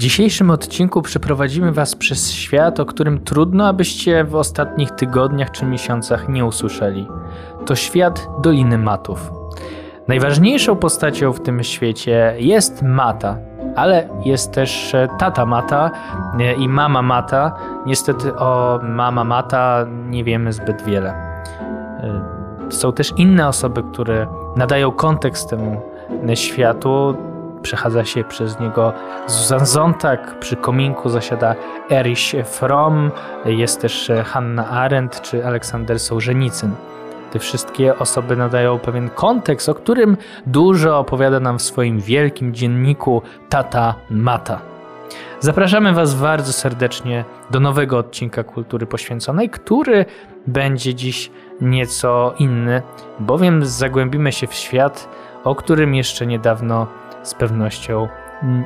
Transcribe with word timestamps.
dzisiejszym 0.00 0.50
odcinku 0.50 1.02
przeprowadzimy 1.02 1.72
Was 1.72 1.96
przez 1.96 2.32
świat, 2.32 2.80
o 2.80 2.86
którym 2.86 3.24
trudno, 3.24 3.66
abyście 3.66 4.24
w 4.24 4.34
ostatnich 4.34 4.90
tygodniach 4.90 5.50
czy 5.50 5.66
miesiącach 5.66 6.28
nie 6.28 6.44
usłyszeli. 6.44 7.08
To 7.66 7.76
świat 7.76 8.28
Doliny 8.42 8.78
Matów. 8.78 9.32
Najważniejszą 10.08 10.76
postacią 10.76 11.32
w 11.32 11.40
tym 11.40 11.62
świecie 11.62 12.34
jest 12.38 12.82
Mata, 12.82 13.36
ale 13.76 14.08
jest 14.24 14.52
też 14.52 14.96
tata 15.18 15.46
Mata 15.46 15.90
i 16.58 16.68
mama 16.68 17.02
Mata. 17.02 17.56
Niestety 17.86 18.36
o 18.36 18.80
mama 18.82 19.24
Mata 19.24 19.86
nie 20.08 20.24
wiemy 20.24 20.52
zbyt 20.52 20.82
wiele. 20.82 21.14
Są 22.70 22.92
też 22.92 23.12
inne 23.16 23.48
osoby, 23.48 23.82
które 23.92 24.26
nadają 24.56 24.92
kontekst 24.92 25.50
temu 25.50 25.80
światu 26.34 27.16
przechadza 27.62 28.04
się 28.04 28.24
przez 28.24 28.60
niego 28.60 28.92
Zuzan 29.26 29.66
Zontag, 29.66 30.38
przy 30.38 30.56
kominku 30.56 31.08
zasiada 31.08 31.54
Erich 31.90 32.32
Fromm, 32.44 33.10
jest 33.44 33.80
też 33.80 34.10
Hanna 34.24 34.68
Arendt 34.68 35.20
czy 35.22 35.46
Aleksander 35.46 36.00
Sołżenicyn. 36.00 36.70
Te 37.32 37.38
wszystkie 37.38 37.98
osoby 37.98 38.36
nadają 38.36 38.78
pewien 38.78 39.10
kontekst, 39.10 39.68
o 39.68 39.74
którym 39.74 40.16
dużo 40.46 40.98
opowiada 40.98 41.40
nam 41.40 41.58
w 41.58 41.62
swoim 41.62 42.00
wielkim 42.00 42.54
dzienniku 42.54 43.22
Tata 43.48 43.94
Mata. 44.10 44.60
Zapraszamy 45.40 45.92
Was 45.92 46.14
bardzo 46.14 46.52
serdecznie 46.52 47.24
do 47.50 47.60
nowego 47.60 47.98
odcinka 47.98 48.44
Kultury 48.44 48.86
Poświęconej, 48.86 49.50
który 49.50 50.04
będzie 50.46 50.94
dziś 50.94 51.30
nieco 51.60 52.34
inny, 52.38 52.82
bowiem 53.20 53.66
zagłębimy 53.66 54.32
się 54.32 54.46
w 54.46 54.54
świat, 54.54 55.08
o 55.44 55.54
którym 55.54 55.94
jeszcze 55.94 56.26
niedawno 56.26 56.86
z 57.22 57.34
pewnością 57.34 58.08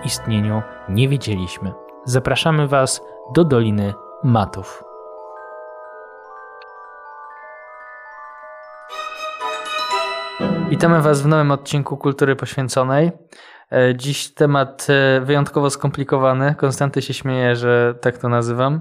istnieniu 0.05 0.63
nie 0.89 1.09
wiedzieliśmy. 1.09 1.73
Zapraszamy 2.05 2.69
Was 2.69 3.03
do 3.35 3.45
Doliny 3.45 3.95
Matów. 4.25 4.85
Witamy 10.69 11.03
Was 11.03 11.23
w 11.23 11.27
nowym 11.27 11.51
odcinku 11.51 11.97
Kultury 11.97 12.37
Poświęconej. 12.37 13.13
E, 13.73 13.97
dziś 13.97 14.35
temat 14.35 14.87
e, 14.91 15.21
wyjątkowo 15.21 15.71
skomplikowany. 15.71 16.55
Konstanty 16.55 17.03
się 17.03 17.15
śmieje, 17.15 17.57
że 17.57 17.95
tak 18.01 18.19
to 18.19 18.29
nazywam. 18.29 18.81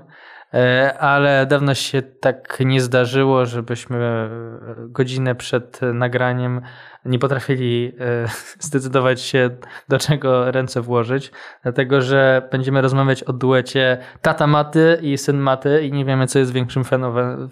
E, 0.54 0.98
ale 1.00 1.46
dawno 1.46 1.74
się 1.74 2.02
tak 2.02 2.58
nie 2.66 2.82
zdarzyło, 2.82 3.46
żebyśmy 3.46 4.30
godzinę 4.78 5.36
przed 5.36 5.80
nagraniem 5.94 6.62
nie 7.06 7.20
potrafili 7.20 7.94
e, 8.00 8.28
zdecydować 8.68 9.22
się, 9.22 9.50
do 9.90 10.00
czego 10.00 10.52
ręce 10.52 10.82
włożyć, 10.82 11.32
dlatego 11.64 12.02
że 12.02 12.48
będziemy 12.52 12.82
rozmawiać 12.82 13.24
o 13.24 13.34
duecie 13.34 13.98
tata 14.22 14.48
Maty 14.48 15.00
i 15.02 15.18
syn 15.18 15.38
Maty 15.38 15.82
i 15.86 15.92
nie 15.92 16.06
wiemy, 16.06 16.28
co 16.28 16.40
jest 16.40 16.54
większym 16.54 16.84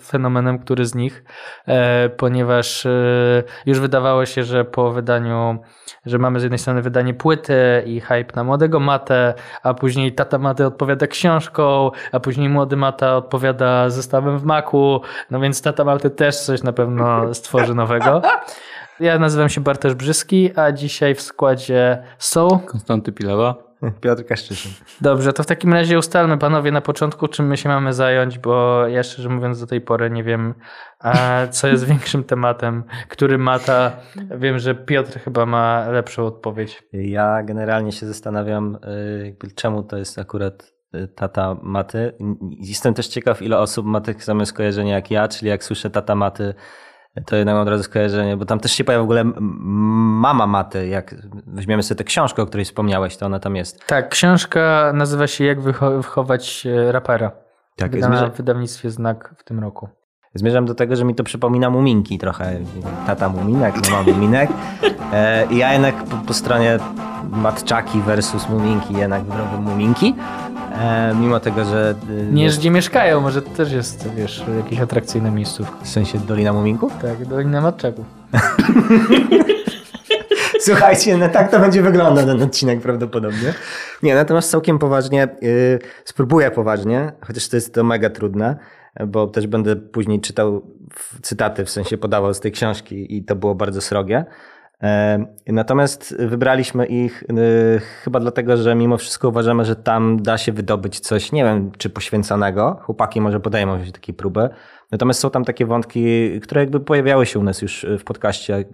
fenomenem, 0.01 0.59
który 0.59 0.85
z 0.85 0.95
nich, 0.95 1.23
e, 1.67 2.09
ponieważ 2.09 2.85
e, 2.85 3.43
już 3.65 3.79
wydawało 3.79 4.25
się, 4.25 4.43
że 4.43 4.65
po 4.65 4.91
wydaniu, 4.91 5.59
że 6.05 6.17
mamy 6.17 6.39
z 6.39 6.43
jednej 6.43 6.59
strony 6.59 6.81
wydanie 6.81 7.13
płyty 7.13 7.83
i 7.85 8.01
hype 8.01 8.35
na 8.35 8.43
młodego 8.43 8.79
Matę, 8.79 9.33
a 9.63 9.73
później 9.73 10.13
tata 10.13 10.37
Maty 10.37 10.65
odpowiada 10.65 11.07
książką, 11.07 11.91
a 12.11 12.19
później 12.19 12.49
młody 12.49 12.77
Mata 12.77 13.17
odpowiada 13.17 13.89
zestawem 13.89 14.39
w 14.39 14.43
maku, 14.43 15.01
no 15.31 15.39
więc 15.39 15.61
tata 15.61 15.83
Maty 15.83 16.09
też 16.09 16.39
coś 16.39 16.63
na 16.63 16.73
pewno 16.73 17.33
stworzy 17.33 17.75
nowego. 17.75 18.21
Ja 19.01 19.19
nazywam 19.19 19.49
się 19.49 19.61
Bartosz 19.61 19.93
Brzyski, 19.93 20.51
a 20.55 20.71
dzisiaj 20.71 21.15
w 21.15 21.21
składzie 21.21 22.03
są... 22.17 22.59
Konstanty 22.59 23.11
Pilewa. 23.11 23.71
Piotr 24.01 24.25
Kaszczyszyn. 24.25 24.71
Dobrze, 25.01 25.33
to 25.33 25.43
w 25.43 25.45
takim 25.45 25.73
razie 25.73 25.99
ustalmy 25.99 26.37
panowie 26.37 26.71
na 26.71 26.81
początku, 26.81 27.27
czym 27.27 27.47
my 27.47 27.57
się 27.57 27.69
mamy 27.69 27.93
zająć, 27.93 28.39
bo 28.39 28.87
ja 28.87 29.03
szczerze 29.03 29.29
mówiąc 29.29 29.59
do 29.59 29.67
tej 29.67 29.81
pory 29.81 30.09
nie 30.09 30.23
wiem, 30.23 30.53
co 31.51 31.67
jest 31.67 31.85
większym 31.85 32.23
tematem, 32.23 32.83
który 33.09 33.37
mata. 33.37 33.91
Wiem, 34.37 34.59
że 34.59 34.75
Piotr 34.75 35.19
chyba 35.19 35.45
ma 35.45 35.89
lepszą 35.89 36.25
odpowiedź. 36.25 36.83
Ja 36.93 37.43
generalnie 37.43 37.91
się 37.91 38.05
zastanawiam, 38.05 38.77
y, 39.43 39.53
czemu 39.55 39.83
to 39.83 39.97
jest 39.97 40.19
akurat 40.19 40.73
y, 40.95 41.07
tata 41.07 41.57
maty. 41.61 42.13
Jestem 42.59 42.93
też 42.93 43.07
ciekaw, 43.07 43.41
ile 43.41 43.59
osób 43.59 43.85
ma 43.85 44.01
takie 44.01 44.21
same 44.21 44.45
skojarzenia 44.45 44.95
jak 44.95 45.11
ja, 45.11 45.27
czyli 45.27 45.49
jak 45.49 45.63
słyszę 45.63 45.89
tata 45.89 46.15
maty, 46.15 46.53
to 47.25 47.35
jednak 47.35 47.55
mam 47.55 47.61
od 47.61 47.69
razu 47.69 47.83
skojarzenie, 47.83 48.37
bo 48.37 48.45
tam 48.45 48.59
też 48.59 48.71
się 48.71 48.83
pojawia 48.83 49.01
w 49.01 49.03
ogóle 49.03 49.23
mama 50.21 50.47
Maty, 50.47 50.87
jak 50.87 51.15
weźmiemy 51.47 51.83
sobie 51.83 51.97
tę 51.97 52.03
książkę, 52.03 52.41
o 52.41 52.45
której 52.45 52.65
wspomniałeś, 52.65 53.17
to 53.17 53.25
ona 53.25 53.39
tam 53.39 53.55
jest. 53.55 53.85
Tak, 53.85 54.09
książka 54.09 54.91
nazywa 54.93 55.27
się 55.27 55.43
Jak 55.43 55.61
wychować 55.61 56.67
e, 56.67 56.91
rapera. 56.91 57.31
Tak, 57.75 57.91
Wydana 57.91 58.17
zmierza... 58.17 58.33
w 58.33 58.37
wydawnictwie 58.37 58.89
Znak 58.89 59.35
w 59.37 59.43
tym 59.43 59.59
roku. 59.59 59.89
Zmierzam 60.35 60.65
do 60.65 60.75
tego, 60.75 60.95
że 60.95 61.05
mi 61.05 61.15
to 61.15 61.23
przypomina 61.23 61.69
muminki 61.69 62.17
trochę. 62.17 62.59
Tata 63.07 63.29
muminek, 63.29 63.75
mama 63.91 64.03
muminek. 64.03 64.49
E, 65.13 65.45
I 65.49 65.57
ja 65.57 65.73
jednak 65.73 66.03
po, 66.03 66.17
po 66.27 66.33
stronie 66.33 66.77
matczaki 67.29 68.01
versus 68.01 68.49
muminki 68.49 68.93
jednak 68.93 69.23
wybrałbym 69.23 69.61
muminki. 69.61 70.15
E, 70.79 71.15
mimo 71.15 71.39
tego, 71.39 71.65
że... 71.65 71.95
E, 72.09 72.33
nie, 72.33 72.49
gdzie 72.49 72.71
mieszkają, 72.71 73.21
może 73.21 73.41
to 73.41 73.49
też 73.49 73.71
jest, 73.71 74.09
wiesz, 74.15 74.43
jakieś 74.57 74.79
atrakcyjne 74.79 75.31
miejscówka. 75.31 75.75
W 75.83 75.87
sensie 75.87 76.19
Dolina 76.19 76.53
Muminków? 76.53 76.93
Tak, 77.01 77.25
Dolina 77.25 77.61
Matczaków. 77.61 78.05
Słuchajcie, 80.59 81.17
no 81.17 81.29
tak 81.29 81.51
to 81.51 81.59
będzie 81.59 81.81
wyglądał 81.81 82.25
ten 82.25 82.41
odcinek 82.41 82.81
prawdopodobnie. 82.81 83.53
Nie, 84.03 84.15
natomiast 84.15 84.51
całkiem 84.51 84.79
poważnie, 84.79 85.27
yy, 85.41 85.79
spróbuję 86.05 86.51
poważnie, 86.51 87.11
chociaż 87.21 87.47
to 87.47 87.57
jest 87.57 87.73
to 87.73 87.83
mega 87.83 88.09
trudne, 88.09 88.57
bo 89.07 89.27
też 89.27 89.47
będę 89.47 89.75
później 89.75 90.21
czytał 90.21 90.61
cytaty, 91.21 91.65
w 91.65 91.69
sensie 91.69 91.97
podawał 91.97 92.33
z 92.33 92.39
tej 92.39 92.51
książki 92.51 93.17
i 93.17 93.23
to 93.23 93.35
było 93.35 93.55
bardzo 93.55 93.81
srogie. 93.81 94.25
Natomiast 95.47 96.15
wybraliśmy 96.19 96.85
ich 96.85 97.23
y, 97.23 97.79
chyba 98.03 98.19
dlatego, 98.19 98.57
że 98.57 98.75
mimo 98.75 98.97
wszystko 98.97 99.29
uważamy, 99.29 99.65
że 99.65 99.75
tam 99.75 100.21
da 100.21 100.37
się 100.37 100.51
wydobyć 100.51 100.99
coś, 100.99 101.31
nie 101.31 101.43
wiem, 101.43 101.71
czy 101.77 101.89
poświęconego. 101.89 102.79
Chłopaki 102.81 103.21
może 103.21 103.39
podejmą 103.39 103.85
się 103.85 103.91
takiej 103.91 104.15
próby. 104.15 104.49
Natomiast 104.91 105.19
są 105.19 105.29
tam 105.29 105.45
takie 105.45 105.65
wątki, 105.65 106.39
które 106.41 106.61
jakby 106.61 106.79
pojawiały 106.79 107.25
się 107.25 107.39
u 107.39 107.43
nas 107.43 107.61
już 107.61 107.85
w 107.99 108.03
podcaście 108.03 108.65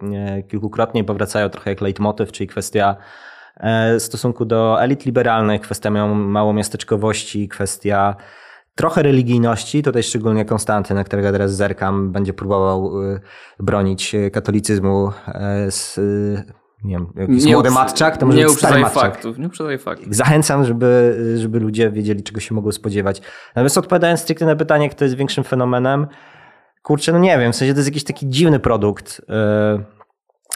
kilkukrotnie 0.48 1.02
i 1.02 1.04
powracają 1.04 1.50
trochę 1.50 1.70
jak 1.70 1.82
leitmotiv, 1.82 2.32
czyli 2.32 2.48
kwestia 2.48 2.96
e, 3.58 4.00
stosunku 4.00 4.46
do 4.46 4.84
elit 4.84 5.06
liberalnych, 5.06 5.62
kwestia 5.62 5.90
małomiasteczkowości, 6.16 7.48
kwestia 7.48 8.16
trochę 8.78 9.04
religijności, 9.04 9.84
tutaj 9.84 10.04
szczególnie 10.04 10.46
Konstanty, 10.46 10.94
na 10.94 11.04
którego 11.04 11.32
teraz 11.32 11.56
zerkam, 11.56 12.12
będzie 12.12 12.34
próbował 12.34 13.04
y, 13.04 13.20
bronić 13.60 14.16
katolicyzmu 14.32 15.12
e, 15.28 15.72
z 15.72 16.00
nie 16.84 16.94
wiem, 16.94 17.08
jakiś 17.16 17.46
nie 17.46 17.54
młody 17.54 17.72
matczak, 17.72 18.18
to 18.18 18.26
może 18.26 18.38
nie 18.38 18.46
być 18.46 18.58
stary 18.58 18.82
matczak. 18.82 19.02
faktów, 19.02 19.38
nie 19.38 19.48
uprzedzaj 19.48 19.78
faktów. 19.78 20.16
Zachęcam, 20.16 20.66
żeby, 20.66 21.20
żeby 21.38 21.60
ludzie 21.60 21.92
wiedzieli, 21.92 22.24
czego 22.24 22.40
się 22.40 22.56
mogą 22.56 22.72
spodziewać. 22.72 23.22
Natomiast 23.56 23.78
odpowiadając 23.78 24.20
stricte 24.20 24.46
na 24.46 24.56
pytanie, 24.56 24.90
kto 24.90 25.06
jest 25.06 25.16
większym 25.16 25.44
fenomenem, 25.44 26.08
kurczę, 26.84 27.12
no 27.12 27.20
nie 27.20 27.40
wiem, 27.40 27.54
w 27.54 27.56
sensie 27.56 27.74
to 27.74 27.80
jest 27.80 27.90
jakiś 27.90 28.04
taki 28.04 28.30
dziwny 28.30 28.60
produkt. 28.60 29.22
Yy 29.30 29.97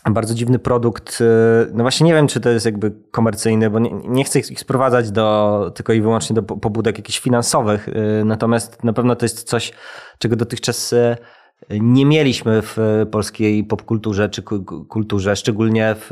bardzo 0.09 0.33
dziwny 0.33 0.59
produkt. 0.59 1.21
Y, 1.21 1.25
no 1.73 1.83
właśnie 1.83 2.05
nie 2.05 2.13
wiem, 2.13 2.27
czy 2.27 2.39
to 2.39 2.49
jest 2.49 2.65
jakby 2.65 2.91
komercyjny, 3.11 3.69
bo 3.69 3.79
nie, 3.79 3.91
nie 3.91 4.23
chcę 4.23 4.39
ich 4.39 4.59
sprowadzać 4.59 5.11
do, 5.11 5.71
tylko 5.75 5.93
i 5.93 6.01
wyłącznie 6.01 6.33
do 6.33 6.43
pobudek 6.43 6.97
jakichś 6.97 7.19
finansowych. 7.19 7.87
Y, 7.87 8.25
natomiast 8.25 8.83
na 8.83 8.93
pewno 8.93 9.15
to 9.15 9.25
jest 9.25 9.43
coś, 9.43 9.71
czego 10.17 10.35
dotychczas 10.35 10.93
y, 10.93 11.17
nie 11.69 12.05
mieliśmy 12.05 12.61
w 12.61 13.05
polskiej 13.11 13.63
popkulturze 13.63 14.29
czy 14.29 14.43
kulturze, 14.89 15.35
szczególnie 15.35 15.95
w 15.99 16.09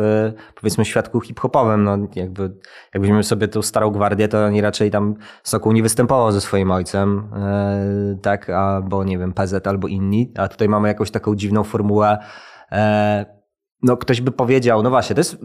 powiedzmy 0.55 0.85
świadku 0.85 1.21
hip-hopowym. 1.21 1.83
No 1.83 1.97
jakby, 2.15 2.43
jak 2.93 3.01
weźmiemy 3.01 3.23
sobie 3.23 3.47
tą 3.47 3.61
starą 3.61 3.91
gwardię, 3.91 4.27
to 4.27 4.45
oni 4.45 4.61
raczej 4.61 4.91
tam 4.91 5.15
Sokół 5.43 5.71
nie 5.71 5.83
występował 5.83 6.31
ze 6.31 6.41
swoim 6.41 6.71
ojcem, 6.71 7.29
tak, 8.21 8.49
albo 8.49 9.03
nie 9.03 9.17
wiem, 9.17 9.33
PZ 9.33 9.67
albo 9.67 9.87
inni, 9.87 10.31
a 10.37 10.47
tutaj 10.47 10.69
mamy 10.69 10.87
jakąś 10.87 11.11
taką 11.11 11.35
dziwną 11.35 11.63
formułę 11.63 12.17
no 13.83 13.97
ktoś 13.97 14.21
by 14.21 14.31
powiedział, 14.31 14.83
no 14.83 14.89
właśnie, 14.89 15.15
to 15.15 15.19
jest, 15.19 15.37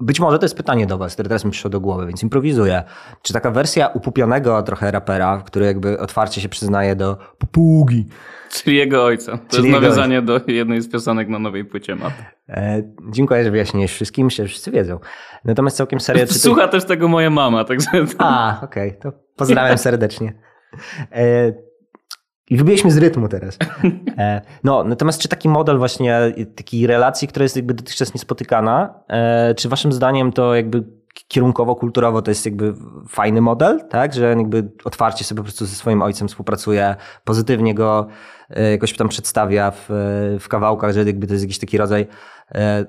być 0.00 0.20
może 0.20 0.38
to 0.38 0.44
jest 0.44 0.56
pytanie 0.56 0.86
do 0.86 0.98
was, 0.98 1.12
które 1.12 1.28
teraz 1.28 1.44
mi 1.44 1.50
przyszło 1.50 1.70
do 1.70 1.80
głowy, 1.80 2.06
więc 2.06 2.22
improwizuję. 2.22 2.82
Czy 3.22 3.32
taka 3.32 3.50
wersja 3.50 3.88
upupionego 3.88 4.62
trochę 4.62 4.90
rapera, 4.90 5.42
który 5.46 5.66
jakby 5.66 5.98
otwarcie 5.98 6.40
się 6.40 6.48
przyznaje 6.48 6.96
do 6.96 7.16
popugi. 7.38 8.06
Czyli 8.50 8.76
jego 8.76 9.04
ojca. 9.04 9.38
To 9.38 9.56
Czyli 9.56 9.68
jest 9.68 9.80
nawiązanie 9.80 10.18
ojca. 10.18 10.26
do 10.26 10.52
jednej 10.52 10.80
z 10.80 10.92
piosenek 10.92 11.28
na 11.28 11.38
nowej 11.38 11.64
płycie 11.64 11.96
map. 11.96 12.12
E, 12.48 12.82
dziękuję, 13.10 13.44
że 13.44 13.50
wyjaśniłeś 13.50 13.92
wszystkim, 13.92 14.24
myślę, 14.24 14.44
że 14.44 14.48
wszyscy 14.48 14.70
wiedzą. 14.70 14.98
Natomiast 15.44 15.76
całkiem 15.76 16.00
serio... 16.00 16.26
Czy 16.26 16.34
Słucha 16.34 16.68
też 16.68 16.84
tego 16.84 17.08
moja 17.08 17.30
mama, 17.30 17.64
także... 17.64 17.90
A, 18.18 18.60
okej, 18.62 18.88
okay, 18.88 19.00
to 19.00 19.18
pozdrawiam 19.36 19.78
serdecznie. 19.78 20.32
E, 21.12 21.52
i 22.50 22.56
wybiliśmy 22.56 22.90
z 22.90 22.96
rytmu 22.96 23.28
teraz. 23.28 23.58
E, 24.18 24.40
no, 24.64 24.84
natomiast 24.84 25.20
czy 25.20 25.28
taki 25.28 25.48
model 25.48 25.78
właśnie 25.78 26.34
takiej 26.56 26.86
relacji, 26.86 27.28
która 27.28 27.42
jest 27.42 27.56
jakby 27.56 27.74
dotychczas 27.74 28.14
niespotykana, 28.14 28.94
e, 29.08 29.54
czy 29.54 29.68
waszym 29.68 29.92
zdaniem 29.92 30.32
to 30.32 30.54
jakby 30.54 30.84
kierunkowo, 31.28 31.76
kulturowo 31.76 32.22
to 32.22 32.30
jest 32.30 32.46
jakby 32.46 32.74
fajny 33.08 33.40
model, 33.40 33.80
tak, 33.88 34.14
że 34.14 34.28
jakby 34.28 34.70
otwarcie 34.84 35.24
sobie 35.24 35.36
po 35.36 35.42
prostu 35.42 35.66
ze 35.66 35.74
swoim 35.74 36.02
ojcem 36.02 36.28
współpracuje, 36.28 36.96
pozytywnie 37.24 37.74
go 37.74 38.06
e, 38.50 38.70
jakoś 38.70 38.96
tam 38.96 39.08
przedstawia 39.08 39.70
w, 39.70 39.86
w 40.40 40.48
kawałkach, 40.48 40.92
że 40.92 41.04
jakby 41.04 41.26
to 41.26 41.32
jest 41.32 41.44
jakiś 41.44 41.58
taki 41.58 41.78
rodzaj 41.78 42.06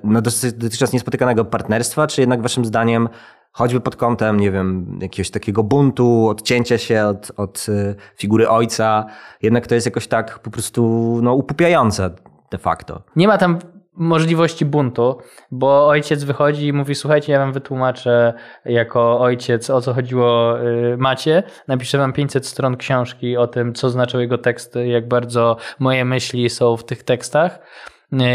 no, 0.04 0.22
dotychczas 0.56 0.92
niespotykanego 0.92 1.44
partnerstwa, 1.44 2.06
czy 2.06 2.20
jednak 2.20 2.42
waszym 2.42 2.64
zdaniem 2.64 3.08
choćby 3.52 3.80
pod 3.80 3.96
kątem, 3.96 4.40
nie 4.40 4.50
wiem, 4.50 4.98
jakiegoś 5.02 5.30
takiego 5.30 5.62
buntu, 5.62 6.28
odcięcia 6.28 6.78
się 6.78 7.04
od, 7.06 7.32
od 7.36 7.66
e, 7.68 7.94
figury 8.16 8.48
ojca, 8.48 9.06
jednak 9.42 9.66
to 9.66 9.74
jest 9.74 9.86
jakoś 9.86 10.06
tak 10.06 10.38
po 10.38 10.50
prostu 10.50 11.20
no, 11.22 11.34
upupiające 11.34 12.10
de 12.50 12.58
facto. 12.58 13.02
Nie 13.16 13.28
ma 13.28 13.38
tam 13.38 13.58
możliwości 13.94 14.64
buntu, 14.64 15.18
bo 15.50 15.88
ojciec 15.88 16.24
wychodzi 16.24 16.66
i 16.66 16.72
mówi: 16.72 16.94
Słuchajcie, 16.94 17.32
ja 17.32 17.38
wam 17.38 17.52
wytłumaczę 17.52 18.34
jako 18.64 19.20
ojciec, 19.20 19.70
o 19.70 19.80
co 19.80 19.94
chodziło 19.94 20.60
y, 20.60 20.96
Macie. 20.96 21.42
Napiszę 21.68 21.98
wam 21.98 22.12
500 22.12 22.46
stron 22.46 22.76
książki 22.76 23.36
o 23.36 23.46
tym, 23.46 23.74
co 23.74 23.90
znaczą 23.90 24.18
jego 24.18 24.38
teksty, 24.38 24.86
jak 24.86 25.08
bardzo 25.08 25.56
moje 25.78 26.04
myśli 26.04 26.50
są 26.50 26.76
w 26.76 26.84
tych 26.84 27.02
tekstach 27.02 27.58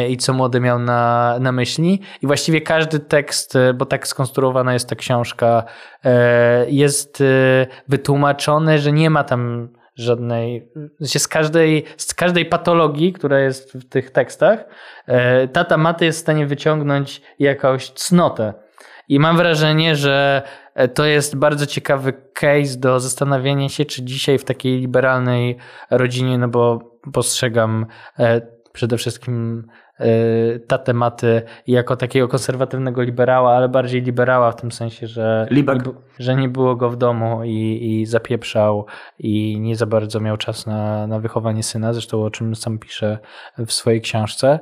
i 0.10 0.18
co 0.18 0.34
młody 0.34 0.60
miał 0.60 0.80
na, 0.80 1.36
na 1.40 1.52
myśli. 1.52 2.02
I 2.22 2.28
właściwie 2.28 2.62
każdy 2.62 3.00
tekst, 3.00 3.56
y, 3.56 3.74
bo 3.74 3.86
tak 3.86 4.08
skonstruowana 4.08 4.74
jest 4.74 4.90
ta 4.90 4.96
książka, 4.96 5.64
jest 6.68 7.24
wytłumaczony, 7.88 8.80
że 8.80 8.92
nie 8.92 9.10
ma 9.10 9.24
tam 9.24 9.70
żadnej, 9.98 10.70
z 11.00 11.28
każdej, 11.28 11.84
z 11.98 12.14
każdej 12.14 12.46
patologii, 12.46 13.14
która 13.14 13.40
jest 13.40 13.74
w 13.74 13.90
tych 13.90 14.12
tekstach, 14.12 14.66
e, 15.08 15.48
tata 15.48 15.78
Maty 15.78 16.06
jest 16.06 16.20
w 16.20 16.22
stanie 16.22 16.46
wyciągnąć 16.46 17.22
jakąś 17.40 17.90
cnotę. 17.90 18.54
I 19.10 19.20
mam 19.20 19.38
wrażenie, 19.38 19.96
że 19.96 20.42
e, 20.76 20.88
to 20.88 21.06
jest 21.06 21.36
bardzo 21.36 21.66
ciekawy 21.66 22.14
case 22.34 22.80
do 22.80 23.00
zastanowienia 23.00 23.70
się, 23.70 23.86
czy 23.86 24.04
dzisiaj 24.04 24.38
w 24.38 24.44
takiej 24.44 24.80
liberalnej 24.80 25.58
rodzinie, 25.90 26.38
no 26.38 26.48
bo 26.48 26.80
postrzegam 27.14 27.86
e, 28.20 28.42
przede 28.78 28.98
wszystkim 28.98 29.64
Y, 30.02 30.60
ta 30.68 30.78
tematy 30.78 31.42
jako 31.68 31.96
takiego 31.96 32.28
konserwatywnego 32.28 33.02
liberała, 33.02 33.56
ale 33.56 33.70
bardziej 33.70 34.02
liberała 34.02 34.52
w 34.52 34.56
tym 34.56 34.72
sensie, 34.72 35.08
że, 35.08 35.48
nie, 35.52 35.94
że 36.20 36.36
nie 36.36 36.50
było 36.50 36.76
go 36.76 36.90
w 36.90 36.98
domu 36.98 37.44
i, 37.44 37.80
i 37.82 38.06
zapieprzał 38.06 38.86
i 39.20 39.60
nie 39.60 39.76
za 39.76 39.86
bardzo 39.86 40.20
miał 40.20 40.38
czas 40.38 40.66
na, 40.66 41.08
na 41.08 41.20
wychowanie 41.20 41.64
syna, 41.64 41.94
zresztą 41.94 42.24
o 42.24 42.32
czym 42.32 42.56
sam 42.56 42.80
pisze 42.80 43.20
w 43.58 43.72
swojej 43.74 44.02
książce 44.02 44.60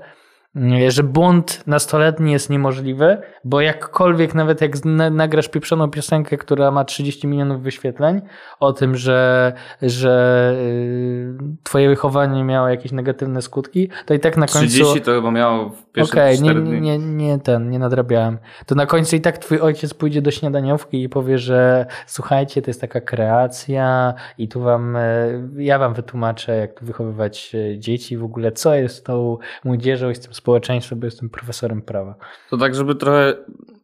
że 0.88 1.04
bunt 1.04 1.68
nastoletni 1.68 2.32
jest 2.32 2.50
niemożliwy, 2.50 3.18
bo 3.44 3.62
jakkolwiek, 3.62 4.36
nawet 4.36 4.62
jak 4.62 4.72
nagrasz 5.12 5.50
pieprzoną 5.50 5.90
piosenkę, 5.92 6.38
która 6.38 6.72
ma 6.72 6.86
30 6.86 7.28
milionów 7.28 7.62
wyświetleń, 7.62 8.22
o 8.60 8.74
tym, 8.74 8.96
że, 8.96 9.54
że 9.82 10.54
y, 10.60 11.34
twoje 11.64 11.90
wychowanie 11.90 12.44
miało 12.44 12.68
jakieś 12.68 12.92
negatywne 12.92 13.42
skutki, 13.42 13.90
to 14.06 14.14
i 14.14 14.20
tak 14.20 14.38
na 14.38 14.48
końcu... 14.48 14.68
30 14.68 15.02
to 15.02 15.12
chyba 15.12 15.32
miało 15.32 15.70
w 15.70 15.92
pierwszych 15.92 16.14
okay, 16.14 16.38
nie, 16.42 16.82
nie, 16.82 17.00
nie 17.00 17.40
ten, 17.40 17.70
nie 17.70 17.80
nadrabiałem. 17.80 18.38
To 18.66 18.76
na 18.76 18.86
końcu 18.86 19.16
i 19.16 19.22
tak 19.22 19.38
twój 19.38 19.60
ojciec 19.60 19.94
pójdzie 19.94 20.22
do 20.22 20.32
śniadaniówki 20.32 21.04
i 21.04 21.10
powie, 21.10 21.38
że 21.38 21.86
słuchajcie, 22.06 22.62
to 22.62 22.70
jest 22.70 22.82
taka 22.82 23.02
kreacja 23.02 24.14
i 24.38 24.48
tu 24.48 24.62
wam, 24.62 24.96
y, 24.96 25.42
ja 25.58 25.80
wam 25.80 25.94
wytłumaczę, 25.94 26.58
jak 26.58 26.80
tu 26.80 26.86
wychowywać 26.86 27.52
y, 27.56 27.80
dzieci, 27.80 28.18
w 28.18 28.24
ogóle 28.24 28.52
co 28.52 28.76
jest 28.76 28.96
z 28.96 29.04
tą 29.04 29.38
młodzieżą 29.64 30.10
i 30.10 30.16
z 30.16 30.20
tym 30.20 30.34
społeczeństwa, 30.46 30.96
bo 30.96 31.06
jestem 31.06 31.30
profesorem 31.30 31.82
prawa. 31.82 32.16
To 32.50 32.58
tak, 32.58 32.76
żeby 32.76 32.96
trochę 32.96 33.34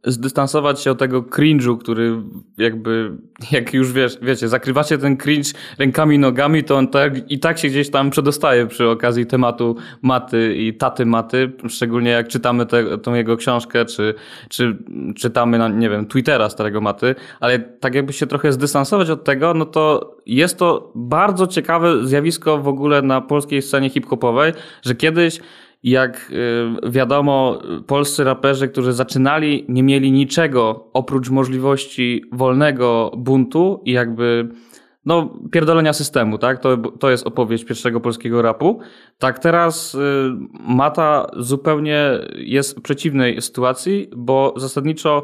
zdystansować 0.04 0.82
się 0.82 0.92
od 0.92 1.00
tego 1.00 1.22
cringe'u, 1.22 1.78
który 1.78 2.22
jakby, 2.58 3.12
jak 3.52 3.74
już 3.74 3.94
wiesz, 3.94 4.18
wiecie, 4.22 4.48
zakrywacie 4.48 4.98
ten 4.98 5.18
cringe 5.18 5.50
rękami, 5.80 6.20
nogami, 6.20 6.64
to 6.64 6.78
on 6.78 6.88
tak, 6.88 7.32
i 7.32 7.40
tak 7.40 7.58
się 7.58 7.68
gdzieś 7.68 7.90
tam 7.90 8.10
przedostaje 8.10 8.68
przy 8.68 8.90
okazji 8.90 9.26
tematu 9.26 9.76
maty 10.02 10.56
i 10.56 10.74
taty 10.74 11.06
maty, 11.06 11.52
szczególnie 11.70 12.12
jak 12.12 12.28
czytamy 12.28 12.66
te, 12.66 12.98
tą 12.98 13.14
jego 13.14 13.38
książkę, 13.38 13.86
czy, 13.86 14.14
czy 14.50 14.78
czytamy, 15.16 15.58
na, 15.58 15.68
nie 15.68 15.90
wiem, 15.90 16.08
Twittera 16.08 16.50
starego 16.50 16.82
maty, 16.82 17.16
ale 17.40 17.60
tak 17.60 17.96
jakby 17.96 18.14
się 18.14 18.28
trochę 18.28 18.54
zdystansować 18.54 19.10
od 19.10 19.24
tego, 19.24 19.54
no 19.54 19.66
to 19.66 20.16
jest 20.26 20.58
to 20.58 20.92
bardzo 20.96 21.48
ciekawe 21.48 22.06
zjawisko 22.08 22.58
w 22.58 22.68
ogóle 22.68 23.02
na 23.02 23.22
polskiej 23.22 23.62
scenie 23.62 23.90
hip-hopowej, 23.90 24.54
że 24.82 24.96
kiedyś 24.96 25.40
jak 25.84 26.32
y, 26.86 26.92
wiadomo, 26.92 27.60
polscy 27.88 28.24
raperzy, 28.24 28.68
którzy 28.68 28.94
zaczynali, 28.94 29.66
nie 29.70 29.84
mieli 29.84 30.12
niczego 30.12 30.90
oprócz 30.94 31.30
możliwości 31.30 32.24
wolnego 32.32 33.12
buntu 33.18 33.82
i 33.86 33.92
jakby 33.92 34.50
no, 35.06 35.40
pierdolenia 35.52 35.94
systemu, 35.94 36.38
tak? 36.38 36.60
To, 36.60 36.78
to 36.78 37.10
jest 37.10 37.28
opowieść 37.28 37.66
pierwszego 37.66 38.00
polskiego 38.00 38.42
rapu. 38.42 38.80
Tak 39.18 39.40
teraz 39.40 39.96
y, 39.96 40.00
Mata 40.60 41.32
zupełnie 41.38 42.10
jest 42.36 42.80
w 42.80 42.82
przeciwnej 42.82 43.42
sytuacji, 43.42 44.10
bo 44.16 44.54
zasadniczo 44.58 45.24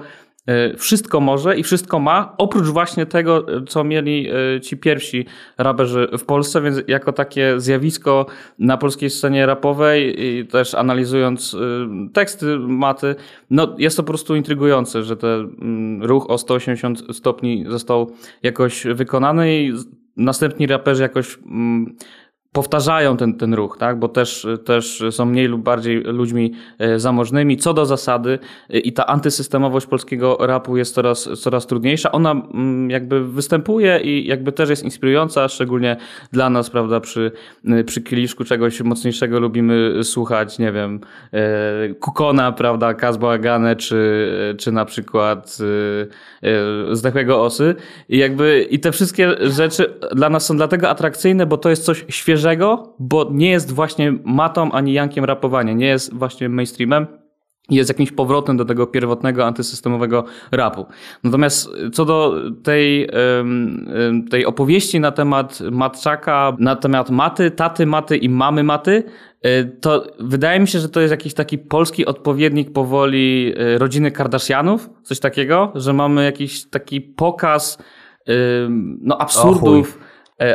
wszystko 0.77 1.19
może 1.19 1.57
i 1.57 1.63
wszystko 1.63 1.99
ma, 1.99 2.33
oprócz 2.37 2.67
właśnie 2.67 3.05
tego, 3.05 3.45
co 3.67 3.83
mieli 3.83 4.29
e, 4.29 4.61
ci 4.61 4.77
pierwsi 4.77 5.25
raperzy 5.57 6.07
w 6.17 6.23
Polsce, 6.23 6.61
więc 6.61 6.77
jako 6.87 7.13
takie 7.13 7.59
zjawisko 7.59 8.25
na 8.59 8.77
polskiej 8.77 9.09
scenie 9.09 9.45
rapowej 9.45 10.25
i 10.25 10.47
też 10.47 10.75
analizując 10.75 11.53
e, 11.53 11.57
teksty 12.13 12.59
maty, 12.59 13.15
no 13.49 13.75
jest 13.77 13.97
to 13.97 14.03
po 14.03 14.07
prostu 14.07 14.35
intrygujące, 14.35 15.03
że 15.03 15.17
ten 15.17 15.55
mm, 15.61 16.03
ruch 16.03 16.29
o 16.29 16.37
180 16.37 17.03
stopni 17.15 17.65
został 17.67 18.11
jakoś 18.43 18.83
wykonany 18.83 19.57
i 19.57 19.73
następni 20.17 20.67
raperzy 20.67 21.03
jakoś 21.03 21.37
mm, 21.45 21.95
powtarzają 22.57 23.17
ten, 23.17 23.33
ten 23.33 23.53
ruch, 23.53 23.77
tak? 23.77 23.99
bo 23.99 24.07
też, 24.07 24.47
też 24.65 25.03
są 25.11 25.25
mniej 25.25 25.47
lub 25.47 25.61
bardziej 25.61 26.03
ludźmi 26.03 26.53
e, 26.79 26.99
zamożnymi. 26.99 27.57
Co 27.57 27.73
do 27.73 27.85
zasady 27.85 28.39
e, 28.69 28.79
i 28.79 28.93
ta 28.93 29.05
antysystemowość 29.05 29.85
polskiego 29.85 30.37
rapu 30.39 30.77
jest 30.77 30.93
coraz, 30.93 31.29
coraz 31.39 31.67
trudniejsza. 31.67 32.11
Ona 32.11 32.31
mm, 32.31 32.89
jakby 32.89 33.27
występuje 33.27 33.99
i 34.03 34.27
jakby 34.27 34.51
też 34.51 34.69
jest 34.69 34.83
inspirująca, 34.83 35.47
szczególnie 35.47 35.97
dla 36.31 36.49
nas, 36.49 36.69
prawda, 36.69 36.99
przy, 36.99 37.31
e, 37.67 37.83
przy 37.83 38.01
kieliszku 38.01 38.43
czegoś 38.43 38.81
mocniejszego 38.81 39.39
lubimy 39.39 40.03
słuchać, 40.03 40.59
nie 40.59 40.71
wiem, 40.71 40.99
Kukona, 41.99 42.51
prawda, 42.51 42.93
Kazbałagane, 42.93 43.75
czy, 43.75 44.55
czy 44.57 44.71
na 44.71 44.85
przykład 44.85 45.57
Zdechłego 46.91 47.43
Osy. 47.43 47.75
I 48.09 48.17
jakby 48.17 48.67
i 48.69 48.79
te 48.79 48.91
wszystkie 48.91 49.35
rzeczy 49.39 49.93
dla 50.15 50.29
nas 50.29 50.45
są 50.45 50.57
dlatego 50.57 50.89
atrakcyjne, 50.89 51.45
bo 51.45 51.57
to 51.57 51.69
jest 51.69 51.83
coś 51.83 52.05
świeżego, 52.09 52.46
świeżego, 52.47 52.95
bo 52.99 53.29
nie 53.31 53.49
jest 53.49 53.71
właśnie 53.71 54.13
matą 54.23 54.71
ani 54.71 54.93
jankiem 54.93 55.25
rapowania, 55.25 55.73
nie 55.73 55.87
jest 55.87 56.13
właśnie 56.13 56.49
mainstreamem, 56.49 57.07
jest 57.69 57.89
jakimś 57.89 58.11
powrotem 58.11 58.57
do 58.57 58.65
tego 58.65 58.87
pierwotnego 58.87 59.45
antysystemowego 59.45 60.23
rapu. 60.51 60.85
Natomiast 61.23 61.69
co 61.93 62.05
do 62.05 62.35
tej, 62.63 63.09
tej 64.29 64.45
opowieści 64.45 64.99
na 64.99 65.11
temat 65.11 65.59
Matczaka, 65.71 66.55
na 66.59 66.75
temat 66.75 67.09
maty, 67.09 67.51
taty 67.51 67.85
maty 67.85 68.17
i 68.17 68.29
mamy 68.29 68.63
maty, 68.63 69.03
y, 69.45 69.77
to 69.81 70.07
wydaje 70.19 70.59
mi 70.59 70.67
się, 70.67 70.79
że 70.79 70.89
to 70.89 71.01
jest 71.01 71.11
jakiś 71.11 71.33
taki 71.33 71.57
polski 71.57 72.05
odpowiednik 72.05 72.73
powoli 72.73 73.53
y, 73.75 73.77
rodziny 73.77 74.11
Kardashianów, 74.11 74.89
coś 75.03 75.19
takiego, 75.19 75.71
że 75.75 75.93
mamy 75.93 76.23
jakiś 76.23 76.69
taki 76.69 77.01
pokaz 77.01 77.77
no 79.01 79.17
absurdów 79.17 79.99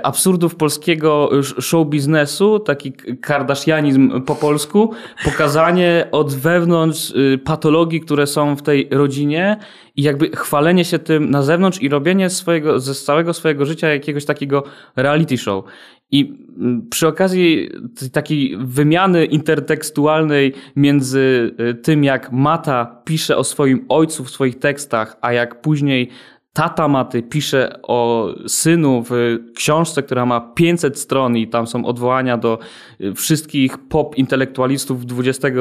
absurdów 0.03 0.57
polskiego 0.57 1.31
show 1.43 1.89
biznesu, 1.89 2.59
taki 2.59 2.93
kardashianizm 3.21 4.23
po 4.23 4.35
polsku, 4.35 4.93
pokazanie 5.25 6.09
od 6.13 6.35
wewnątrz 6.35 7.11
y, 7.11 7.41
patologii, 7.45 8.01
które 8.01 8.27
są 8.27 8.57
w 8.57 8.63
tej 8.63 8.89
rodzinie 8.91 9.57
i 9.97 10.03
jakby 10.03 10.31
chwalenie 10.37 10.85
się 10.85 10.99
tym 10.99 11.31
na 11.31 11.43
zewnątrz 11.43 11.83
i 11.83 11.89
robienie 11.89 12.31
swojego, 12.31 12.81
ze 12.81 12.95
całego 12.95 13.35
swojego 13.35 13.67
życia 13.67 13.89
jakiegoś 13.89 14.25
takiego 14.25 14.65
reality 14.97 15.39
show. 15.39 15.65
I 16.11 16.39
mm, 16.59 16.89
przy 16.91 17.09
okazji 17.09 17.71
takiej 18.13 18.57
wymiany 18.59 19.25
intertekstualnej 19.25 20.53
między 20.77 21.55
y, 21.61 21.75
tym, 21.75 22.05
jak 22.05 22.33
Mata 22.33 23.03
pisze 23.05 23.37
o 23.37 23.45
swoim 23.45 23.85
ojcu 23.89 24.25
w 24.25 24.31
swoich 24.31 24.59
tekstach, 24.59 25.17
a 25.21 25.33
jak 25.33 25.61
później 25.61 26.09
tata 26.53 26.89
Maty 26.89 27.23
pisze 27.23 27.79
o 27.83 28.29
synu 28.47 29.05
w 29.11 29.39
książce, 29.55 30.03
która 30.03 30.27
ma 30.27 30.41
500 30.41 30.99
stron 30.99 31.37
i 31.37 31.49
tam 31.49 31.67
są 31.67 31.85
odwołania 31.85 32.39
do 32.39 32.59
y, 33.01 33.15
wszystkich 33.15 33.79
pop 33.79 34.19
intelektualistów 34.19 35.01
XX 35.19 35.57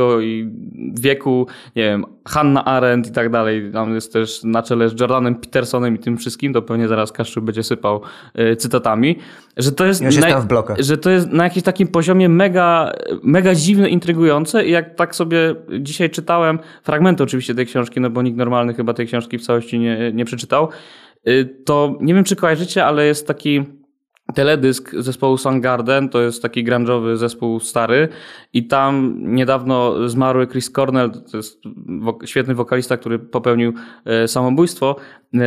wieku, 0.94 1.48
nie 1.76 1.84
wiem, 1.84 2.06
Hannah 2.26 2.68
Arendt 2.68 3.08
i 3.08 3.12
tak 3.12 3.30
dalej. 3.30 3.72
Tam 3.74 3.94
jest 3.94 4.14
też 4.14 4.44
na 4.44 4.64
czele 4.64 4.90
z 4.90 5.00
Jordanem 5.00 5.36
Petersonem 5.36 5.96
i 5.96 6.00
tym 6.00 6.18
wszystkim, 6.18 6.54
to 6.54 6.62
pewnie 6.62 6.88
zaraz 6.88 7.12
Kaszczu 7.12 7.42
będzie 7.42 7.64
sypał 7.64 8.02
y, 8.40 8.56
cytatami, 8.56 9.16
że 9.58 9.72
to 9.72 9.86
jest, 9.86 10.02
na, 10.02 10.46
że 10.80 10.98
to 10.98 11.10
jest 11.10 11.30
na 11.30 11.44
jakimś 11.44 11.64
takim 11.64 11.88
poziomie 11.88 12.30
mega, 12.30 12.92
mega 13.24 13.56
dziwne, 13.56 13.90
intrygujące 13.90 14.66
i 14.66 14.72
jak 14.72 14.96
tak 14.96 15.16
sobie 15.16 15.56
dzisiaj 15.80 16.10
czytałem, 16.10 16.60
fragmenty 16.84 17.24
oczywiście 17.24 17.56
tej 17.56 17.66
książki, 17.66 18.02
no 18.02 18.10
bo 18.10 18.22
nikt 18.22 18.38
normalny 18.38 18.74
chyba 18.74 18.94
tej 18.94 19.08
książki 19.08 19.38
w 19.38 19.42
całości 19.42 19.80
nie, 19.80 20.12
nie 20.14 20.26
przeczytał, 20.26 20.70
to 21.66 21.98
nie 22.02 22.14
wiem 22.14 22.24
czy 22.24 22.36
kojarzycie, 22.36 22.86
ale 22.86 23.06
jest 23.06 23.28
taki 23.28 23.64
teledysk 24.36 24.92
zespołu 24.98 25.38
Soundgarden, 25.38 26.10
to 26.10 26.22
jest 26.22 26.42
taki 26.42 26.66
grunge'owy 26.66 27.16
zespół 27.16 27.60
stary 27.60 28.08
i 28.54 28.68
tam 28.68 29.16
niedawno 29.22 30.10
zmarły 30.10 30.48
Chris 30.48 30.72
Cornell, 30.72 31.12
to 31.32 31.38
jest 31.38 31.62
świetny 32.26 32.56
wokalista, 32.56 32.98
który 32.98 33.20
popełnił 33.20 33.74
e, 34.06 34.28
samobójstwo. 34.28 34.96
E, 35.34 35.40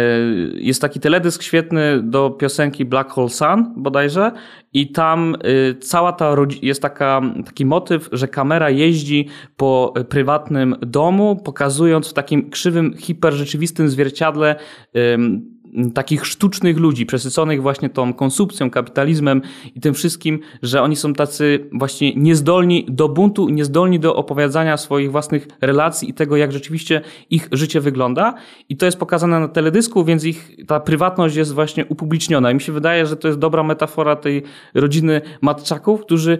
Jest 0.54 0.80
taki 0.80 1.00
teledysk 1.00 1.42
świetny 1.42 2.02
do 2.02 2.30
piosenki 2.30 2.84
Black 2.84 3.10
Hole 3.10 3.28
Sun 3.28 3.74
bodajże 3.76 4.32
i 4.72 4.92
tam 4.92 5.34
e, 5.34 5.74
cała 5.74 6.12
ta 6.12 6.34
jest 6.62 6.82
taka, 6.82 7.20
taki 7.46 7.66
motyw, 7.66 8.08
że 8.12 8.28
kamera 8.28 8.70
jeździ 8.70 9.28
po 9.56 9.94
prywatnym 10.08 10.76
domu, 10.80 11.36
pokazując 11.44 12.10
w 12.10 12.12
takim 12.12 12.50
krzywym, 12.50 12.94
hiperrzeczywistym 12.96 13.88
zwierciadle 13.88 14.56
takich 15.94 16.26
sztucznych 16.26 16.78
ludzi, 16.78 17.06
przesyconych 17.06 17.62
właśnie 17.62 17.90
tą 17.90 18.14
konsumpcją, 18.14 18.70
kapitalizmem 18.70 19.42
i 19.74 19.80
tym 19.80 19.94
wszystkim, 19.94 20.40
że 20.62 20.82
oni 20.82 20.96
są 20.96 21.12
tacy 21.12 21.68
właśnie 21.72 22.14
niezdolni 22.14 22.86
do 22.88 23.08
buntu, 23.08 23.48
niezdolni 23.48 24.00
do 24.00 24.16
opowiadania 24.16 24.76
swoich 24.76 25.10
własnych 25.10 25.48
relacji 25.60 26.10
i 26.10 26.14
tego, 26.14 26.36
jak 26.36 26.52
rzeczywiście 26.52 27.00
ich 27.30 27.48
życie 27.52 27.80
wygląda. 27.80 28.34
I 28.68 28.76
to 28.76 28.86
jest 28.86 28.98
pokazane 28.98 29.40
na 29.40 29.48
teledysku, 29.48 30.04
więc 30.04 30.24
ich 30.24 30.56
ta 30.66 30.80
prywatność 30.80 31.36
jest 31.36 31.54
właśnie 31.54 31.86
upubliczniona. 31.86 32.50
I 32.50 32.54
mi 32.54 32.60
się 32.60 32.72
wydaje, 32.72 33.06
że 33.06 33.16
to 33.16 33.28
jest 33.28 33.40
dobra 33.40 33.62
metafora 33.62 34.16
tej 34.16 34.42
rodziny 34.74 35.20
matczaków, 35.40 36.00
którzy 36.00 36.38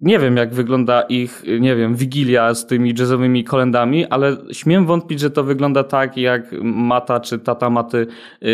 nie 0.00 0.18
wiem, 0.18 0.36
jak 0.36 0.54
wygląda 0.54 1.02
ich, 1.02 1.42
nie 1.60 1.76
wiem, 1.76 1.94
wigilia 1.94 2.54
z 2.54 2.66
tymi 2.66 2.94
jazzowymi 2.98 3.44
kolendami, 3.44 4.06
ale 4.06 4.36
śmiem 4.52 4.86
wątpić, 4.86 5.20
że 5.20 5.30
to 5.30 5.44
wygląda 5.44 5.84
tak, 5.84 6.16
jak 6.16 6.52
Mata 6.62 7.20
czy 7.20 7.38
Tata 7.38 7.70
Maty 7.70 8.06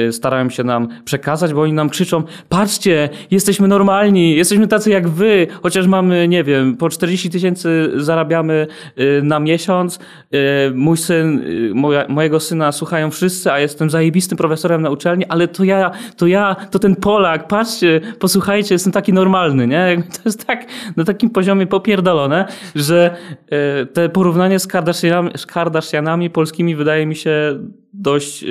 y, 0.09 0.13
starają 0.13 0.51
się 0.51 0.65
nam 0.65 0.89
przekazać, 1.05 1.55
bo 1.55 1.63
oni 1.63 1.73
nam 1.73 1.91
krzyczą, 1.91 2.23
patrzcie, 2.49 3.09
jesteśmy 3.31 3.69
normalni, 3.69 4.37
jesteśmy 4.37 4.67
tacy 4.67 4.91
jak 4.91 5.09
wy, 5.09 5.47
chociaż 5.63 5.87
mamy, 5.87 6.29
nie 6.29 6.45
wiem, 6.45 6.77
po 6.77 6.89
40 6.89 7.31
tysięcy 7.31 7.91
zarabiamy 7.97 8.67
y, 8.99 9.23
na 9.23 9.41
miesiąc, 9.41 9.99
y, 9.99 10.39
mój 10.75 10.97
syn, 10.97 11.45
moja, 11.75 12.05
mojego 12.09 12.41
syna 12.41 12.73
słuchają 12.73 13.11
wszyscy, 13.11 13.53
a 13.53 13.61
jestem 13.61 13.91
zajebistym 13.91 14.39
profesorem 14.39 14.83
na 14.83 14.91
uczelni, 14.91 15.25
ale 15.27 15.49
to 15.49 15.65
ja, 15.65 15.91
to 16.17 16.27
ja, 16.27 16.57
to 16.71 16.79
ten 16.79 16.97
Polak, 16.97 17.49
patrzcie, 17.49 18.01
posłuchajcie, 18.19 18.75
jestem 18.75 18.93
taki 18.93 19.13
normalny, 19.13 19.67
nie? 19.67 19.81
To 20.21 20.23
jest 20.25 20.47
tak, 20.47 20.67
na 20.97 21.05
takim 21.05 21.30
poziomie 21.31 21.67
popierdolone, 21.67 22.47
że 22.75 23.17
e, 23.51 23.87
te 23.87 24.09
porównanie 24.09 24.59
z 24.59 24.67
Kardashianami, 24.67 25.31
z 25.37 25.47
Kardashianami 25.47 26.31
polskimi 26.31 26.77
wydaje 26.77 27.07
mi 27.07 27.17
się 27.17 27.59
dość, 27.93 28.45
e, 28.45 28.47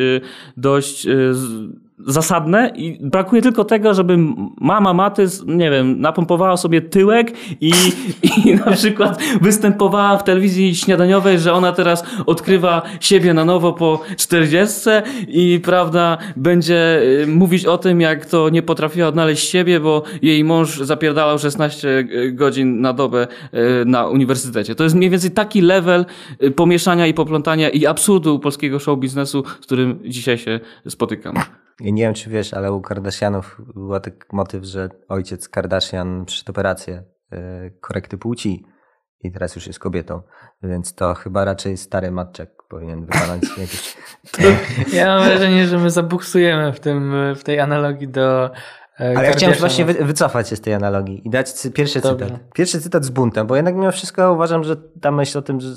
dość 0.58 1.08
e, 1.08 1.12
zasadne 2.08 2.72
i 2.76 2.98
brakuje 3.02 3.42
tylko 3.42 3.64
tego, 3.66 3.94
żeby 3.94 4.18
mama 4.62 4.94
Maty, 4.94 5.28
z- 5.28 5.46
nie 5.46 5.72
wiem, 5.72 6.02
napompowała 6.02 6.58
sobie 6.58 6.82
tyłek 6.82 7.34
i, 7.62 7.72
i 8.46 8.56
na 8.56 8.72
przykład 8.72 9.22
występowała 9.42 10.18
w 10.18 10.24
telewizji 10.24 10.76
śniadaniowej, 10.76 11.40
że 11.40 11.54
ona 11.54 11.72
teraz 11.72 12.04
odkrywa 12.26 12.82
siebie 13.00 13.34
na 13.34 13.46
nowo 13.46 13.74
po 13.74 14.02
40 14.18 14.90
i 15.28 15.60
prawda, 15.64 16.18
będzie 16.36 17.02
y, 17.24 17.28
mówić 17.28 17.66
o 17.66 17.78
tym, 17.78 18.02
jak 18.02 18.26
to 18.26 18.50
nie 18.50 18.62
potrafiła 18.62 19.08
odnaleźć 19.08 19.50
siebie, 19.50 19.80
bo 19.80 20.04
jej 20.22 20.44
mąż 20.44 20.78
zapierdalał 20.78 21.40
16 21.40 22.08
godzin 22.32 22.82
na 22.82 22.94
dobę 22.94 23.28
y, 23.82 23.86
na 23.86 24.08
uniwersytecie. 24.08 24.76
To 24.76 24.84
jest 24.84 24.96
mniej 24.96 25.10
więcej 25.10 25.32
taki 25.32 25.62
level 25.62 26.06
y, 26.44 26.52
pomieszania 26.52 27.08
i 27.08 27.14
poplątania 27.14 27.70
i 27.70 27.86
absurdu 27.86 28.40
polskiego 28.40 28.80
show 28.80 29.00
biznesu, 29.00 29.44
z 29.62 29.66
którym 29.66 30.00
dzisiaj 30.06 30.38
się 30.38 30.60
spotykam. 30.88 31.36
Nie 31.80 32.04
wiem, 32.04 32.14
czy 32.14 32.30
wiesz, 32.30 32.54
ale 32.54 32.72
u 32.72 32.82
Kardashianów 32.82 33.62
był 33.76 34.00
taki 34.00 34.18
motyw, 34.32 34.64
że 34.64 34.90
ojciec 35.10 35.50
Kardashian 35.50 36.26
przyszedł 36.26 36.52
operację 36.52 37.04
y, 37.34 37.38
korekty 37.82 38.18
płci 38.18 38.66
i 39.24 39.32
teraz 39.32 39.56
już 39.56 39.68
jest 39.68 39.80
kobietą, 39.80 40.22
więc 40.64 40.96
to 40.96 41.14
chyba 41.14 41.46
raczej 41.46 41.78
stary 41.78 42.12
matczek 42.12 42.50
powinien 42.70 43.06
wykonać 43.06 43.42
jakieś... 43.58 43.98
Ja 44.94 45.06
mam 45.06 45.24
wrażenie, 45.28 45.68
że 45.68 45.78
my 45.78 45.92
zabuksujemy 45.92 46.74
w, 46.74 46.80
tym, 46.80 47.14
w 47.36 47.44
tej 47.44 47.60
analogii 47.60 48.08
do. 48.08 48.46
e, 48.46 49.18
Ale 49.18 49.24
ja 49.28 49.32
chciałem 49.32 49.56
właśnie 49.60 49.86
wy, 49.86 49.94
wycofać 49.94 50.50
się 50.50 50.56
z 50.56 50.62
tej 50.62 50.74
analogii 50.74 51.28
i 51.28 51.30
dać 51.30 51.50
cy- 51.52 51.72
pierwszy 51.72 52.02
Dobrze. 52.02 52.26
cytat. 52.26 52.42
Pierwszy 52.54 52.82
cytat 52.82 53.06
z 53.06 53.10
buntem, 53.10 53.48
bo 53.48 53.56
jednak 53.56 53.76
mimo 53.76 53.92
wszystko 53.92 54.34
uważam, 54.34 54.64
że 54.64 54.76
ta 55.02 55.12
myśl 55.12 55.38
o 55.38 55.42
tym, 55.42 55.60
że 55.60 55.70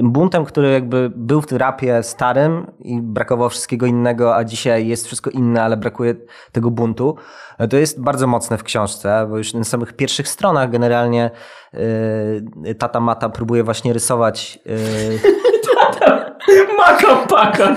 tym 0.00 0.12
buntem, 0.12 0.44
który 0.44 0.70
jakby 0.70 1.10
był 1.14 1.40
w 1.40 1.46
tym 1.46 1.58
rapie 1.58 2.02
starym 2.02 2.66
i 2.78 3.00
brakowało 3.00 3.50
wszystkiego 3.50 3.86
innego, 3.86 4.36
a 4.36 4.44
dzisiaj 4.44 4.86
jest 4.86 5.06
wszystko 5.06 5.30
inne, 5.30 5.62
ale 5.62 5.76
brakuje 5.76 6.14
tego 6.52 6.70
buntu, 6.70 7.16
to 7.70 7.76
jest 7.76 8.00
bardzo 8.00 8.26
mocne 8.26 8.58
w 8.58 8.62
książce, 8.62 9.26
bo 9.30 9.38
już 9.38 9.54
na 9.54 9.64
samych 9.64 9.92
pierwszych 9.92 10.28
stronach 10.28 10.70
generalnie 10.70 11.30
yy, 12.64 12.74
Tata 12.74 13.00
Mata 13.00 13.28
próbuje 13.28 13.64
właśnie 13.64 13.92
rysować 13.92 14.58
yy, 14.66 15.18
Maka 16.78 17.16
paka! 17.16 17.76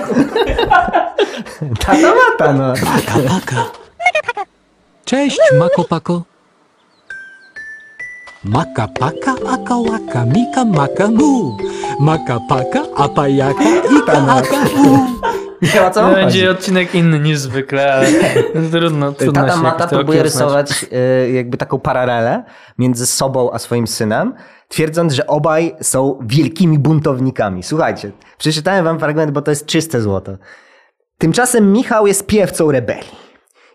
Tata 1.86 2.14
Mata, 2.14 2.52
no. 2.52 2.72
Paka, 2.72 3.28
paka. 3.28 3.70
Cześć, 5.04 5.38
Mako 5.58 5.84
Pako. 5.84 6.22
Maka 8.44 8.88
paka, 8.88 9.32
aka 9.48 9.76
łaka, 9.76 10.24
mika 10.24 10.64
maka 10.64 11.08
mu. 11.08 11.56
Maka 12.00 12.40
paka, 12.48 12.82
apa 12.96 13.28
jaka, 13.28 13.64
ika 13.98 14.12
aka 14.12 14.56
u. 14.76 14.98
Nie 15.62 15.80
ma 15.80 15.90
co 15.90 16.00
To 16.00 16.14
będzie 16.14 16.50
odcinek 16.50 16.94
inny 16.94 17.20
niż 17.20 17.38
zwykle, 17.38 17.94
ale 17.94 18.06
trudno, 18.70 19.12
trudno 19.18 19.42
Tata 19.42 19.54
się 19.54 19.62
Mata 19.62 19.86
próbuje 19.86 20.22
rysować 20.22 20.86
y, 21.26 21.32
jakby 21.32 21.56
taką 21.56 21.78
paralelę 21.80 22.44
między 22.78 23.06
sobą 23.06 23.52
a 23.52 23.58
swoim 23.58 23.86
synem, 23.86 24.34
twierdząc, 24.68 25.12
że 25.12 25.26
obaj 25.26 25.76
są 25.80 26.18
wielkimi 26.22 26.78
buntownikami. 26.78 27.62
Słuchajcie, 27.62 28.10
przeczytałem 28.38 28.84
wam 28.84 28.98
fragment, 28.98 29.30
bo 29.30 29.42
to 29.42 29.50
jest 29.50 29.66
czyste 29.66 30.00
złoto. 30.00 30.32
Tymczasem 31.18 31.72
Michał 31.72 32.06
jest 32.06 32.26
piewcą 32.26 32.72
rebelii 32.72 33.16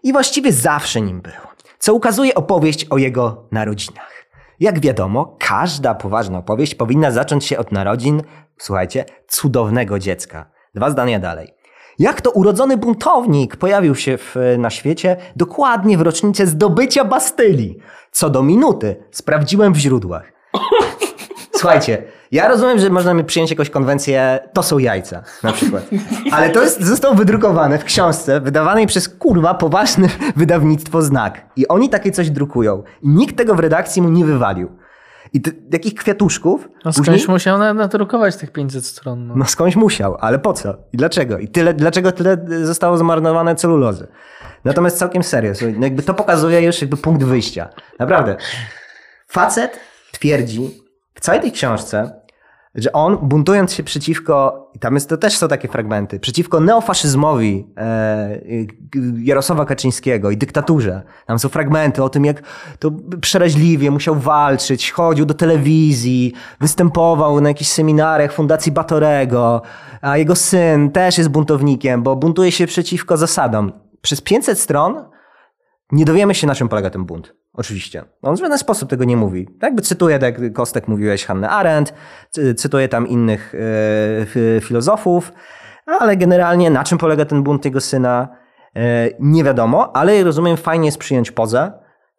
i 0.03 0.11
właściwie 0.11 0.51
zawsze 0.51 1.01
nim 1.01 1.21
był, 1.21 1.33
co 1.79 1.93
ukazuje 1.93 2.35
opowieść 2.35 2.85
o 2.89 2.97
jego 2.97 3.47
narodzinach. 3.51 4.18
Jak 4.59 4.79
wiadomo, 4.79 5.35
każda 5.39 5.95
poważna 5.95 6.37
opowieść 6.37 6.75
powinna 6.75 7.11
zacząć 7.11 7.45
się 7.45 7.57
od 7.57 7.71
narodzin, 7.71 8.23
słuchajcie, 8.57 9.05
cudownego 9.27 9.99
dziecka. 9.99 10.45
Dwa 10.75 10.89
zdania 10.89 11.19
dalej. 11.19 11.53
Jak 11.99 12.21
to 12.21 12.31
urodzony 12.31 12.77
buntownik 12.77 13.55
pojawił 13.55 13.95
się 13.95 14.17
w, 14.17 14.35
na 14.57 14.69
świecie 14.69 15.17
dokładnie 15.35 15.97
w 15.97 16.01
rocznicę 16.01 16.47
zdobycia 16.47 17.05
Bastylii. 17.05 17.77
Co 18.11 18.29
do 18.29 18.43
minuty 18.43 19.03
sprawdziłem 19.11 19.73
w 19.73 19.77
źródłach. 19.77 20.31
Słuchajcie, 21.59 22.03
ja 22.31 22.47
rozumiem, 22.47 22.79
że 22.79 22.89
można 22.89 23.13
mi 23.13 23.23
przyjąć 23.23 23.49
jakąś 23.51 23.69
konwencję, 23.69 24.39
to 24.53 24.63
są 24.63 24.77
jajca, 24.77 25.23
na 25.43 25.51
przykład. 25.51 25.83
Ale 26.31 26.49
to 26.49 26.61
jest, 26.61 26.81
zostało 26.81 27.15
wydrukowane 27.15 27.77
w 27.77 27.83
książce, 27.83 28.41
wydawanej 28.41 28.87
przez 28.87 29.09
kurwa 29.09 29.53
poważne 29.53 30.07
wydawnictwo 30.35 31.01
Znak. 31.01 31.45
I 31.55 31.67
oni 31.67 31.89
takie 31.89 32.11
coś 32.11 32.29
drukują. 32.29 32.83
I 33.01 33.09
nikt 33.09 33.37
tego 33.37 33.55
w 33.55 33.59
redakcji 33.59 34.01
mu 34.01 34.09
nie 34.09 34.25
wywalił. 34.25 34.71
I 35.33 35.41
t- 35.41 35.51
takich 35.71 35.93
kwiatuszków. 35.95 36.69
No 36.85 36.91
później- 36.91 37.03
skądś 37.05 37.27
musiał 37.27 37.57
na- 37.57 37.73
nadrukować 37.73 38.35
tych 38.35 38.51
500 38.51 38.85
stron. 38.85 39.27
No. 39.27 39.33
no 39.37 39.45
skądś 39.45 39.75
musiał, 39.75 40.17
ale 40.19 40.39
po 40.39 40.53
co? 40.53 40.73
I 40.93 40.97
dlaczego? 40.97 41.37
I 41.37 41.47
tyle, 41.47 41.73
dlaczego 41.73 42.11
tyle 42.11 42.37
zostało 42.63 42.97
zmarnowane 42.97 43.55
celulozy? 43.55 44.07
Natomiast 44.65 44.97
całkiem 44.97 45.23
serio, 45.23 45.53
no 45.77 45.85
jakby 45.85 46.03
to 46.03 46.13
pokazuje 46.13 46.61
już 46.61 46.81
jakby 46.81 46.97
punkt 46.97 47.23
wyjścia. 47.23 47.69
Naprawdę. 47.99 48.35
Facet 49.27 49.79
twierdzi 50.11 50.69
w 51.13 51.19
całej 51.19 51.41
tej 51.41 51.51
książce, 51.51 52.18
że 52.75 52.91
on 52.91 53.17
buntując 53.17 53.73
się 53.73 53.83
przeciwko, 53.83 54.69
i 54.73 54.79
tam 54.79 54.93
jest, 54.93 55.09
to 55.09 55.17
też 55.17 55.37
są 55.37 55.47
takie 55.47 55.67
fragmenty, 55.67 56.19
przeciwko 56.19 56.59
neofaszyzmowi 56.59 57.67
e, 57.77 58.41
Jarosława 59.17 59.65
Kaczyńskiego 59.65 60.31
i 60.31 60.37
dyktaturze. 60.37 61.01
Tam 61.25 61.39
są 61.39 61.49
fragmenty 61.49 62.03
o 62.03 62.09
tym, 62.09 62.25
jak 62.25 62.41
to 62.79 62.91
przeraźliwie 63.21 63.91
musiał 63.91 64.15
walczyć, 64.15 64.91
chodził 64.91 65.25
do 65.25 65.33
telewizji, 65.33 66.33
występował 66.59 67.41
na 67.41 67.49
jakichś 67.49 67.71
seminariach 67.71 68.33
Fundacji 68.33 68.71
Batorego, 68.71 69.61
a 70.01 70.17
jego 70.17 70.35
syn 70.35 70.91
też 70.91 71.17
jest 71.17 71.29
buntownikiem, 71.29 72.03
bo 72.03 72.15
buntuje 72.15 72.51
się 72.51 72.67
przeciwko 72.67 73.17
zasadom. 73.17 73.71
Przez 74.01 74.21
500 74.21 74.59
stron 74.59 75.05
nie 75.91 76.05
dowiemy 76.05 76.35
się, 76.35 76.47
na 76.47 76.55
czym 76.55 76.69
polega 76.69 76.89
ten 76.89 77.05
bunt. 77.05 77.38
Oczywiście. 77.53 78.03
On 78.21 78.35
w 78.35 78.39
żaden 78.39 78.57
sposób 78.57 78.89
tego 78.89 79.03
nie 79.03 79.17
mówi. 79.17 79.47
Jakby 79.61 79.81
cytuję, 79.81 80.19
tak 80.19 80.39
jak 80.39 80.53
Kostek 80.53 80.87
mówiłeś, 80.87 81.25
Hannę 81.25 81.49
Arendt, 81.49 81.93
cy- 82.31 82.55
cytuję 82.55 82.87
tam 82.87 83.07
innych 83.07 83.55
e, 84.57 84.61
filozofów, 84.61 85.33
ale 85.99 86.17
generalnie 86.17 86.69
na 86.69 86.83
czym 86.83 86.97
polega 86.97 87.25
ten 87.25 87.43
bunt 87.43 87.65
jego 87.65 87.81
syna, 87.81 88.27
e, 88.75 89.09
nie 89.19 89.43
wiadomo, 89.43 89.95
ale 89.95 90.23
rozumiem, 90.23 90.57
fajnie 90.57 90.85
jest 90.85 90.97
przyjąć 90.97 91.31
pozę, 91.31 91.71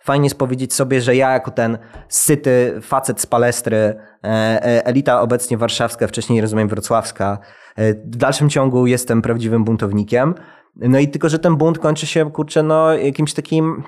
fajnie 0.04 0.26
jest 0.26 0.38
powiedzieć 0.38 0.74
sobie, 0.74 1.00
że 1.00 1.16
ja 1.16 1.30
jako 1.30 1.50
ten 1.50 1.78
syty 2.08 2.78
facet 2.82 3.20
z 3.20 3.26
palestry, 3.26 3.76
e, 4.24 4.86
elita 4.86 5.20
obecnie 5.20 5.56
warszawska, 5.58 6.06
wcześniej 6.06 6.40
rozumiem 6.40 6.68
wrocławska, 6.68 7.38
w 8.04 8.16
dalszym 8.16 8.50
ciągu 8.50 8.86
jestem 8.86 9.22
prawdziwym 9.22 9.64
buntownikiem. 9.64 10.34
No 10.76 10.98
i 10.98 11.08
tylko, 11.08 11.28
że 11.28 11.38
ten 11.38 11.56
bunt 11.56 11.78
kończy 11.78 12.06
się, 12.06 12.30
kurczę, 12.32 12.62
no 12.62 12.92
jakimś 12.94 13.34
takim 13.34 13.82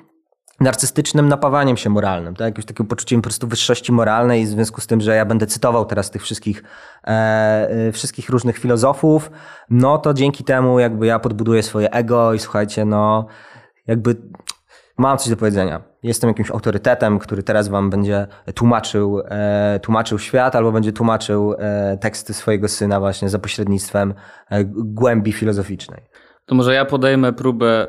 narcystycznym 0.63 1.27
napawaniem 1.27 1.77
się 1.77 1.89
moralnym, 1.89 2.35
tak? 2.35 2.45
jakimś 2.47 2.65
takim 2.65 2.85
poczuciem 2.85 3.21
po 3.21 3.23
prostu 3.23 3.47
wyższości 3.47 3.91
moralnej 3.91 4.45
w 4.45 4.49
związku 4.49 4.81
z 4.81 4.87
tym, 4.87 5.01
że 5.01 5.15
ja 5.15 5.25
będę 5.25 5.47
cytował 5.47 5.85
teraz 5.85 6.11
tych 6.11 6.21
wszystkich, 6.21 6.63
e, 7.03 7.09
e, 7.87 7.91
wszystkich 7.91 8.29
różnych 8.29 8.57
filozofów, 8.57 9.31
no 9.69 9.97
to 9.97 10.13
dzięki 10.13 10.43
temu 10.43 10.79
jakby 10.79 11.05
ja 11.05 11.19
podbuduję 11.19 11.63
swoje 11.63 11.91
ego 11.91 12.33
i 12.33 12.39
słuchajcie, 12.39 12.85
no 12.85 13.25
jakby 13.87 14.15
mam 14.97 15.17
coś 15.17 15.29
do 15.29 15.37
powiedzenia. 15.37 15.83
Jestem 16.03 16.27
jakimś 16.27 16.51
autorytetem, 16.51 17.19
który 17.19 17.43
teraz 17.43 17.67
wam 17.67 17.89
będzie 17.89 18.27
tłumaczył, 18.55 19.21
e, 19.25 19.79
tłumaczył 19.83 20.19
świat 20.19 20.55
albo 20.55 20.71
będzie 20.71 20.91
tłumaczył 20.91 21.53
e, 21.53 21.97
teksty 21.97 22.33
swojego 22.33 22.67
syna 22.67 22.99
właśnie 22.99 23.29
za 23.29 23.39
pośrednictwem 23.39 24.13
e, 24.49 24.63
głębi 24.65 25.33
filozoficznej. 25.33 26.01
To 26.45 26.55
może 26.55 26.73
ja 26.73 26.85
podejmę 26.85 27.33
próbę 27.33 27.87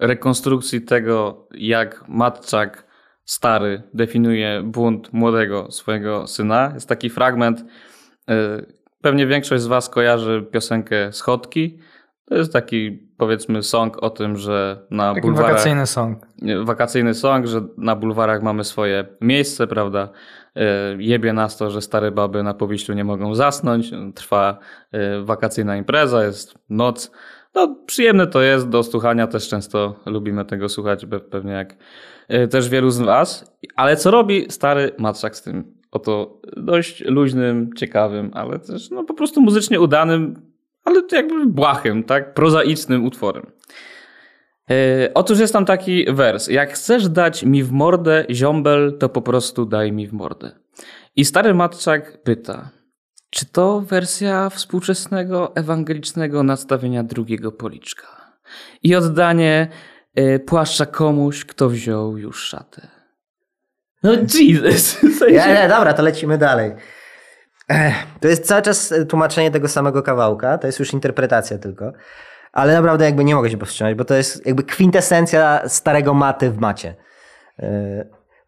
rekonstrukcji 0.00 0.82
tego, 0.82 1.46
jak 1.54 2.04
Matczak 2.08 2.86
stary 3.24 3.82
definiuje 3.94 4.62
bunt 4.64 5.12
młodego 5.12 5.70
swojego 5.70 6.26
syna. 6.26 6.70
Jest 6.74 6.88
taki 6.88 7.10
fragment, 7.10 7.60
y, 7.60 8.34
pewnie 9.02 9.26
większość 9.26 9.62
z 9.62 9.66
was 9.66 9.88
kojarzy 9.88 10.46
piosenkę 10.52 11.12
Schodki. 11.12 11.78
To 12.24 12.34
jest 12.34 12.52
taki 12.52 13.08
powiedzmy 13.18 13.62
song 13.62 14.02
o 14.02 14.10
tym, 14.10 14.36
że 14.36 14.86
na 14.90 15.14
Taki 15.14 15.20
bulwarach... 15.20 15.50
wakacyjny 15.50 15.86
song. 15.86 16.26
wakacyjny 16.64 17.14
song, 17.14 17.46
że 17.46 17.60
na 17.78 17.96
bulwarach 17.96 18.42
mamy 18.42 18.64
swoje 18.64 19.06
miejsce, 19.20 19.66
prawda? 19.66 20.08
E, 20.56 20.62
Jebie 20.98 21.32
nas 21.32 21.56
to, 21.56 21.70
że 21.70 21.82
stare 21.82 22.10
baby 22.10 22.42
na 22.42 22.54
powiślu 22.54 22.94
nie 22.94 23.04
mogą 23.04 23.34
zasnąć. 23.34 23.90
Trwa 24.14 24.58
e, 24.92 25.22
wakacyjna 25.22 25.76
impreza, 25.76 26.24
jest 26.24 26.58
noc. 26.70 27.10
No, 27.58 27.76
przyjemne 27.86 28.26
to 28.26 28.42
jest 28.42 28.68
do 28.68 28.82
słuchania, 28.82 29.26
też 29.26 29.48
często 29.48 29.94
lubimy 30.06 30.44
tego 30.44 30.68
słuchać, 30.68 31.06
pe- 31.06 31.20
pewnie 31.20 31.52
jak 31.52 31.76
e, 32.28 32.48
też 32.48 32.68
wielu 32.68 32.90
z 32.90 32.98
Was. 32.98 33.56
Ale 33.76 33.96
co 33.96 34.10
robi 34.10 34.46
stary 34.48 34.92
Matczak 34.98 35.36
z 35.36 35.42
tym 35.42 35.74
oto 35.90 36.40
dość 36.56 37.04
luźnym, 37.04 37.70
ciekawym, 37.76 38.30
ale 38.34 38.58
też 38.58 38.90
no, 38.90 39.04
po 39.04 39.14
prostu 39.14 39.40
muzycznie 39.40 39.80
udanym, 39.80 40.42
ale 40.84 41.02
jakby 41.12 41.46
błahym, 41.46 42.04
tak? 42.04 42.34
Prozaicznym 42.34 43.04
utworem. 43.04 43.46
E, 44.70 45.10
otóż 45.14 45.38
jest 45.38 45.52
tam 45.52 45.64
taki 45.64 46.12
wers. 46.12 46.48
Jak 46.48 46.72
chcesz 46.72 47.08
dać 47.08 47.44
mi 47.44 47.62
w 47.62 47.72
mordę 47.72 48.24
ziombel, 48.30 48.98
to 48.98 49.08
po 49.08 49.22
prostu 49.22 49.66
daj 49.66 49.92
mi 49.92 50.06
w 50.06 50.12
mordę. 50.12 50.50
I 51.16 51.24
stary 51.24 51.54
Matczak 51.54 52.22
pyta, 52.22 52.70
czy 53.30 53.46
to 53.46 53.80
wersja 53.80 54.50
współczesnego 54.50 55.56
ewangelicznego 55.56 56.42
nastawienia 56.42 57.04
drugiego 57.04 57.52
policzka 57.52 58.06
i 58.82 58.94
oddanie 58.94 59.68
e, 60.14 60.38
płaszcza 60.38 60.86
komuś, 60.86 61.44
kto 61.44 61.68
wziął 61.68 62.16
już 62.16 62.42
szatę. 62.42 62.88
No 64.02 64.12
Jesus. 64.12 65.02
Nie, 65.30 65.54
nie, 65.54 65.68
dobra, 65.68 65.92
to 65.92 66.02
lecimy 66.02 66.38
dalej. 66.38 66.72
To 68.20 68.28
jest 68.28 68.46
cały 68.46 68.62
czas 68.62 68.92
e, 68.92 69.06
tłumaczenie 69.06 69.50
tego 69.50 69.68
samego 69.68 70.02
kawałka, 70.02 70.58
to 70.58 70.66
jest 70.66 70.78
już 70.78 70.92
interpretacja 70.92 71.58
tylko. 71.58 71.92
Ale 72.52 72.74
naprawdę 72.74 73.04
jakby 73.04 73.24
nie 73.24 73.34
mogę 73.34 73.50
się 73.50 73.58
powstrzymać, 73.58 73.94
bo 73.94 74.04
to 74.04 74.14
jest 74.14 74.46
jakby 74.46 74.62
kwintesencja 74.62 75.68
starego 75.68 76.14
maty 76.14 76.50
w 76.50 76.58
macie. 76.58 76.94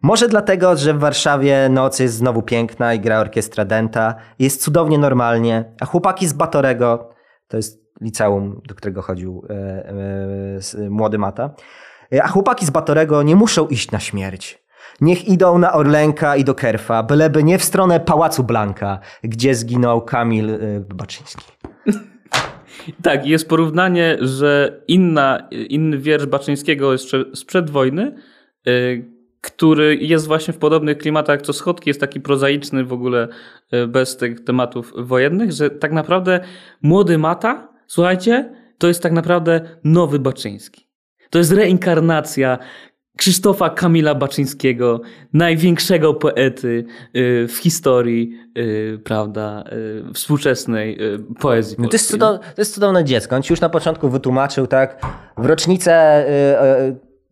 E, 0.04 0.06
Może 0.06 0.28
dlatego, 0.28 0.76
że 0.76 0.94
w 0.94 0.98
Warszawie 0.98 1.68
noc 1.68 1.98
jest 1.98 2.14
znowu 2.14 2.42
piękna 2.42 2.94
i 2.94 3.00
gra 3.00 3.20
orkiestra 3.20 3.64
Denta. 3.64 4.14
Jest 4.38 4.62
cudownie 4.62 4.98
normalnie, 4.98 5.64
a 5.80 5.86
chłopaki 5.86 6.28
z 6.28 6.32
Batorego, 6.32 7.10
to 7.48 7.56
jest 7.56 7.80
liceum, 8.00 8.60
do 8.68 8.74
którego 8.74 9.02
chodził 9.02 9.46
e, 9.50 9.54
e, 10.86 10.90
młody 10.90 11.18
Mata, 11.18 11.54
e, 12.12 12.22
a 12.22 12.28
chłopaki 12.28 12.66
z 12.66 12.70
Batorego 12.70 13.22
nie 13.22 13.36
muszą 13.36 13.68
iść 13.68 13.90
na 13.90 14.00
śmierć. 14.00 14.60
Niech 15.00 15.28
idą 15.28 15.58
na 15.58 15.72
Orlenka 15.72 16.36
i 16.36 16.44
do 16.44 16.54
Kerfa, 16.54 17.02
byleby 17.02 17.44
nie 17.44 17.58
w 17.58 17.64
stronę 17.64 18.00
Pałacu 18.00 18.44
Blanka, 18.44 18.98
gdzie 19.24 19.54
zginął 19.54 20.02
Kamil 20.02 20.50
y, 20.50 20.84
Baczyński. 20.94 21.44
Tak, 23.02 23.26
jest 23.26 23.48
porównanie, 23.48 24.16
że 24.20 24.82
inna, 24.88 25.48
inny 25.50 25.98
wiersz 25.98 26.26
Baczyńskiego 26.26 26.92
jeszcze 26.92 27.24
sprzed 27.34 27.70
wojny, 27.70 28.14
y, 28.68 29.09
który 29.40 29.96
jest 29.96 30.26
właśnie 30.26 30.54
w 30.54 30.58
podobnych 30.58 30.98
klimatach 30.98 31.42
co 31.42 31.52
Schodki, 31.52 31.90
jest 31.90 32.00
taki 32.00 32.20
prozaiczny 32.20 32.84
w 32.84 32.92
ogóle 32.92 33.28
y, 33.74 33.86
bez 33.86 34.16
tych 34.16 34.44
tematów 34.44 34.92
wojennych, 34.96 35.52
że 35.52 35.70
tak 35.70 35.92
naprawdę 35.92 36.40
młody 36.82 37.18
Mata, 37.18 37.68
słuchajcie, 37.86 38.54
to 38.78 38.88
jest 38.88 39.02
tak 39.02 39.12
naprawdę 39.12 39.60
nowy 39.84 40.18
Baczyński. 40.18 40.86
To 41.30 41.38
jest 41.38 41.52
reinkarnacja 41.52 42.58
Krzysztofa 43.16 43.70
Kamila 43.70 44.14
Baczyńskiego, 44.14 45.00
największego 45.32 46.14
poety 46.14 46.84
y, 47.16 47.48
w 47.48 47.56
historii, 47.56 48.38
y, 48.58 49.00
prawda, 49.04 49.64
współczesnej 50.14 50.98
poezji. 51.40 51.76
No 51.78 51.88
to, 51.88 51.94
jest 51.94 52.10
cudow, 52.10 52.40
to 52.40 52.60
jest 52.60 52.74
cudowne 52.74 53.04
dziecko. 53.04 53.36
On 53.36 53.42
ci 53.42 53.52
już 53.52 53.60
na 53.60 53.68
początku 53.68 54.08
wytłumaczył, 54.08 54.66
tak, 54.66 55.06
w 55.38 55.46
rocznicę 55.46 56.24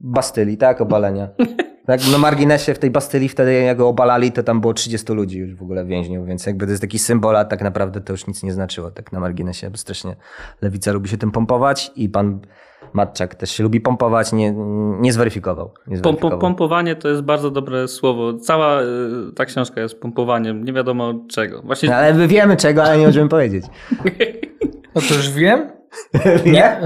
Bastylii, 0.01 0.57
tak, 0.57 0.81
obalenia. 0.81 1.29
Tak, 1.89 2.01
na 2.13 2.19
marginesie 2.19 2.75
w 2.75 2.79
tej 2.79 2.91
Bastylii 2.91 3.29
wtedy 3.29 3.53
jak 3.53 3.77
go 3.77 3.89
obalali, 3.89 4.33
to 4.33 4.43
tam 4.43 4.61
było 4.61 4.75
30 4.75 5.13
ludzi 5.13 5.39
już 5.39 5.55
w 5.55 5.63
ogóle 5.63 5.85
więźniów, 5.85 6.27
więc 6.27 6.47
jakby 6.47 6.67
to 6.67 6.71
jest 6.71 6.83
taki 6.83 6.99
symbol, 6.99 7.37
a 7.37 7.45
tak 7.45 7.63
naprawdę 7.63 8.01
to 8.01 8.13
już 8.13 8.27
nic 8.27 8.43
nie 8.43 8.53
znaczyło, 8.53 8.91
tak 8.91 9.13
na 9.13 9.21
marginesie, 9.21 9.71
bo 9.71 9.77
strasznie 9.77 10.17
lewica 10.63 10.93
lubi 10.93 11.09
się 11.09 11.17
tym 11.17 11.31
pompować 11.31 11.93
i 11.97 12.09
pan 12.09 12.41
Matczak 12.93 13.35
też 13.35 13.51
się 13.51 13.63
lubi 13.63 13.81
pompować, 13.81 14.33
nie, 14.33 14.55
nie 15.01 15.13
zweryfikował. 15.13 15.71
Nie 15.87 15.97
zweryfikował. 15.97 16.39
pom, 16.39 16.41
pompowanie 16.41 16.97
to 16.97 17.09
jest 17.09 17.23
bardzo 17.23 17.51
dobre 17.51 17.89
słowo. 17.89 18.35
Cała 18.35 18.83
y, 18.83 18.87
ta 19.37 19.45
książka 19.45 19.81
jest 19.81 20.01
pompowaniem, 20.01 20.65
nie 20.65 20.73
wiadomo 20.73 21.15
czego. 21.31 21.63
Właśnie 21.63 21.89
No, 21.89 21.95
ale 21.95 22.15
my 22.15 22.29
wiemy 22.29 22.57
czego, 22.57 22.85
ale 22.85 22.99
nie 22.99 23.07
możemy 23.07 23.29
powiedzieć. 23.29 23.65
Otóż 24.95 25.31
wiem. 25.31 25.78
Nie? 26.47 26.81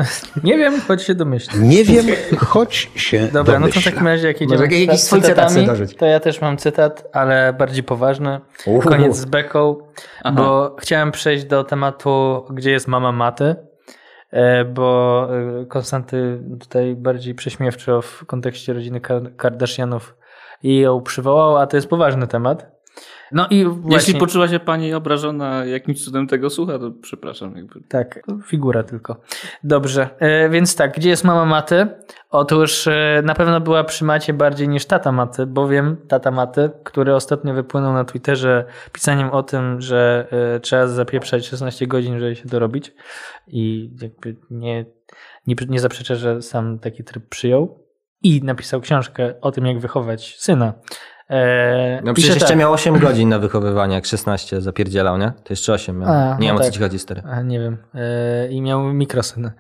Nie 0.45 0.59
wiem, 0.59 0.81
choć 0.89 1.03
się 1.03 1.15
domyślę. 1.15 1.61
Nie 1.61 1.85
wiem, 1.85 2.07
choć 2.39 2.91
się 2.97 3.29
Dobra, 3.33 3.59
no 3.59 3.69
to 3.69 3.81
w 3.81 3.85
takim 3.85 4.07
razie 4.07 4.27
jak 4.29 4.41
Może 4.41 4.63
jakiś 4.67 5.01
swój 5.01 5.23
cytat 5.23 5.53
sobie 5.53 5.67
dorzuć. 5.67 5.97
to 5.97 6.07
ja 6.07 6.21
też 6.21 6.41
mam 6.41 6.57
cytat, 6.57 7.09
ale 7.13 7.53
bardziej 7.53 7.83
poważny. 7.83 8.41
Uhu. 8.67 8.89
Koniec 8.89 9.17
z 9.17 9.25
beką, 9.25 9.77
Aha. 10.25 10.37
bo 10.37 10.77
chciałem 10.81 11.13
przejść 11.13 11.45
do 11.45 11.65
tematu, 11.65 12.45
gdzie 12.51 12.71
jest 12.71 12.89
mama 12.89 13.13
maty, 13.13 13.55
e, 14.31 14.65
bo 14.65 15.29
e, 15.63 15.67
Konstanty 15.67 16.43
tutaj 16.61 16.95
bardziej 16.97 17.35
prześmiewczo 17.35 18.03
w 18.03 18.25
kontekście 18.27 18.73
rodziny 18.73 19.01
Kar- 19.01 19.37
Kardashianów 19.37 20.17
i 20.63 20.79
ją 20.79 21.01
przywołał, 21.03 21.57
a 21.57 21.67
to 21.67 21.77
jest 21.77 21.89
poważny 21.89 22.27
temat. 22.27 22.72
No 23.33 23.47
i 23.51 23.65
właśnie... 23.65 23.97
Jeśli 23.97 24.15
poczuła 24.15 24.49
się 24.49 24.61
pani 24.61 24.95
obrażona, 24.95 25.65
jakimś 25.65 26.05
cudem 26.05 26.27
tego 26.27 26.51
słucha, 26.51 26.79
to 26.79 26.91
przepraszam. 27.03 27.57
Jakby. 27.57 27.81
Tak, 27.89 28.27
figura 28.47 28.83
tylko. 28.83 29.17
Dobrze, 29.65 30.09
e, 30.19 30.49
więc 30.49 30.77
tak, 30.77 30.95
gdzie 30.97 31.09
jest 31.09 31.25
mama 31.25 31.45
Maty? 31.45 31.87
Otóż 32.31 32.87
e, 32.87 33.23
na 33.25 33.35
pewno 33.35 33.61
była 33.61 33.85
przy 33.85 34.05
Macie 34.05 34.33
bardziej 34.33 34.69
niż 34.69 34.87
tata 34.87 35.13
Maty, 35.13 35.47
bowiem 35.47 35.97
tata 36.09 36.31
Maty, 36.31 36.71
który 36.85 37.15
ostatnio 37.15 37.55
wypłynął 37.55 37.93
na 37.93 38.05
Twitterze 38.05 38.65
pisaniem 38.93 39.31
o 39.31 39.43
tym, 39.43 39.81
że 39.81 40.27
e, 40.57 40.61
trzeba 40.61 40.87
zapieprzać 40.87 41.47
16 41.47 41.87
godzin, 41.87 42.19
żeby 42.19 42.37
się 42.37 42.49
dorobić 42.49 42.93
i 43.47 43.91
jakby 44.03 44.37
nie, 44.51 44.87
nie, 45.47 45.55
nie 45.69 45.81
zaprzecza, 45.81 46.15
że 46.15 46.43
sam 46.43 46.79
taki 46.79 47.05
tryb 47.05 47.29
przyjął 47.29 47.83
i 48.23 48.41
napisał 48.45 48.81
książkę 48.81 49.35
o 49.41 49.53
tym, 49.53 49.67
jak 49.67 49.79
wychować 49.79 50.37
syna 50.39 50.75
E, 51.33 52.01
No 52.05 52.15
przecież 52.15 52.35
jeszcze 52.35 52.49
tak. 52.49 52.59
miał 52.59 52.73
8 52.73 52.99
godzin 52.99 53.29
na 53.29 53.39
wychowywanie, 53.39 53.95
jak 53.95 54.07
16 54.07 54.61
zapierdzielał, 54.61 55.19
nie? 55.19 55.27
To 55.45 55.53
jeszcze 55.53 55.73
8 55.73 55.99
miał. 55.99 56.09
A, 56.11 56.37
nie 56.39 56.47
wiem 56.47 56.55
no 56.55 56.55
o 56.55 56.59
co 56.59 56.65
tak. 56.65 56.75
ci 56.75 56.81
chodzi, 56.81 56.99
stary. 56.99 57.23
A, 57.31 57.43
nie 57.43 57.61
wiem. 57.61 57.77
E, 57.95 58.49
I 58.49 58.63
miał 58.63 58.83
mikrosyn. 58.85 59.51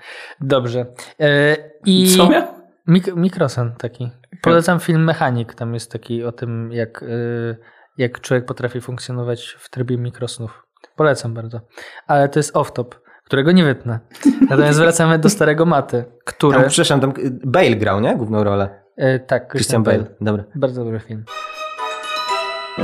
Dobrze. 0.40 0.86
E, 1.20 1.56
i 1.86 2.16
Co 2.16 2.28
miał? 2.28 2.42
Mik- 2.88 3.16
mikrosen 3.16 3.74
taki. 3.78 4.10
Polecam 4.42 4.80
film 4.80 5.04
Mechanik. 5.04 5.54
Tam 5.54 5.74
jest 5.74 5.92
taki 5.92 6.24
o 6.24 6.32
tym, 6.32 6.72
jak, 6.72 7.02
y, 7.02 7.56
jak 7.98 8.20
człowiek 8.20 8.44
potrafi 8.46 8.80
funkcjonować 8.80 9.56
w 9.58 9.70
trybie 9.70 9.98
mikrosnów. 9.98 10.62
Polecam 10.96 11.34
bardzo. 11.34 11.60
Ale 12.06 12.28
to 12.28 12.38
jest 12.38 12.54
off-top, 12.54 12.86
którego 13.24 13.52
nie 13.52 13.64
wytnę. 13.64 13.98
Natomiast 14.50 14.78
wracamy 14.78 15.18
do 15.18 15.28
starego 15.30 15.66
maty, 15.66 16.04
który... 16.24 16.58
Tam, 16.58 16.68
przepraszam, 16.68 17.00
tam 17.00 17.12
Bale 17.44 17.76
grał, 17.76 18.00
nie? 18.00 18.16
Główną 18.16 18.44
rolę. 18.44 18.82
y, 18.98 19.20
tak, 19.26 19.50
Christian 19.50 19.82
Bale. 19.82 20.04
Dobra. 20.20 20.44
Bardzo 20.54 20.84
dobry 20.84 21.00
film. 21.00 21.24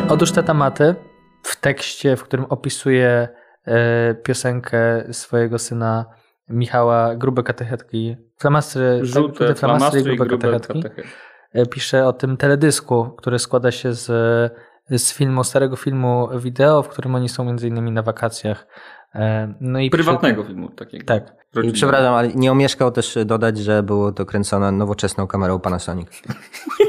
Otóż 0.08 0.32
tata 0.32 0.54
Maty 0.54 0.94
w 1.42 1.60
tekście, 1.60 2.16
w 2.16 2.22
którym 2.22 2.44
opisuje 2.48 3.28
e, 3.66 4.14
piosenkę 4.14 5.04
swojego 5.12 5.58
syna 5.58 6.04
Michała 6.48 7.16
Grube 7.16 7.42
Katechetki, 7.42 8.16
flamastry, 8.38 9.00
Żółte 9.02 9.48
tak, 9.48 9.58
flamastry 9.58 10.00
i 10.00 10.04
grube 10.04 10.26
grube 10.26 10.50
katechetki, 10.50 10.82
katechetki. 10.82 11.10
e, 11.52 11.66
pisze 11.66 12.06
o 12.06 12.12
tym 12.12 12.36
teledysku, 12.36 13.04
który 13.18 13.38
składa 13.38 13.70
się 13.70 13.94
z, 13.94 14.06
z 14.90 15.12
filmu, 15.12 15.44
starego 15.44 15.76
filmu 15.76 16.28
wideo, 16.38 16.82
w 16.82 16.88
którym 16.88 17.14
oni 17.14 17.28
są 17.28 17.44
między 17.44 17.68
innymi 17.68 17.92
na 17.92 18.02
wakacjach. 18.02 18.66
E, 19.14 19.54
No 19.60 19.78
i 19.80 19.90
pisze- 19.90 19.90
Prywatnego 20.04 20.44
filmu 20.44 20.68
takiego. 20.68 21.04
Tak. 21.06 21.22
Rodzinnego. 21.54 21.74
przepraszam, 21.74 22.14
ale 22.14 22.28
nie 22.28 22.52
omieszkał 22.52 22.90
też 22.90 23.18
dodać, 23.26 23.58
że 23.58 23.82
było 23.82 24.12
to 24.12 24.26
kręcone 24.26 24.72
nowoczesną 24.72 25.26
kamerą 25.26 25.58
Panasonic. 25.60 26.08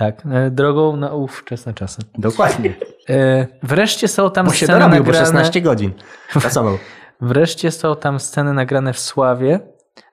Tak, 0.00 0.22
e, 0.32 0.50
drogą 0.50 0.96
na 0.96 1.12
ówczesne 1.14 1.74
czasy. 1.74 2.02
Dokładnie. 2.18 2.74
E, 3.08 3.46
Wreszcie 3.62 4.08
są 4.08 4.30
tam 4.30 4.46
Bo 4.46 4.52
się 4.52 4.66
sceny 4.66 4.78
dorobił, 4.78 5.04
bo 5.04 5.12
nagrane... 5.12 5.26
16 5.26 5.60
godzin. 5.60 5.92
Pracował. 6.32 6.78
Wreszcie 7.20 7.70
są 7.70 7.96
tam 7.96 8.20
sceny 8.20 8.52
nagrane 8.52 8.92
w 8.92 8.98
Sławie, 8.98 9.60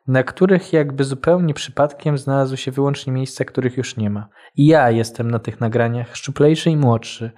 na 0.08 0.23
których 0.23 0.73
jakby 0.73 1.04
zupełnie 1.04 1.54
przypadkiem 1.54 2.17
znalazły 2.17 2.58
się 2.58 2.71
wyłącznie 2.71 3.13
miejsca, 3.13 3.45
których 3.45 3.78
już 3.78 3.97
nie 3.97 4.10
ma. 4.10 4.30
I 4.56 4.65
ja 4.65 4.91
jestem 4.91 5.32
na 5.32 5.39
tych 5.39 5.62
nagraniach 5.62 6.15
szczuplejszy 6.15 6.69
i 6.69 6.78
młodszy. 6.78 7.32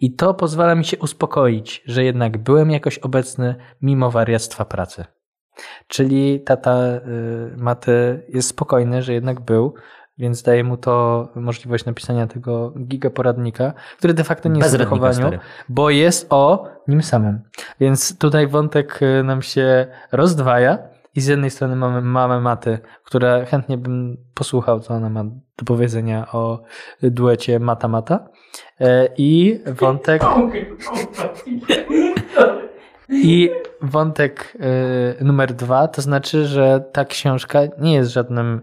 I 0.00 0.14
to 0.14 0.34
pozwala 0.34 0.74
mi 0.74 0.84
się 0.84 0.98
uspokoić, 0.98 1.82
że 1.86 2.04
jednak 2.04 2.38
byłem 2.38 2.70
jakoś 2.70 2.98
obecny 2.98 3.54
mimo 3.82 4.10
wariactwa 4.10 4.64
pracy. 4.64 5.04
Czyli 5.88 6.40
tata 6.40 6.78
y, 6.84 7.00
Maty 7.56 8.26
jest 8.28 8.48
spokojny, 8.48 9.02
że 9.02 9.12
jednak 9.12 9.40
był, 9.40 9.74
więc 10.18 10.42
daje 10.42 10.64
mu 10.64 10.76
to 10.76 11.28
możliwość 11.34 11.84
napisania 11.84 12.26
tego 12.26 12.70
gigaporadnika, 12.70 13.72
który 13.98 14.14
de 14.14 14.24
facto 14.24 14.48
nie 14.48 14.58
jest 14.58 14.74
o 14.74 14.78
Bezradnika, 14.78 15.06
wychowaniu, 15.08 15.38
bo 15.68 15.90
jest 15.90 16.26
o 16.30 16.68
nim 16.88 17.02
samym. 17.02 17.40
Więc 17.80 18.18
tutaj 18.18 18.46
wątek 18.46 19.02
y, 19.02 19.22
nam 19.24 19.42
się 19.42 19.86
rozdwaja 20.12 20.78
i 21.14 21.20
z 21.20 21.26
jednej 21.26 21.50
strony 21.50 21.76
mamy 21.76 22.02
mamę 22.02 22.40
Maty, 22.40 22.78
która 23.04 23.44
chętnie 23.44 23.78
bym 23.78 24.16
posłuchał, 24.34 24.80
co 24.80 24.94
ona 24.94 25.10
ma 25.10 25.24
do 25.58 25.64
powiedzenia 25.64 26.32
o 26.32 26.62
duecie 27.02 27.60
Mata-Mata 27.60 28.28
E, 28.80 29.08
i 29.16 29.60
wątek 29.66 30.22
i 33.10 33.50
wątek 33.82 34.56
y, 35.20 35.24
numer 35.24 35.54
dwa, 35.54 35.88
to 35.88 36.02
znaczy, 36.02 36.46
że 36.46 36.84
ta 36.92 37.04
książka 37.04 37.60
nie 37.78 37.94
jest 37.94 38.10
żadnym 38.10 38.62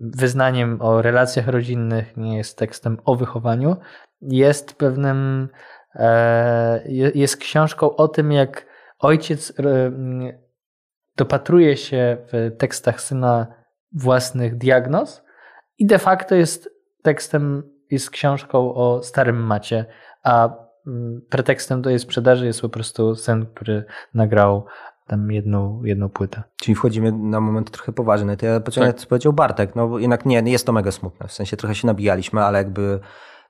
wyznaniem 0.00 0.82
o 0.82 1.02
relacjach 1.02 1.48
rodzinnych, 1.48 2.16
nie 2.16 2.36
jest 2.36 2.58
tekstem 2.58 2.98
o 3.04 3.16
wychowaniu, 3.16 3.76
jest 4.20 4.74
pewnym, 4.74 5.48
e, 5.94 6.82
je- 6.88 7.12
jest 7.14 7.36
książką 7.36 7.96
o 7.96 8.08
tym, 8.08 8.32
jak 8.32 8.66
ojciec 8.98 9.52
mm, 9.60 10.38
dopatruje 11.16 11.76
się 11.76 12.16
w 12.32 12.50
tekstach 12.58 13.00
syna 13.00 13.46
własnych 13.92 14.58
diagnoz 14.58 15.24
i 15.78 15.86
de 15.86 15.98
facto 15.98 16.34
jest 16.34 16.70
tekstem, 17.02 17.62
jest 17.90 18.10
książką 18.10 18.74
o 18.74 19.02
starym 19.02 19.36
macie, 19.46 19.86
a 20.22 20.48
mm, 20.86 21.20
pretekstem 21.30 21.82
do 21.82 21.90
jej 21.90 21.98
sprzedaży 21.98 22.46
jest 22.46 22.60
po 22.60 22.68
prostu 22.68 23.14
syn, 23.14 23.46
który 23.54 23.84
nagrał 24.14 24.66
tam 25.06 25.32
jedną, 25.32 25.84
jedną 25.84 26.08
płytę. 26.08 26.42
Czyli 26.56 26.74
wchodzimy 26.74 27.12
na 27.12 27.40
moment 27.40 27.70
trochę 27.70 27.92
poważny. 27.92 28.36
To 28.36 28.46
ja 28.46 28.60
pociągnę, 28.60 28.92
Tak. 28.92 29.00
co 29.00 29.06
powiedział 29.06 29.32
Bartek. 29.32 29.74
No 29.76 29.98
jednak 29.98 30.26
nie, 30.26 30.42
jest 30.46 30.66
to 30.66 30.72
mega 30.72 30.90
smutne. 30.90 31.28
W 31.28 31.32
sensie 31.32 31.56
trochę 31.56 31.74
się 31.74 31.86
nabijaliśmy, 31.86 32.44
ale 32.44 32.58
jakby 32.58 33.00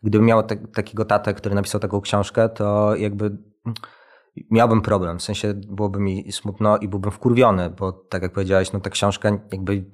gdybym 0.02 0.26
miał 0.26 0.42
tak, 0.42 0.58
takiego 0.74 1.04
tatę, 1.04 1.34
który 1.34 1.54
napisał 1.54 1.80
taką 1.80 2.00
książkę, 2.00 2.48
to 2.48 2.96
jakby 2.96 3.38
miałbym 4.50 4.82
problem. 4.82 5.18
W 5.18 5.22
sensie 5.22 5.54
byłoby 5.54 6.00
mi 6.00 6.32
smutno 6.32 6.78
i 6.78 6.88
byłbym 6.88 7.10
wkurwiony, 7.12 7.70
bo 7.70 7.92
tak 7.92 8.22
jak 8.22 8.32
powiedziałeś, 8.32 8.72
no 8.72 8.80
ta 8.80 8.90
książka 8.90 9.30
jakby 9.52 9.84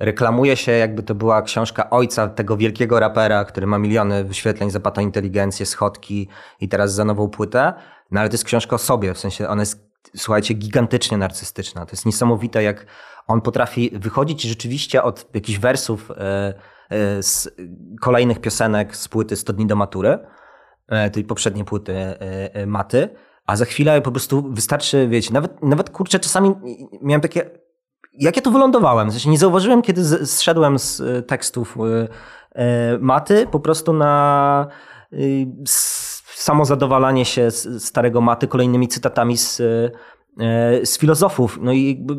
reklamuje 0.00 0.56
się, 0.56 0.72
jakby 0.72 1.02
to 1.02 1.14
była 1.14 1.42
książka 1.42 1.90
ojca 1.90 2.28
tego 2.28 2.56
wielkiego 2.56 3.00
rapera, 3.00 3.44
który 3.44 3.66
ma 3.66 3.78
miliony 3.78 4.24
wyświetleń, 4.24 4.70
zapata 4.70 5.02
inteligencję, 5.02 5.66
schodki 5.66 6.28
i 6.60 6.68
teraz 6.68 6.94
za 6.94 7.04
nową 7.04 7.28
płytę. 7.28 7.72
No 8.10 8.20
ale 8.20 8.28
to 8.28 8.34
jest 8.34 8.44
książka 8.44 8.76
o 8.76 8.78
sobie, 8.78 9.14
w 9.14 9.18
sensie 9.18 9.48
ona 9.48 9.62
jest, 9.62 9.93
słuchajcie, 10.16 10.54
gigantycznie 10.54 11.18
narcystyczna. 11.18 11.86
To 11.86 11.92
jest 11.92 12.06
niesamowite, 12.06 12.62
jak 12.62 12.86
on 13.26 13.40
potrafi 13.40 13.90
wychodzić 13.94 14.42
rzeczywiście 14.42 15.02
od 15.02 15.34
jakichś 15.34 15.58
wersów 15.58 16.10
e, 16.10 16.14
e, 16.90 17.22
z 17.22 17.56
kolejnych 18.00 18.40
piosenek 18.40 18.96
z 18.96 19.08
płyty 19.08 19.36
100 19.36 19.52
dni 19.52 19.66
do 19.66 19.76
matury, 19.76 20.18
e, 20.88 21.10
tej 21.10 21.24
poprzedniej 21.24 21.64
płyty 21.64 21.94
Maty, 22.66 23.08
a 23.46 23.56
za 23.56 23.64
chwilę 23.64 24.00
po 24.00 24.10
prostu 24.10 24.52
wystarczy, 24.52 25.08
wiecie, 25.08 25.32
nawet, 25.32 25.62
nawet 25.62 25.90
kurczę, 25.90 26.18
czasami 26.18 26.54
miałem 27.02 27.20
takie, 27.20 27.50
jak 28.12 28.36
ja 28.36 28.42
tu 28.42 28.52
wylądowałem? 28.52 29.08
W 29.08 29.12
sensie 29.12 29.30
nie 29.30 29.38
zauważyłem, 29.38 29.82
kiedy 29.82 30.26
zszedłem 30.26 30.78
z 30.78 31.02
tekstów 31.28 31.76
Maty, 33.00 33.46
po 33.50 33.60
prostu 33.60 33.92
na 33.92 34.66
s- 35.62 36.13
samozadowalanie 36.34 37.24
się 37.24 37.50
z 37.50 37.84
starego 37.84 38.20
Maty 38.20 38.48
kolejnymi 38.48 38.88
cytatami 38.88 39.36
z, 39.36 39.60
e, 39.60 40.86
z 40.86 40.98
filozofów. 40.98 41.58
No 41.62 41.72
i 41.72 41.88
jakby 41.88 42.14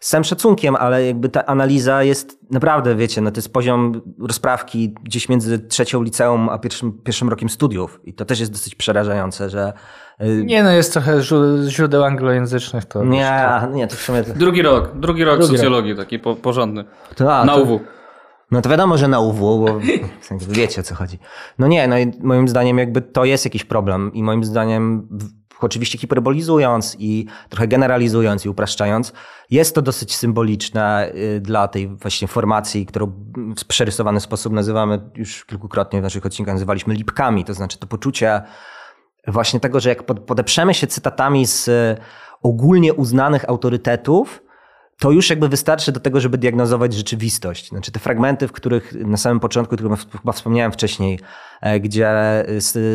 z 0.00 0.08
całym 0.08 0.24
szacunkiem, 0.24 0.76
ale 0.76 1.06
jakby 1.06 1.28
ta 1.28 1.46
analiza 1.46 2.02
jest 2.02 2.38
naprawdę, 2.50 2.94
wiecie, 2.94 3.20
no 3.20 3.30
to 3.30 3.38
jest 3.38 3.52
poziom 3.52 4.00
rozprawki 4.20 4.94
gdzieś 5.02 5.28
między 5.28 5.58
trzecią 5.58 6.02
liceum 6.02 6.48
a 6.48 6.58
pierwszym, 6.58 6.92
pierwszym 6.92 7.28
rokiem 7.28 7.48
studiów. 7.48 8.00
I 8.04 8.14
to 8.14 8.24
też 8.24 8.40
jest 8.40 8.52
dosyć 8.52 8.74
przerażające, 8.74 9.50
że 9.50 9.72
e, 10.18 10.28
Nie 10.28 10.62
no, 10.62 10.70
jest 10.70 10.92
trochę 10.92 11.20
źródeł, 11.68 12.04
anglojęzycznych. 12.04 12.84
To 12.84 13.04
nie, 13.04 13.30
a, 13.30 13.66
nie, 13.66 13.86
to 13.88 13.96
w 13.96 14.00
sumie... 14.00 14.22
Drugi 14.22 14.62
rok, 14.62 14.90
drugi 14.94 15.24
rok 15.24 15.38
Drugi 15.38 15.56
socjologii, 15.56 15.96
taki 15.96 16.18
po, 16.18 16.36
porządny. 16.36 16.84
To, 17.16 17.34
a, 17.36 17.44
Na 17.44 17.54
to- 17.54 17.62
UW. 17.62 17.80
No 18.54 18.62
to 18.62 18.68
wiadomo, 18.68 18.98
że 18.98 19.08
na 19.08 19.20
UW, 19.20 19.64
bo 19.64 19.80
w 20.20 20.26
sensie 20.26 20.46
wiecie 20.48 20.80
o 20.80 20.84
co 20.84 20.94
chodzi. 20.94 21.18
No 21.58 21.66
nie, 21.66 21.88
no 21.88 21.98
i 21.98 22.12
moim 22.20 22.48
zdaniem 22.48 22.78
jakby 22.78 23.02
to 23.02 23.24
jest 23.24 23.44
jakiś 23.44 23.64
problem 23.64 24.12
i 24.12 24.22
moim 24.22 24.44
zdaniem 24.44 25.08
oczywiście 25.60 25.98
hiperbolizując 25.98 26.96
i 26.98 27.26
trochę 27.48 27.68
generalizując 27.68 28.44
i 28.44 28.48
upraszczając, 28.48 29.12
jest 29.50 29.74
to 29.74 29.82
dosyć 29.82 30.16
symboliczne 30.16 31.12
y, 31.14 31.40
dla 31.40 31.68
tej 31.68 31.88
właśnie 31.88 32.28
formacji, 32.28 32.86
którą 32.86 33.12
w 33.58 33.64
przerysowany 33.64 34.20
sposób 34.20 34.52
nazywamy 34.52 35.10
już 35.14 35.44
kilkukrotnie 35.44 36.00
w 36.00 36.02
naszych 36.02 36.26
odcinkach 36.26 36.54
nazywaliśmy 36.54 36.94
lipkami, 36.94 37.44
to 37.44 37.54
znaczy 37.54 37.78
to 37.78 37.86
poczucie 37.86 38.42
właśnie 39.26 39.60
tego, 39.60 39.80
że 39.80 39.88
jak 39.88 40.02
pod- 40.02 40.20
podeprzemy 40.20 40.74
się 40.74 40.86
cytatami 40.86 41.46
z 41.46 41.68
y, 41.68 41.96
ogólnie 42.42 42.94
uznanych 42.94 43.48
autorytetów, 43.48 44.43
to 44.98 45.10
już 45.10 45.30
jakby 45.30 45.48
wystarczy 45.48 45.92
do 45.92 46.00
tego, 46.00 46.20
żeby 46.20 46.38
diagnozować 46.38 46.94
rzeczywistość. 46.94 47.68
Znaczy 47.68 47.92
te 47.92 48.00
fragmenty, 48.00 48.48
w 48.48 48.52
których 48.52 48.94
na 49.06 49.16
samym 49.16 49.40
początku, 49.40 49.76
które 49.76 49.96
chyba 49.96 50.32
wspomniałem 50.32 50.72
wcześniej, 50.72 51.20
e, 51.60 51.80
gdzie 51.80 52.10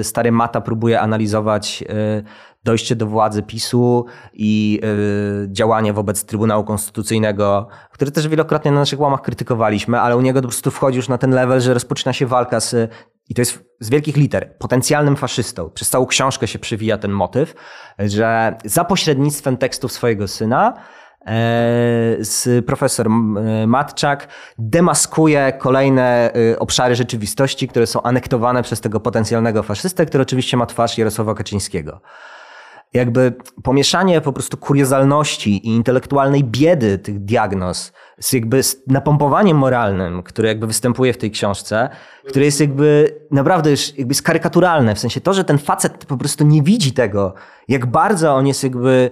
stary 0.03 0.31
Mata 0.31 0.61
próbuje 0.61 1.01
analizować 1.01 1.83
e, 1.89 2.23
dojście 2.63 2.95
do 2.95 3.07
władzy 3.07 3.43
PiSu 3.43 4.05
i 4.33 4.81
e, 4.83 5.53
działanie 5.53 5.93
wobec 5.93 6.25
Trybunału 6.25 6.63
Konstytucyjnego, 6.63 7.67
który 7.91 8.11
też 8.11 8.27
wielokrotnie 8.27 8.71
na 8.71 8.79
naszych 8.79 8.99
łamach 8.99 9.21
krytykowaliśmy, 9.21 9.99
ale 9.99 10.17
u 10.17 10.21
niego 10.21 10.41
po 10.41 10.47
prostu 10.47 10.71
wchodzi 10.71 10.97
już 10.97 11.09
na 11.09 11.17
ten 11.17 11.31
level, 11.31 11.61
że 11.61 11.73
rozpoczyna 11.73 12.13
się 12.13 12.25
walka 12.25 12.59
z, 12.59 12.91
i 13.29 13.33
to 13.33 13.41
jest 13.41 13.63
z 13.79 13.89
wielkich 13.89 14.17
liter, 14.17 14.57
potencjalnym 14.57 15.15
faszystą. 15.15 15.69
Przez 15.69 15.89
całą 15.89 16.05
książkę 16.05 16.47
się 16.47 16.59
przewija 16.59 16.97
ten 16.97 17.11
motyw, 17.11 17.55
że 17.99 18.57
za 18.65 18.85
pośrednictwem 18.85 19.57
tekstów 19.57 19.91
swojego 19.91 20.27
syna 20.27 20.73
z 22.19 22.65
profesor 22.65 23.07
e, 23.07 23.67
Matczak 23.67 24.27
demaskuje 24.57 25.53
kolejne 25.59 26.33
e, 26.33 26.59
obszary 26.59 26.95
rzeczywistości, 26.95 27.67
które 27.67 27.87
są 27.87 28.01
anektowane 28.01 28.63
przez 28.63 28.81
tego 28.81 28.99
potencjalnego 28.99 29.63
faszystę, 29.63 30.05
który 30.05 30.21
oczywiście 30.21 30.57
ma 30.57 30.65
twarz 30.65 30.97
Jarosława 30.97 31.35
Kaczyńskiego. 31.35 32.01
jakby 32.93 33.33
pomieszanie 33.63 34.21
po 34.21 34.33
prostu 34.33 34.57
kuriozalności 34.57 35.67
i 35.67 35.67
intelektualnej 35.67 36.43
biedy 36.43 36.97
tych 36.97 37.19
diagnoz 37.19 37.91
z 38.19 38.33
jakby 38.33 38.61
napompowaniem 38.87 39.57
moralnym, 39.57 40.23
które 40.23 40.47
jakby 40.47 40.67
występuje 40.67 41.13
w 41.13 41.17
tej 41.17 41.31
książce, 41.31 41.89
które 42.27 42.45
jest 42.45 42.59
jakby 42.59 43.19
naprawdę 43.31 43.71
już 43.71 43.97
jakby 43.97 44.13
skarykaturalne, 44.13 44.95
w 44.95 44.99
sensie 44.99 45.21
to, 45.21 45.33
że 45.33 45.43
ten 45.43 45.57
facet 45.57 46.05
po 46.05 46.17
prostu 46.17 46.45
nie 46.45 46.61
widzi 46.61 46.93
tego, 46.93 47.33
jak 47.67 47.85
bardzo 47.85 48.35
on 48.35 48.47
jest 48.47 48.63
jakby 48.63 49.11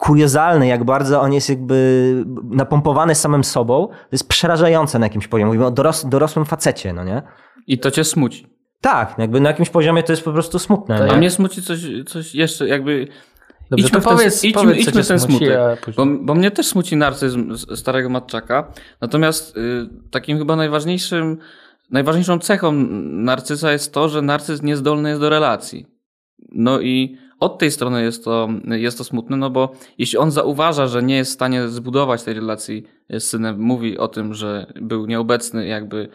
kuriozalny, 0.00 0.66
jak 0.66 0.84
bardzo 0.84 1.20
on 1.20 1.32
jest 1.32 1.48
jakby 1.48 2.24
napompowany 2.44 3.14
samym 3.14 3.44
sobą, 3.44 3.86
to 3.86 4.08
jest 4.12 4.28
przerażające 4.28 4.98
na 4.98 5.06
jakimś 5.06 5.28
poziomie. 5.28 5.46
Mówimy 5.46 5.66
o 5.66 5.70
doros 5.70 6.06
dorosłym 6.08 6.44
facecie, 6.44 6.92
no 6.92 7.04
nie? 7.04 7.22
I 7.66 7.78
to 7.78 7.90
cię 7.90 8.04
smuci. 8.04 8.46
Tak, 8.80 9.14
jakby 9.18 9.40
na 9.40 9.48
jakimś 9.48 9.70
poziomie 9.70 10.02
to 10.02 10.12
jest 10.12 10.24
po 10.24 10.32
prostu 10.32 10.58
smutne. 10.58 10.98
To 10.98 11.06
nie? 11.06 11.12
A 11.12 11.16
mnie 11.16 11.30
smuci 11.30 11.62
coś, 11.62 11.80
coś 12.06 12.34
jeszcze, 12.34 12.68
jakby. 12.68 13.08
Dobrze, 13.70 13.86
idźmy 13.86 14.00
to 14.00 14.00
w 14.00 14.08
ten, 14.08 14.16
powiedz, 14.16 14.44
idźmy, 14.44 14.62
powiedz, 14.62 14.78
idźmy 14.78 15.04
ten 15.04 15.20
smuci, 15.20 15.46
smutek. 15.46 15.94
Bo, 15.96 16.06
bo 16.20 16.34
mnie 16.34 16.50
też 16.50 16.66
smuci 16.66 16.96
narcyzm 16.96 17.56
starego 17.56 18.08
matczaka. 18.08 18.72
Natomiast 19.00 19.56
y, 19.56 19.60
takim 20.10 20.38
chyba 20.38 20.56
najważniejszym, 20.56 21.38
najważniejszą 21.90 22.38
cechą 22.38 22.72
narcyza 23.02 23.72
jest 23.72 23.94
to, 23.94 24.08
że 24.08 24.22
narcyz 24.22 24.62
niezdolny 24.62 25.08
jest 25.08 25.20
do 25.20 25.28
relacji. 25.28 25.86
No 26.52 26.80
i 26.80 27.18
od 27.40 27.58
tej 27.58 27.70
strony 27.70 28.02
jest 28.02 28.24
to, 28.24 28.48
jest 28.64 28.98
to 28.98 29.04
smutne, 29.04 29.36
no 29.36 29.50
bo 29.50 29.72
jeśli 29.98 30.18
on 30.18 30.30
zauważa, 30.30 30.86
że 30.86 31.02
nie 31.02 31.16
jest 31.16 31.30
w 31.30 31.34
stanie 31.34 31.68
zbudować 31.68 32.22
tej 32.22 32.34
relacji 32.34 32.82
z 33.10 33.24
synem, 33.24 33.60
mówi 33.60 33.98
o 33.98 34.08
tym, 34.08 34.34
że 34.34 34.72
był 34.80 35.06
nieobecny, 35.06 35.66
jakby 35.66 36.08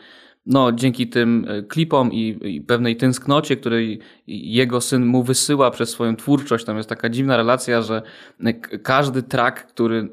no, 0.46 0.72
dzięki 0.72 1.08
tym 1.08 1.46
e, 1.50 1.64
klipom 1.64 2.12
i, 2.14 2.38
i 2.44 2.62
pewnej 2.62 2.96
tęsknocie, 2.96 3.58
której 3.58 4.00
jego 4.28 4.82
syn 4.82 5.06
mu 5.06 5.24
wysyła 5.24 5.72
przez 5.72 5.90
swoją 5.90 6.16
twórczość, 6.16 6.66
tam 6.66 6.78
jest 6.78 6.90
taka 6.90 7.10
dziwna 7.10 7.38
relacja, 7.38 7.82
że 7.82 8.02
e, 8.44 8.54
każdy 8.80 9.24
track, 9.24 9.66
który 9.66 9.98
e, 10.00 10.08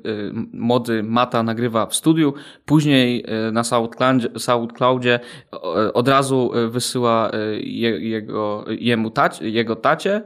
młody 0.52 1.02
Mata 1.02 1.42
nagrywa 1.42 1.86
w 1.86 1.94
studiu, 1.94 2.34
później 2.64 3.24
e, 3.26 3.52
na 3.52 3.64
SoundCloudzie, 3.64 4.28
SoundCloudzie 4.38 5.20
e, 5.52 5.92
od 5.92 6.08
razu 6.08 6.50
e, 6.54 6.68
wysyła 6.68 7.30
e, 7.30 7.60
je, 7.60 7.90
jego, 8.08 8.64
jemu 8.68 9.10
tać, 9.10 9.40
jego 9.40 9.76
tacie, 9.76 10.22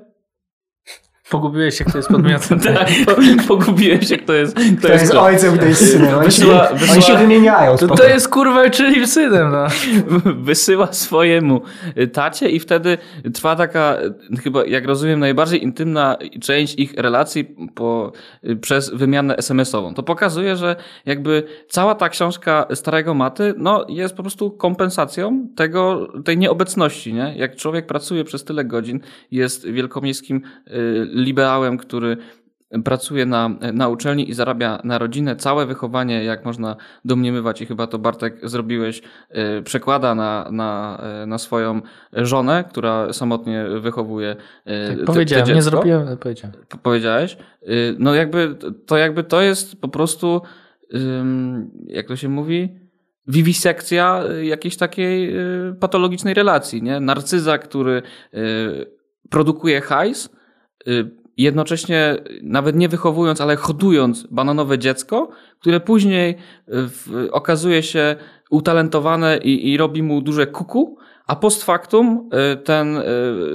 Pogubiłeś 1.30 1.78
się, 1.78 1.84
kto 1.84 1.98
jest 1.98 2.08
podmiotem. 2.08 2.60
tak, 2.74 2.88
po- 3.06 3.46
pogubiłem 3.48 4.02
się, 4.02 4.16
kto 4.16 4.32
jest, 4.32 4.56
kto 4.78 4.88
To 4.88 4.92
jest 4.94 5.10
kto. 5.10 5.22
ojcem, 5.22 5.58
to 5.58 5.64
jest 5.64 5.92
synem. 5.92 6.14
Oni, 6.14 6.26
Wysyła- 6.26 6.68
się, 6.68 6.74
wysyła- 6.74 6.92
oni 6.92 7.02
się 7.02 7.16
wymieniają. 7.16 7.76
To, 7.76 7.86
to 7.88 8.04
jest 8.08 8.28
kurwa, 8.28 8.70
czyli 8.70 9.06
synem, 9.06 9.52
no. 9.52 9.66
wysyła 10.44 10.92
swojemu 10.92 11.60
tacie 12.12 12.48
i 12.48 12.60
wtedy 12.60 12.98
trwa 13.34 13.56
taka, 13.56 13.96
y, 14.32 14.36
chyba 14.42 14.66
jak 14.66 14.86
rozumiem, 14.86 15.20
najbardziej 15.20 15.62
intymna 15.64 16.16
część 16.40 16.74
ich 16.78 16.94
relacji 16.94 17.56
po, 17.74 18.12
y, 18.44 18.56
przez 18.56 18.90
wymianę 18.94 19.36
SMS-ową. 19.36 19.94
To 19.94 20.02
pokazuje, 20.02 20.56
że 20.56 20.76
jakby 21.06 21.42
cała 21.68 21.94
ta 21.94 22.08
książka 22.08 22.66
Starego 22.74 23.14
Maty 23.14 23.54
no, 23.58 23.86
jest 23.88 24.14
po 24.14 24.22
prostu 24.22 24.50
kompensacją 24.50 25.48
tego, 25.56 26.08
tej 26.24 26.38
nieobecności. 26.38 27.14
Nie? 27.14 27.34
Jak 27.36 27.56
człowiek 27.56 27.86
pracuje 27.86 28.24
przez 28.24 28.44
tyle 28.44 28.64
godzin, 28.64 29.00
jest 29.30 29.66
wielkomiejskim 29.70 30.36
y, 30.68 31.15
liberałem, 31.16 31.78
który 31.78 32.16
pracuje 32.84 33.26
na, 33.26 33.50
na 33.72 33.88
uczelni 33.88 34.30
i 34.30 34.34
zarabia 34.34 34.80
na 34.84 34.98
rodzinę. 34.98 35.36
Całe 35.36 35.66
wychowanie, 35.66 36.24
jak 36.24 36.44
można 36.44 36.76
domniemywać, 37.04 37.62
i 37.62 37.66
chyba 37.66 37.86
to 37.86 37.98
Bartek 37.98 38.48
zrobiłeś, 38.48 39.02
y, 39.58 39.62
przekłada 39.62 40.14
na, 40.14 40.48
na, 40.50 41.02
y, 41.22 41.26
na 41.26 41.38
swoją 41.38 41.80
żonę, 42.12 42.64
która 42.68 43.12
samotnie 43.12 43.64
wychowuje 43.80 44.30
y, 44.30 44.88
Tak 44.88 44.98
te- 44.98 45.04
powiedziałem, 45.04 45.46
te 45.46 45.54
nie 45.54 45.62
zrobiłem, 45.62 46.16
powiedziałem. 46.18 46.56
Powiedziałeś. 46.82 47.36
No 47.98 48.14
jakby 48.14 48.56
to 48.86 48.96
jakby 48.96 49.24
to 49.24 49.40
jest 49.40 49.80
po 49.80 49.88
prostu 49.88 50.40
jak 51.86 52.08
to 52.08 52.16
się 52.16 52.28
mówi? 52.28 52.78
Wiwisekcja 53.28 54.22
jakiejś 54.42 54.76
takiej 54.76 55.34
patologicznej 55.80 56.34
relacji, 56.34 56.82
nie? 56.82 57.00
Narcyza, 57.00 57.58
który 57.58 58.02
produkuje 59.30 59.80
hajs, 59.80 60.35
jednocześnie 61.36 62.16
nawet 62.42 62.76
nie 62.76 62.88
wychowując, 62.88 63.40
ale 63.40 63.56
hodując 63.56 64.26
bananowe 64.30 64.78
dziecko, 64.78 65.28
które 65.60 65.80
później 65.80 66.34
y, 67.24 67.32
okazuje 67.32 67.82
się 67.82 68.16
utalentowane 68.50 69.38
i, 69.38 69.72
i 69.72 69.76
robi 69.76 70.02
mu 70.02 70.22
duże 70.22 70.46
kuku, 70.46 70.96
a 71.26 71.36
post 71.36 71.64
factum 71.64 72.30
y, 72.52 72.56
ten 72.56 72.96
y, 72.96 73.02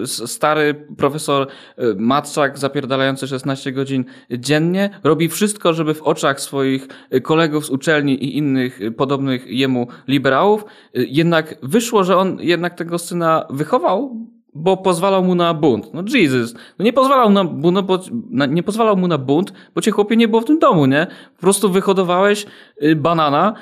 stary 0.08 0.88
profesor 0.98 1.48
y, 1.48 1.96
Matczak 1.98 2.58
zapierdalający 2.58 3.28
16 3.28 3.72
godzin 3.72 4.06
dziennie 4.32 4.90
robi 5.04 5.30
wszystko, 5.30 5.74
żeby 5.74 5.94
w 5.94 6.02
oczach 6.02 6.42
swoich 6.42 6.88
y, 7.14 7.22
kolegów 7.22 7.66
z 7.66 7.70
uczelni 7.70 8.24
i 8.24 8.38
innych 8.38 8.82
y, 8.82 8.92
podobnych 8.92 9.48
jemu 9.48 9.88
liberałów 10.08 10.66
y, 10.98 11.06
jednak 11.10 11.56
wyszło, 11.64 12.04
że 12.04 12.18
on 12.18 12.38
jednak 12.42 12.76
tego 12.76 13.00
syna 13.00 13.46
wychował, 13.50 14.28
bo 14.54 14.78
pozwalał 14.78 15.24
mu 15.24 15.36
na 15.36 15.54
bunt. 15.54 15.94
No 15.94 16.04
Jesus, 16.14 16.54
no 16.80 16.86
nie 16.86 16.94
pozwalał 16.94 17.30
na 17.30 17.44
bunt, 17.44 17.76
no 17.76 17.84
bo, 17.84 18.00
na, 18.30 18.46
nie 18.46 18.64
pozwalał 18.64 18.98
mu 18.98 19.08
na 19.08 19.18
bunt, 19.18 19.54
bo 19.76 19.82
cię 19.82 19.92
chłopie 19.92 20.18
nie 20.18 20.28
było 20.28 20.42
w 20.42 20.46
tym 20.46 20.60
domu, 20.60 20.86
nie? 20.86 21.08
Po 21.36 21.42
prostu 21.42 21.72
wyhodowałeś 21.72 22.46
y, 22.84 22.96
banana 22.96 23.54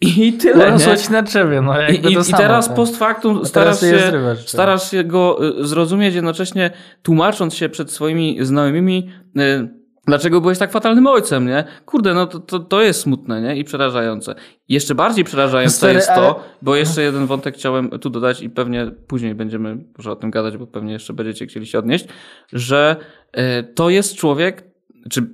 i 0.00 0.32
tyle, 0.42 0.66
nie? 0.66 0.74
Urosłeś 0.74 1.08
na 1.08 1.22
drzewie, 1.22 1.60
no 1.60 1.80
I, 1.80 1.92
jakby 1.92 2.10
i, 2.10 2.14
to 2.14 2.20
I 2.20 2.24
samo, 2.24 2.38
teraz 2.38 2.66
tak. 2.66 2.76
post 2.76 2.96
factum 2.96 3.44
starasz 3.44 3.80
się, 3.80 4.12
starasz 4.46 4.90
się 4.90 5.04
go 5.04 5.48
y, 5.60 5.66
zrozumieć, 5.66 6.14
jednocześnie 6.14 6.70
tłumacząc 7.02 7.54
się 7.54 7.68
przed 7.68 7.92
swoimi 7.92 8.38
znajomymi, 8.40 9.10
y, 9.36 9.75
dlaczego 10.06 10.40
byłeś 10.40 10.58
tak 10.58 10.72
fatalnym 10.72 11.06
ojcem, 11.06 11.46
nie? 11.46 11.64
Kurde, 11.86 12.14
no 12.14 12.26
to, 12.26 12.38
to, 12.40 12.58
to 12.58 12.82
jest 12.82 13.00
smutne, 13.00 13.42
nie? 13.42 13.56
I 13.56 13.64
przerażające. 13.64 14.34
Jeszcze 14.68 14.94
bardziej 14.94 15.24
przerażające 15.24 15.76
Stary, 15.76 15.94
jest 15.94 16.10
ale- 16.10 16.26
to, 16.26 16.44
bo 16.62 16.76
jeszcze 16.76 17.02
jeden 17.02 17.26
wątek 17.26 17.54
chciałem 17.54 17.90
tu 17.90 18.10
dodać 18.10 18.42
i 18.42 18.50
pewnie 18.50 18.90
później 19.06 19.34
będziemy 19.34 19.78
może 19.96 20.12
o 20.12 20.16
tym 20.16 20.30
gadać, 20.30 20.56
bo 20.56 20.66
pewnie 20.66 20.92
jeszcze 20.92 21.12
będziecie 21.12 21.46
chcieli 21.46 21.66
się 21.66 21.78
odnieść, 21.78 22.06
że 22.52 22.96
y, 23.36 23.64
to 23.74 23.90
jest 23.90 24.16
człowiek, 24.16 24.64
czy 25.10 25.26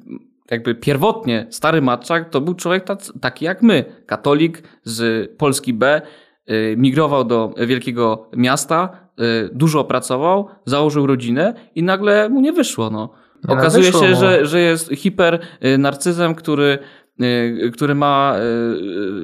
jakby 0.50 0.74
pierwotnie 0.74 1.46
stary 1.50 1.82
Matczak 1.82 2.30
to 2.30 2.40
był 2.40 2.54
człowiek 2.54 2.84
tac, 2.84 3.12
taki 3.20 3.44
jak 3.44 3.62
my, 3.62 3.84
katolik 4.06 4.62
z 4.84 5.30
Polski 5.36 5.74
B, 5.74 6.02
y, 6.50 6.74
migrował 6.78 7.24
do 7.24 7.54
wielkiego 7.66 8.30
miasta, 8.36 8.88
y, 9.20 9.50
dużo 9.52 9.84
pracował, 9.84 10.48
założył 10.64 11.06
rodzinę 11.06 11.54
i 11.74 11.82
nagle 11.82 12.28
mu 12.28 12.40
nie 12.40 12.52
wyszło. 12.52 12.90
No. 12.90 13.21
No, 13.48 13.54
Okazuje 13.54 13.92
się, 13.92 14.08
mu. 14.08 14.16
że, 14.16 14.46
że 14.46 14.60
jest 14.60 14.90
hiper 14.90 15.40
y, 15.64 15.78
narcyzem, 15.78 16.34
który, 16.34 16.78
y, 17.22 17.70
który 17.74 17.94
ma 17.94 18.34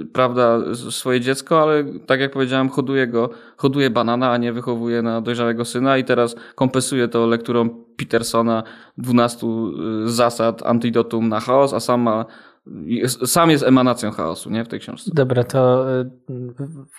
y, 0.03 0.07
prawda, 0.13 0.59
swoje 0.91 1.21
dziecko, 1.21 1.63
ale 1.63 1.85
tak 2.07 2.21
jak 2.21 2.33
powiedziałem, 2.33 2.69
hoduje 2.69 3.07
go, 3.07 3.31
hoduje 3.57 3.91
banana, 3.91 4.31
a 4.31 4.37
nie 4.37 4.53
wychowuje 4.53 5.03
na 5.03 5.21
dojrzałego 5.21 5.65
syna 5.65 5.99
i 5.99 6.05
teraz 6.05 6.37
kompensuje 6.55 7.09
to 7.09 7.27
lekturą 7.27 7.69
Petersona 7.97 8.63
12 8.99 9.47
y, 9.47 10.09
zasad 10.11 10.63
antidotum 10.67 11.29
na 11.29 11.41
chaos, 11.41 11.73
a 11.73 11.81
sam 11.81 12.01
ma 12.01 12.25
sam 13.27 13.51
jest 13.51 13.65
emanacją 13.65 14.11
chaosu, 14.11 14.51
nie? 14.51 14.65
W 14.65 14.69
tej 14.69 14.81
książce. 14.81 15.11
Dobra, 15.15 15.45
to 15.45 15.87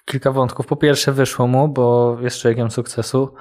kilka 0.05 0.31
wątków. 0.31 0.67
Po 0.67 0.75
pierwsze 0.75 1.11
wyszło 1.11 1.47
mu, 1.47 1.67
bo 1.67 2.17
jest 2.21 2.37
człowiekiem 2.37 2.71
sukcesu 2.71 3.33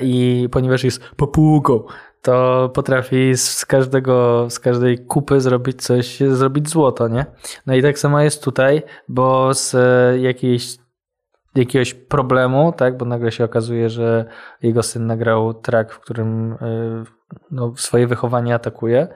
i 0.00 0.48
ponieważ 0.52 0.84
jest 0.84 1.02
papugą, 1.16 1.84
to 2.26 2.68
potrafi 2.74 3.36
z 3.36 3.66
każdego, 3.66 4.46
z 4.50 4.58
każdej 4.58 4.98
kupy 4.98 5.40
zrobić 5.40 5.82
coś, 5.82 6.20
zrobić 6.20 6.68
złoto, 6.68 7.08
nie? 7.08 7.26
No 7.66 7.74
i 7.74 7.82
tak 7.82 7.98
samo 7.98 8.20
jest 8.20 8.44
tutaj, 8.44 8.82
bo 9.08 9.54
z 9.54 9.74
e, 9.74 10.18
jakiejś 10.18 10.76
jakiegoś 11.54 11.94
problemu, 11.94 12.72
tak, 12.76 12.96
bo 12.96 13.04
nagle 13.04 13.32
się 13.32 13.44
okazuje, 13.44 13.90
że 13.90 14.24
jego 14.62 14.82
syn 14.82 15.06
nagrał 15.06 15.54
track, 15.54 15.92
w 15.92 16.00
którym 16.00 16.52
e, 16.52 16.56
no, 17.50 17.72
swoje 17.76 18.06
wychowanie 18.06 18.54
atakuje, 18.54 19.08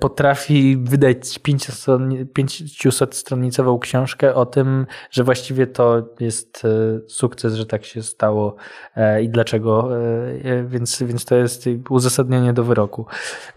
potrafi 0.00 0.76
wydać 0.76 1.18
500-stronicową 1.18 3.78
książkę 3.78 4.34
o 4.34 4.46
tym, 4.46 4.86
że 5.10 5.24
właściwie 5.24 5.66
to 5.66 6.02
jest 6.20 6.64
e, 6.64 6.68
sukces, 7.08 7.54
że 7.54 7.66
tak 7.66 7.84
się 7.84 8.02
stało 8.02 8.56
e, 8.96 9.22
i 9.22 9.28
dlaczego, 9.28 9.96
e, 9.96 10.64
więc, 10.64 11.02
więc 11.02 11.24
to 11.24 11.36
jest 11.36 11.64
uzasadnienie 11.90 12.52
do 12.52 12.64
wyroku 12.64 13.06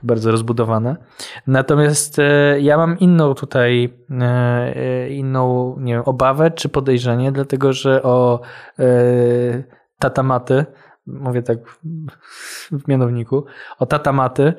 bardzo 0.04 0.32
rozbudowane. 0.32 0.96
Natomiast 1.48 2.20
e, 2.20 2.60
ja 2.60 2.78
mam 2.78 3.00
inną 3.00 3.34
tutaj, 3.34 3.94
e, 4.12 4.24
e, 4.76 5.10
inną 5.10 5.76
nie 5.80 5.94
wiem, 5.94 6.04
obawę 6.06 6.52
czy 6.52 6.70
podejrzenie, 6.70 7.32
dlatego 7.32 7.74
że 7.74 8.04
o 8.04 8.42
e, 8.80 8.84
tatamaty, 10.00 10.66
mówię 11.08 11.42
tak 11.42 11.58
w 12.72 12.88
mianowniku, 12.88 13.46
o 13.80 13.86
tatamaty 13.86 14.54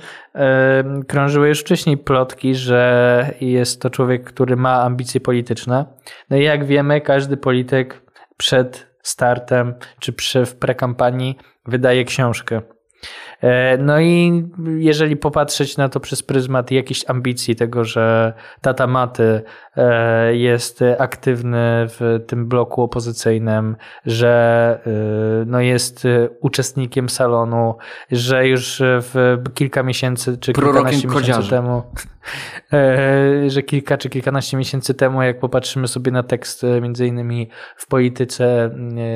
krążyły 1.08 1.48
już 1.48 1.60
wcześniej 1.60 1.98
plotki, 1.98 2.54
że 2.54 3.34
jest 3.40 3.82
to 3.82 3.90
człowiek, 3.90 4.24
który 4.24 4.56
ma 4.56 4.82
ambicje 4.82 5.20
polityczne. 5.20 5.84
No 6.30 6.36
i 6.36 6.42
jak 6.42 6.64
wiemy, 6.64 7.00
każdy 7.00 7.36
polityk 7.36 8.02
przed 8.36 8.86
startem 9.02 9.74
czy 9.98 10.12
przy, 10.12 10.46
w 10.46 10.56
prekampanii 10.56 11.38
wydaje 11.66 12.04
książkę. 12.04 12.62
E, 13.44 13.78
No 13.78 14.00
i 14.00 14.44
jeżeli 14.78 15.16
popatrzeć 15.16 15.76
na 15.76 15.88
to 15.88 16.00
przez 16.00 16.22
pryzmat 16.22 16.70
jakiejś 16.70 17.04
ambicji 17.10 17.56
tego, 17.56 17.84
że 17.84 18.32
tata 18.60 18.86
Maty 18.86 19.42
e, 19.76 20.36
jest 20.36 20.80
aktywny 20.98 21.86
w 21.88 22.20
tym 22.26 22.46
bloku 22.46 22.82
opozycyjnym, 22.82 23.76
że 24.06 24.78
e, 24.86 24.90
no 25.46 25.60
jest 25.60 26.04
uczestnikiem 26.40 27.08
salonu, 27.08 27.76
że 28.10 28.48
już 28.48 28.82
w 28.84 29.38
kilka 29.54 29.82
miesięcy 29.82 30.38
czy 30.38 30.52
Prorokiem 30.52 31.00
kilkanaście 31.00 31.08
miesięcy 31.08 31.50
temu, 31.50 31.82
że 33.46 33.62
kilka 33.62 33.98
czy 33.98 34.08
kilkanaście 34.08 34.56
miesięcy 34.56 34.94
temu, 34.94 35.22
jak 35.22 35.40
popatrzymy 35.40 35.88
sobie 35.88 36.12
na 36.12 36.22
tekst 36.22 36.62
między 36.82 37.06
innymi 37.06 37.48
w 37.76 37.86
polityce, 37.86 38.70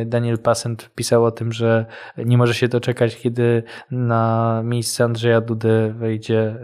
Daniel 0.06 0.38
Passent 0.38 0.90
pisał 0.94 1.24
o 1.24 1.30
tym, 1.30 1.52
że 1.52 1.86
nie 2.18 2.38
może 2.38 2.54
się 2.54 2.68
doczekać, 2.68 3.16
kiedy 3.16 3.62
na 3.90 4.60
miejsce 4.64 5.04
Andrzeja 5.04 5.40
Dudy 5.40 5.94
wejdzie 5.96 6.56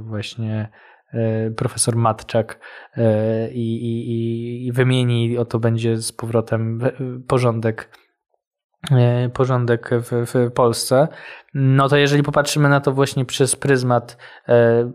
właśnie 0.00 0.68
e, 1.12 1.50
profesor 1.50 1.96
Matczak 1.96 2.60
e, 2.96 3.50
i, 3.50 3.84
i, 3.84 4.66
i- 4.66 4.72
wymieni, 4.72 5.38
oto 5.38 5.58
będzie 5.58 5.96
z 5.96 6.12
powrotem 6.12 6.80
porządek 7.28 7.98
e, 8.90 9.28
porządek 9.28 9.90
w, 9.92 10.26
w 10.34 10.50
Polsce, 10.52 11.08
no 11.54 11.88
to 11.88 11.96
jeżeli 11.96 12.22
popatrzymy 12.22 12.68
na 12.68 12.80
to 12.80 12.92
właśnie 12.92 13.24
przez 13.24 13.56
pryzmat 13.56 14.16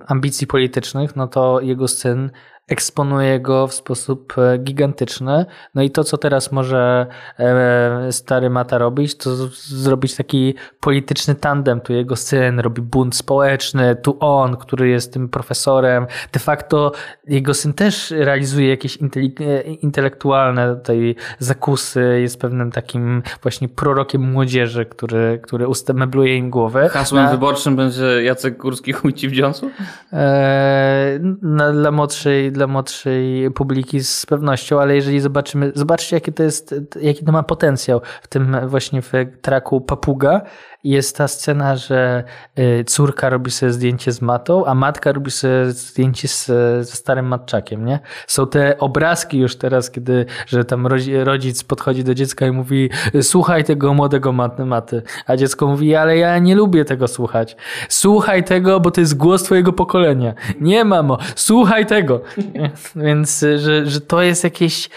ambicji 0.07 0.47
politycznych, 0.47 1.15
no 1.15 1.27
to 1.27 1.59
jego 1.61 1.87
syn 1.87 2.31
eksponuje 2.67 3.39
go 3.39 3.67
w 3.67 3.73
sposób 3.73 4.33
e, 4.37 4.57
gigantyczny. 4.57 5.45
No 5.75 5.81
i 5.81 5.91
to, 5.91 6.03
co 6.03 6.17
teraz 6.17 6.51
może 6.51 7.07
e, 7.39 8.11
stary 8.11 8.49
Mata 8.49 8.77
robić, 8.77 9.15
to 9.17 9.35
zrobić 9.55 10.15
taki 10.15 10.55
polityczny 10.79 11.35
tandem. 11.35 11.81
Tu 11.81 11.93
jego 11.93 12.15
syn 12.15 12.59
robi 12.59 12.81
bunt 12.81 13.15
społeczny, 13.15 13.95
tu 13.95 14.17
on, 14.19 14.57
który 14.57 14.89
jest 14.89 15.13
tym 15.13 15.29
profesorem. 15.29 16.07
De 16.33 16.39
facto 16.39 16.91
jego 17.27 17.53
syn 17.53 17.73
też 17.73 18.11
realizuje 18.11 18.69
jakieś 18.69 18.97
e, 19.01 19.61
intelektualne 19.61 20.75
tutaj 20.75 21.15
zakusy, 21.39 22.19
jest 22.21 22.41
pewnym 22.41 22.71
takim 22.71 23.23
właśnie 23.41 23.69
prorokiem 23.69 24.31
młodzieży, 24.31 24.85
który, 24.85 25.39
który 25.43 25.65
mebluje 25.93 26.37
im 26.37 26.49
głowy. 26.49 26.89
Hasłem 26.89 27.23
Na- 27.25 27.31
wyborczym 27.31 27.75
będzie 27.75 28.23
Jacek 28.23 28.57
Kurski 28.57 28.93
chuj 28.93 29.13
ci 29.13 29.29
w 29.29 29.31
dziąsu? 29.31 29.71
E, 30.13 31.19
na, 31.41 31.71
dla, 31.71 31.91
młodszej, 31.91 32.51
dla 32.57 32.67
młodszej 32.67 33.51
publiki 33.51 34.03
z 34.03 34.25
pewnością, 34.25 34.81
ale 34.81 34.95
jeżeli 34.95 35.19
zobaczymy, 35.19 35.71
zobaczcie 35.75 36.15
jaki 36.15 36.33
to 36.33 36.43
jest, 36.43 36.75
jaki 37.01 37.25
to 37.25 37.31
ma 37.31 37.43
potencjał 37.43 38.01
w 38.21 38.27
tym 38.27 38.57
właśnie 38.67 39.01
w 39.01 39.11
traku 39.41 39.81
Papuga. 39.81 40.41
Jest 40.87 41.17
ta 41.17 41.27
scena, 41.27 41.75
że 41.75 42.23
y, 42.59 42.83
córka 42.83 43.29
robi 43.29 43.51
sobie 43.51 43.71
zdjęcie 43.73 44.11
z 44.11 44.21
matą, 44.21 44.65
a 44.65 44.75
matka 44.75 45.11
robi 45.11 45.31
sobie 45.31 45.71
zdjęcie 45.71 46.27
z, 46.27 46.45
ze 46.87 46.95
starym 46.95 47.25
matczakiem, 47.25 47.85
nie? 47.85 47.99
Są 48.27 48.47
te 48.47 48.77
obrazki 48.77 49.37
już 49.39 49.55
teraz, 49.55 49.91
kiedy, 49.91 50.25
że 50.47 50.65
tam 50.65 50.87
rodzi- 50.87 51.23
rodzic 51.23 51.63
podchodzi 51.63 52.03
do 52.03 52.13
dziecka 52.13 52.47
i 52.47 52.51
mówi 52.51 52.89
słuchaj 53.21 53.63
tego 53.63 53.93
młodego 53.93 54.31
mat- 54.31 54.59
maty, 54.65 55.01
a 55.25 55.35
dziecko 55.37 55.67
mówi, 55.67 55.95
ale 55.95 56.17
ja 56.17 56.39
nie 56.39 56.55
lubię 56.55 56.85
tego 56.85 57.07
słuchać. 57.07 57.55
Słuchaj 57.89 58.43
tego, 58.43 58.79
bo 58.79 58.91
to 58.91 59.01
jest 59.01 59.17
głos 59.17 59.43
twojego 59.43 59.73
pokolenia. 59.73 60.33
Nie, 60.61 60.85
mamo, 60.85 61.17
słuchaj 61.35 61.85
tego. 61.85 62.21
Więc, 62.95 63.45
że, 63.57 63.85
że 63.85 64.01
to 64.01 64.21
jest 64.21 64.43
jakieś 64.43 64.89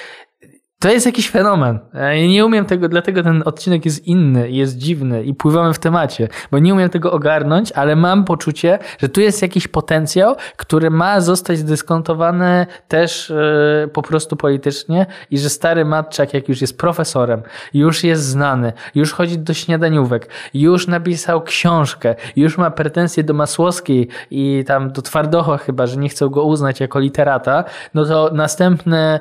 to 0.80 0.88
jest 0.90 1.06
jakiś 1.06 1.30
fenomen. 1.30 1.78
Ja 1.94 2.26
nie 2.26 2.46
umiem 2.46 2.64
tego, 2.64 2.88
dlatego 2.88 3.22
ten 3.22 3.42
odcinek 3.44 3.84
jest 3.84 4.06
inny, 4.06 4.50
jest 4.50 4.76
dziwny 4.76 5.22
i 5.22 5.34
pływamy 5.34 5.74
w 5.74 5.78
temacie, 5.78 6.28
bo 6.50 6.58
nie 6.58 6.74
umiem 6.74 6.90
tego 6.90 7.12
ogarnąć, 7.12 7.72
ale 7.72 7.96
mam 7.96 8.24
poczucie, 8.24 8.78
że 8.98 9.08
tu 9.08 9.20
jest 9.20 9.42
jakiś 9.42 9.68
potencjał, 9.68 10.36
który 10.56 10.90
ma 10.90 11.20
zostać 11.20 11.58
zdyskontowany 11.58 12.66
też 12.88 13.30
e, 13.30 13.88
po 13.92 14.02
prostu 14.02 14.36
politycznie 14.36 15.06
i 15.30 15.38
że 15.38 15.50
stary 15.50 15.84
Matczak, 15.84 16.34
jak 16.34 16.48
już 16.48 16.60
jest 16.60 16.78
profesorem, 16.78 17.42
już 17.74 18.04
jest 18.04 18.22
znany, 18.22 18.72
już 18.94 19.12
chodzi 19.12 19.38
do 19.38 19.54
śniadaniówek, 19.54 20.28
już 20.54 20.86
napisał 20.86 21.42
książkę, 21.42 22.14
już 22.36 22.58
ma 22.58 22.70
pretensje 22.70 23.24
do 23.24 23.34
Masłowskiej 23.34 24.08
i 24.30 24.64
tam 24.66 24.92
do 24.92 25.02
Twardocha 25.02 25.56
chyba, 25.56 25.86
że 25.86 25.96
nie 25.96 26.08
chcą 26.08 26.28
go 26.28 26.44
uznać 26.44 26.80
jako 26.80 26.98
literata, 26.98 27.64
no 27.94 28.04
to 28.04 28.30
następny 28.34 29.20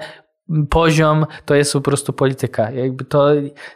poziom 0.70 1.26
to 1.46 1.56
jest 1.56 1.74
po 1.74 1.82
prostu 1.82 2.14
polityka. 2.14 2.72
Jakby 2.72 3.06
to 3.06 3.28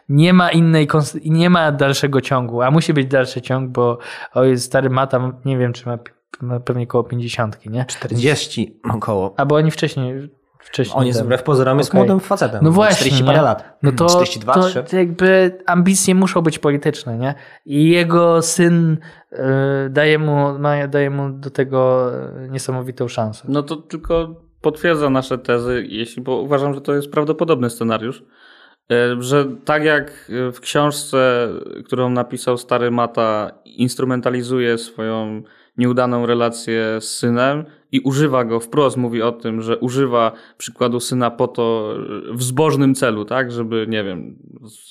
nie 0.08 0.32
ma 0.32 0.50
innej, 0.50 0.88
nie 1.24 1.50
ma 1.50 1.72
dalszego 1.72 2.20
ciągu, 2.20 2.62
a 2.62 2.70
musi 2.70 2.92
być 2.92 3.06
dalszy 3.06 3.42
ciąg, 3.42 3.70
bo 3.70 3.98
oj, 4.34 4.58
stary 4.58 4.90
Mata, 4.90 5.32
nie 5.44 5.58
wiem, 5.58 5.72
czy 5.72 5.88
ma, 5.88 5.98
ma 6.40 6.60
pewnie 6.60 6.86
koło 6.86 7.04
50, 7.04 7.66
nie? 7.66 7.84
40 7.84 8.80
około. 8.90 9.34
Albo 9.36 9.56
oni 9.56 9.70
wcześniej, 9.70 10.30
wcześniej. 10.58 10.98
On 10.98 11.06
jest 11.06 11.18
tam. 11.18 11.26
wbrew 11.26 11.42
pozorom 11.42 11.78
jest 11.78 11.90
Okej. 11.90 11.98
młodym 11.98 12.20
facetem. 12.20 12.64
No 12.64 12.70
właśnie, 12.70 12.96
40 12.96 13.24
parę 13.24 13.38
nie? 13.38 13.44
lat. 13.44 13.78
No 13.82 13.92
to, 13.92 14.06
42, 14.06 14.54
to, 14.54 14.62
3. 14.62 14.82
to 14.82 14.96
jakby 14.96 15.58
ambicje 15.66 16.14
muszą 16.14 16.42
być 16.42 16.58
polityczne, 16.58 17.18
nie? 17.18 17.34
I 17.66 17.88
jego 17.88 18.42
syn 18.42 18.98
y, 19.32 19.36
daje, 19.90 20.18
mu, 20.18 20.58
ma, 20.58 20.88
daje 20.88 21.10
mu 21.10 21.30
do 21.30 21.50
tego 21.50 22.10
y, 22.44 22.48
niesamowitą 22.50 23.08
szansę. 23.08 23.44
No 23.48 23.62
to 23.62 23.76
tylko 23.76 24.43
potwierdza 24.64 25.10
nasze 25.10 25.38
tezy, 25.38 25.86
jeśli, 25.88 26.22
bo 26.22 26.40
uważam, 26.40 26.74
że 26.74 26.80
to 26.80 26.94
jest 26.94 27.10
prawdopodobny 27.10 27.70
scenariusz. 27.70 28.22
E, 28.92 29.22
Że 29.22 29.44
tak 29.64 29.84
jak 29.84 30.32
w 30.52 30.60
książce, 30.60 31.48
którą 31.84 32.10
napisał 32.10 32.58
stary 32.58 32.90
Mata, 32.90 33.50
instrumentalizuje 33.64 34.78
swoją 34.78 35.42
nieudaną 35.78 36.26
relację 36.26 37.00
z 37.00 37.16
synem 37.16 37.64
i 37.92 38.00
używa 38.00 38.44
go 38.44 38.60
wprost, 38.60 38.96
mówi 38.96 39.22
o 39.22 39.32
tym, 39.32 39.62
że 39.62 39.78
używa 39.78 40.32
przykładu 40.58 41.00
syna 41.00 41.30
po 41.30 41.48
to 41.48 41.94
w 42.32 42.42
zbożnym 42.42 42.94
celu, 42.94 43.24
tak, 43.24 43.52
żeby, 43.52 43.86
nie 43.88 44.04
wiem, 44.04 44.36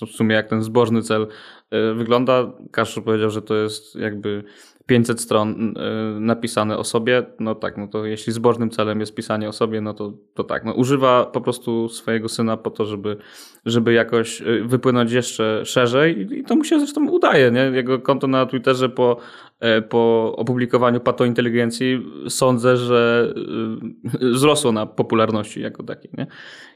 w 0.07 0.12
sumie 0.12 0.36
jak 0.36 0.49
ten 0.49 0.63
zbożny 0.63 1.01
cel 1.01 1.27
e, 1.71 1.93
wygląda. 1.93 2.51
Kaszur 2.71 3.03
powiedział, 3.03 3.29
że 3.29 3.41
to 3.41 3.55
jest 3.55 3.95
jakby 3.95 4.43
500 4.85 5.21
stron 5.21 5.77
y, 6.17 6.19
napisane 6.19 6.77
o 6.77 6.83
sobie, 6.83 7.23
no 7.39 7.55
tak, 7.55 7.77
no 7.77 7.87
to 7.87 8.05
jeśli 8.05 8.33
zbożnym 8.33 8.69
celem 8.69 8.99
jest 8.99 9.15
pisanie 9.15 9.49
o 9.49 9.53
sobie, 9.53 9.81
no 9.81 9.93
to, 9.93 10.13
to 10.33 10.43
tak, 10.43 10.65
no 10.65 10.73
używa 10.73 11.25
po 11.25 11.41
prostu 11.41 11.89
swojego 11.89 12.29
syna 12.29 12.57
po 12.57 12.69
to, 12.69 12.85
żeby, 12.85 13.17
żeby 13.65 13.93
jakoś 13.93 14.41
y, 14.41 14.63
wypłynąć 14.65 15.11
jeszcze 15.11 15.61
szerzej 15.65 16.33
i, 16.39 16.43
to 16.43 16.55
mu 16.55 16.63
się 16.63 16.79
zresztą 16.79 17.09
udaje, 17.09 17.51
nie? 17.51 17.61
Jego 17.61 17.99
konto 17.99 18.27
na 18.27 18.45
Twitterze 18.45 18.89
po, 18.89 19.17
e, 19.59 19.81
po 19.81 20.33
opublikowaniu 20.37 20.99
patointeligencji 20.99 22.05
sądzę, 22.29 22.77
że 22.77 23.33
y, 24.23 24.29
wzrosło 24.33 24.71
na 24.71 24.85
popularności 24.85 25.61
jako 25.61 25.83
takiej, 25.83 26.11
nie? 26.17 26.27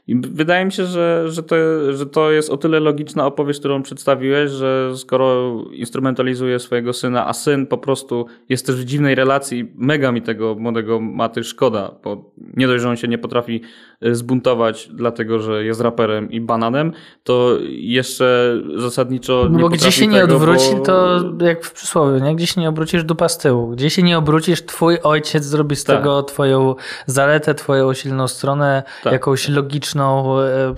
I 0.08 0.16
wydaje 0.20 0.64
mi 0.64 0.72
się, 0.72 0.86
że, 0.86 1.24
że, 1.26 1.42
to, 1.42 1.56
że 1.92 2.06
to 2.06 2.30
jest 2.30 2.50
o 2.50 2.56
tyle 2.56 2.80
logiczna 2.80 3.26
opowieść, 3.26 3.58
którą 3.58 3.82
przedstawiłeś, 3.82 4.50
że 4.50 4.92
skoro 4.96 5.54
instrumentalizuje 5.72 6.58
swojego 6.58 6.92
syna, 6.92 7.28
a 7.28 7.32
syn 7.32 7.66
po 7.66 7.78
prostu 7.78 8.26
jest 8.48 8.66
też 8.66 8.76
w 8.76 8.84
dziwnej 8.84 9.14
relacji, 9.14 9.72
mega 9.74 10.12
mi 10.12 10.22
tego 10.22 10.54
młodego 10.54 11.00
maty 11.00 11.44
szkoda, 11.44 11.94
bo 12.04 12.30
nie 12.56 12.66
dość, 12.66 12.82
że 12.82 12.88
on 12.90 12.96
się 12.96 13.08
nie 13.08 13.18
potrafi 13.18 13.60
e, 14.00 14.14
zbuntować 14.14 14.88
dlatego, 14.92 15.38
że 15.38 15.64
jest 15.64 15.80
raperem 15.80 16.30
i 16.30 16.40
bananem, 16.40 16.92
to 17.22 17.56
jeszcze 17.68 18.56
zasadniczo 18.76 19.46
No 19.50 19.56
nie 19.56 19.62
bo 19.62 19.68
gdzie 19.68 19.92
się 19.92 20.06
nie 20.06 20.20
tego, 20.20 20.34
odwróci, 20.34 20.76
bo... 20.76 20.82
to 20.82 21.20
jak 21.40 21.64
w 21.64 21.72
przysłowie, 21.72 22.20
nie? 22.20 22.36
Gdzie 22.36 22.46
się 22.46 22.60
nie 22.60 22.68
obrócisz, 22.68 23.04
dupa 23.04 23.28
z 23.28 23.38
tyłu. 23.38 23.68
Gdzie 23.68 23.90
się 23.90 24.02
nie 24.02 24.18
obrócisz, 24.18 24.66
twój 24.66 24.98
ojciec 25.02 25.44
zrobi 25.44 25.76
z 25.76 25.84
Tak. 25.84 25.96
tego 25.96 26.22
twoją 26.22 26.74
zaletę, 27.06 27.54
twoją 27.54 27.94
silną 27.94 28.28
stronę, 28.28 28.82
Tak. 29.02 29.12
jakąś 29.12 29.48
logiczną, 29.48 29.97
e, 30.04 30.74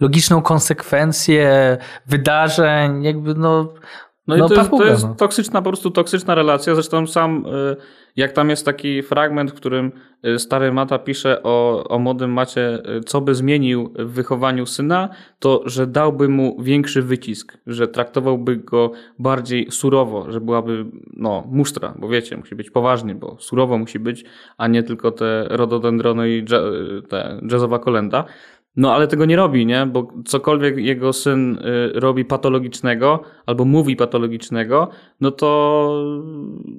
logiczną 0.00 0.42
konsekwencję 0.42 1.78
wydarzeń, 2.06 3.04
jakby 3.04 3.34
no... 3.34 3.74
No, 4.26 4.36
i 4.36 4.38
to, 4.38 4.54
jest, 4.54 4.70
to 4.70 4.84
jest 4.84 5.02
no. 5.02 5.14
toksyczna, 5.14 5.62
po 5.62 5.70
prostu 5.70 5.90
toksyczna 5.90 6.34
relacja. 6.34 6.74
Zresztą 6.74 7.06
sam, 7.06 7.46
y, 7.46 7.76
jak 8.16 8.32
tam 8.32 8.50
jest 8.50 8.64
taki 8.64 9.02
fragment, 9.02 9.50
w 9.50 9.54
którym 9.54 9.92
y, 10.26 10.38
stary 10.38 10.72
Mata 10.72 10.98
pisze 10.98 11.42
o, 11.42 11.84
o 11.88 11.98
młodym 11.98 12.32
Macie, 12.32 12.82
co 13.06 13.20
by 13.20 13.34
zmienił 13.34 13.94
w 13.98 14.12
wychowaniu 14.12 14.66
syna, 14.66 15.08
to 15.38 15.62
że 15.66 15.86
dałby 15.86 16.28
mu 16.28 16.62
większy 16.62 17.02
wycisk, 17.02 17.58
że 17.66 17.88
traktowałby 17.88 18.56
go 18.56 18.92
bardziej 19.18 19.70
surowo, 19.70 20.32
że 20.32 20.40
byłaby 20.40 20.86
no, 21.16 21.44
musztra, 21.50 21.94
bo 21.98 22.08
wiecie, 22.08 22.36
musi 22.36 22.54
być 22.54 22.70
poważnie, 22.70 23.14
bo 23.14 23.36
surowo 23.40 23.78
musi 23.78 23.98
być, 23.98 24.24
a 24.56 24.66
nie 24.68 24.82
tylko 24.82 25.10
te 25.10 25.46
rododendrony 25.50 26.30
i 26.30 26.44
dża, 26.44 26.60
te 27.08 27.40
jazzowa 27.50 27.78
kolenda. 27.78 28.24
No 28.76 28.94
ale 28.94 29.08
tego 29.08 29.24
nie 29.24 29.36
robi, 29.36 29.66
nie? 29.66 29.86
Bo 29.86 30.12
cokolwiek 30.24 30.76
jego 30.76 31.12
syn 31.12 31.58
y, 31.58 32.00
robi 32.00 32.24
patologicznego 32.24 33.22
albo 33.46 33.64
mówi 33.64 33.96
patologicznego, 33.96 34.88
no 35.20 35.30
to 35.30 36.04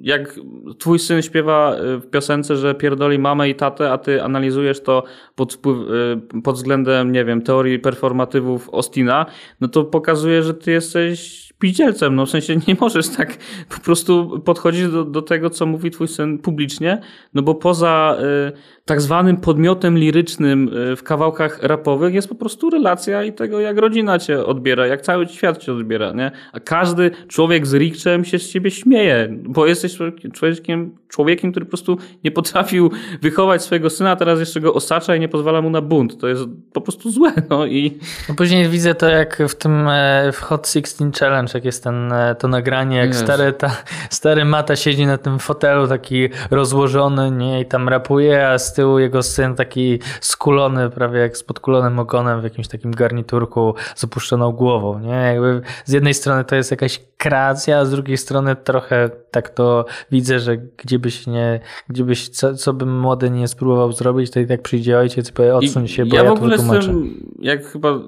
jak 0.00 0.40
twój 0.78 0.98
syn 0.98 1.22
śpiewa 1.22 1.76
y, 1.76 1.98
w 1.98 2.10
piosence, 2.10 2.56
że 2.56 2.74
pierdoli 2.74 3.18
mamę 3.18 3.48
i 3.48 3.54
tatę, 3.54 3.92
a 3.92 3.98
ty 3.98 4.22
analizujesz 4.22 4.80
to 4.80 5.02
pod, 5.34 5.54
y, 5.54 6.42
pod 6.42 6.54
względem, 6.54 7.12
nie 7.12 7.24
wiem, 7.24 7.42
teorii 7.42 7.78
performatywów 7.78 8.70
Ostina, 8.70 9.26
no 9.60 9.68
to 9.68 9.84
pokazuje, 9.84 10.42
że 10.42 10.54
ty 10.54 10.70
jesteś 10.70 11.43
śpicielcem, 11.56 12.14
no 12.14 12.26
w 12.26 12.30
sensie 12.30 12.56
nie 12.68 12.76
możesz 12.80 13.08
tak 13.08 13.36
po 13.68 13.80
prostu 13.80 14.40
podchodzić 14.44 14.88
do, 14.88 15.04
do 15.04 15.22
tego, 15.22 15.50
co 15.50 15.66
mówi 15.66 15.90
twój 15.90 16.08
syn 16.08 16.38
publicznie, 16.38 17.00
no 17.34 17.42
bo 17.42 17.54
poza 17.54 18.16
y, 18.48 18.52
tak 18.84 19.00
zwanym 19.00 19.36
podmiotem 19.36 19.98
lirycznym 19.98 20.70
y, 20.92 20.96
w 20.96 21.02
kawałkach 21.02 21.62
rapowych 21.62 22.14
jest 22.14 22.28
po 22.28 22.34
prostu 22.34 22.70
relacja 22.70 23.24
i 23.24 23.32
tego, 23.32 23.60
jak 23.60 23.78
rodzina 23.78 24.18
cię 24.18 24.46
odbiera, 24.46 24.86
jak 24.86 25.02
cały 25.02 25.28
świat 25.28 25.58
cię 25.58 25.72
odbiera, 25.72 26.12
nie? 26.12 26.30
A 26.52 26.60
każdy 26.60 27.10
człowiek 27.28 27.66
z 27.66 27.74
rikczem 27.74 28.24
się 28.24 28.38
z 28.38 28.50
ciebie 28.50 28.70
śmieje, 28.70 29.28
bo 29.42 29.66
jesteś 29.66 29.98
człowiekiem, 30.32 30.96
człowiekiem, 31.14 31.50
który 31.50 31.66
po 31.66 31.70
prostu 31.70 31.98
nie 32.24 32.30
potrafił 32.30 32.90
wychować 33.22 33.62
swojego 33.62 33.90
syna, 33.90 34.10
a 34.10 34.16
teraz 34.16 34.40
jeszcze 34.40 34.60
go 34.60 34.74
osacza 34.74 35.16
i 35.16 35.20
nie 35.20 35.28
pozwala 35.28 35.62
mu 35.62 35.70
na 35.70 35.80
bunt. 35.80 36.20
To 36.20 36.28
jest 36.28 36.42
po 36.72 36.80
prostu 36.80 37.10
złe, 37.10 37.32
no 37.50 37.66
i... 37.66 37.98
No 38.28 38.34
później 38.34 38.68
widzę 38.68 38.94
to 38.94 39.08
jak 39.08 39.42
w 39.48 39.54
tym 39.54 39.88
e, 39.88 40.32
w 40.32 40.40
Hot 40.40 40.68
16 40.68 41.10
Challenge, 41.20 41.50
jak 41.54 41.64
jest 41.64 41.84
ten, 41.84 42.12
e, 42.12 42.34
to 42.34 42.48
nagranie, 42.48 42.96
jak 42.96 43.14
stary, 43.14 43.52
ta, 43.52 43.76
stary 44.10 44.44
Mata 44.44 44.76
siedzi 44.76 45.06
na 45.06 45.18
tym 45.18 45.38
fotelu 45.38 45.88
taki 45.88 46.28
rozłożony, 46.50 47.30
nie, 47.30 47.60
i 47.60 47.66
tam 47.66 47.88
rapuje, 47.88 48.48
a 48.48 48.58
z 48.58 48.74
tyłu 48.74 48.98
jego 48.98 49.22
syn 49.22 49.54
taki 49.54 49.98
skulony, 50.20 50.90
prawie 50.90 51.20
jak 51.20 51.36
z 51.36 51.42
podkulonym 51.42 51.98
ogonem 51.98 52.40
w 52.40 52.44
jakimś 52.44 52.68
takim 52.68 52.90
garniturku 52.90 53.74
z 53.94 54.04
opuszczoną 54.04 54.52
głową, 54.52 54.98
nie, 54.98 55.32
jakby 55.34 55.60
z 55.84 55.92
jednej 55.92 56.14
strony 56.14 56.44
to 56.44 56.56
jest 56.56 56.70
jakaś 56.70 57.00
kreacja, 57.18 57.78
a 57.78 57.84
z 57.84 57.90
drugiej 57.90 58.16
strony 58.16 58.56
trochę 58.56 59.10
tak 59.30 59.48
to 59.48 59.84
widzę, 60.10 60.38
że 60.38 60.56
gdzie 60.56 60.98
byś 61.04 61.26
nie, 61.26 61.60
gdzie 61.88 62.04
byś, 62.04 62.28
co, 62.28 62.54
co 62.54 62.72
bym 62.72 63.00
młody 63.00 63.30
nie 63.30 63.48
spróbował 63.48 63.92
zrobić, 63.92 64.30
to 64.30 64.40
i 64.40 64.46
tak 64.46 64.62
przyjdzie 64.62 64.98
ojciec 64.98 65.30
i 65.30 65.32
powie, 65.32 65.56
odsuń 65.56 65.88
się, 65.88 66.06
bo 66.06 66.16
ja, 66.16 66.22
ja 66.22 66.30
w 66.30 66.32
ogóle 66.32 66.56
to 66.56 66.74
jestem, 66.74 67.14
jak 67.38 67.66
chyba 67.66 68.00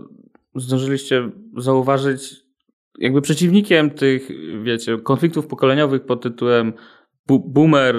zdążyliście 0.55 1.31
zauważyć, 1.57 2.35
jakby 2.99 3.23
przeciwnikiem 3.23 3.91
tych, 3.91 4.29
wiecie, 4.63 4.99
konfliktów 4.99 5.47
pokoleniowych 5.47 6.05
pod 6.05 6.23
tytułem 6.23 6.73
boomer, 7.29 7.97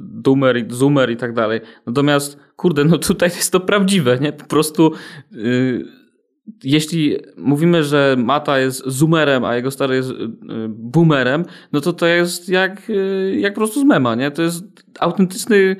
doomer, 0.00 0.64
zoomer 0.68 1.10
i 1.10 1.16
tak 1.16 1.32
dalej. 1.34 1.60
Natomiast, 1.86 2.38
kurde, 2.56 2.84
no 2.84 2.98
tutaj 2.98 3.28
jest 3.36 3.52
to 3.52 3.60
prawdziwe, 3.60 4.18
nie? 4.18 4.32
Po 4.32 4.44
prostu 4.44 4.92
yy, 5.32 5.99
jeśli 6.64 7.16
mówimy, 7.36 7.84
że 7.84 8.16
Mata 8.18 8.58
jest 8.58 8.82
zoomerem, 8.86 9.44
a 9.44 9.56
jego 9.56 9.70
stary 9.70 9.94
jest 9.96 10.10
yy, 10.10 10.28
boomerem, 10.68 11.44
no 11.72 11.80
to 11.80 11.92
to 11.92 12.06
jest 12.06 12.48
jak, 12.48 12.88
yy, 12.88 13.36
jak 13.40 13.54
po 13.54 13.60
prostu 13.60 13.80
z 13.80 13.84
mema, 13.84 14.14
nie? 14.14 14.30
To 14.30 14.42
jest 14.42 14.64
autentyczny 14.98 15.76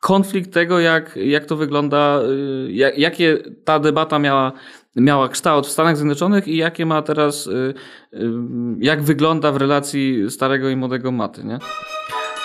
konflikt 0.00 0.52
tego, 0.52 0.80
jak, 0.80 1.16
jak 1.16 1.44
to 1.44 1.56
wygląda, 1.56 2.20
jak, 2.68 2.98
jakie 2.98 3.38
ta 3.64 3.78
debata 3.78 4.18
miała 4.18 4.52
miała 4.96 5.28
kształt 5.28 5.66
w 5.66 5.70
Stanach 5.70 5.96
Zjednoczonych 5.96 6.48
i 6.48 6.56
jakie 6.56 6.86
ma 6.86 7.02
teraz, 7.02 7.46
y, 7.46 7.74
y, 8.14 8.30
jak 8.78 9.02
wygląda 9.02 9.52
w 9.52 9.56
relacji 9.56 10.30
starego 10.30 10.68
i 10.68 10.76
młodego 10.76 11.12
maty, 11.12 11.44
nie? 11.44 11.58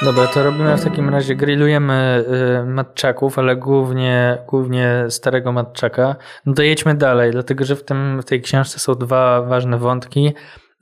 Dobra, 0.02 0.28
to 0.28 0.44
robimy 0.44 0.78
w 0.78 0.84
takim 0.84 1.10
razie, 1.10 1.36
grillujemy 1.36 2.26
y, 2.64 2.66
matczaków, 2.66 3.40
ale 3.40 3.56
głównie, 3.56 4.38
głównie 4.48 5.06
starego 5.10 5.52
matczaka. 5.52 6.16
No 6.46 6.54
to 6.54 6.64
jedźmy 6.64 6.96
dalej, 6.96 7.32
dlatego 7.32 7.66
że 7.66 7.76
w, 7.76 7.84
tym, 7.84 8.22
w 8.22 8.26
tej 8.26 8.42
książce 8.42 8.80
są 8.80 8.96
dwa 8.96 9.42
ważne 9.42 9.78
wątki. 9.78 10.34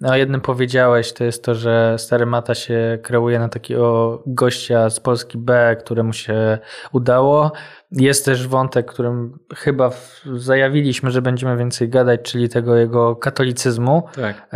O 0.07 0.15
jednym 0.15 0.41
powiedziałeś, 0.41 1.13
to 1.13 1.23
jest 1.23 1.43
to, 1.43 1.55
że 1.55 1.95
stary 1.97 2.25
Mata 2.25 2.55
się 2.55 2.99
kreuje 3.03 3.39
na 3.39 3.49
takiego 3.49 4.21
gościa 4.25 4.89
z 4.89 4.99
Polski 4.99 5.37
B, 5.37 5.75
któremu 5.79 6.13
się 6.13 6.59
udało. 6.91 7.51
Jest 7.91 8.25
też 8.25 8.47
wątek, 8.47 8.91
którym 8.91 9.39
chyba 9.55 9.91
zajawiliśmy, 10.35 11.11
że 11.11 11.21
będziemy 11.21 11.57
więcej 11.57 11.89
gadać, 11.89 12.21
czyli 12.21 12.49
tego 12.49 12.75
jego 12.75 13.15
katolicyzmu, 13.15 14.03
tak. 14.15 14.47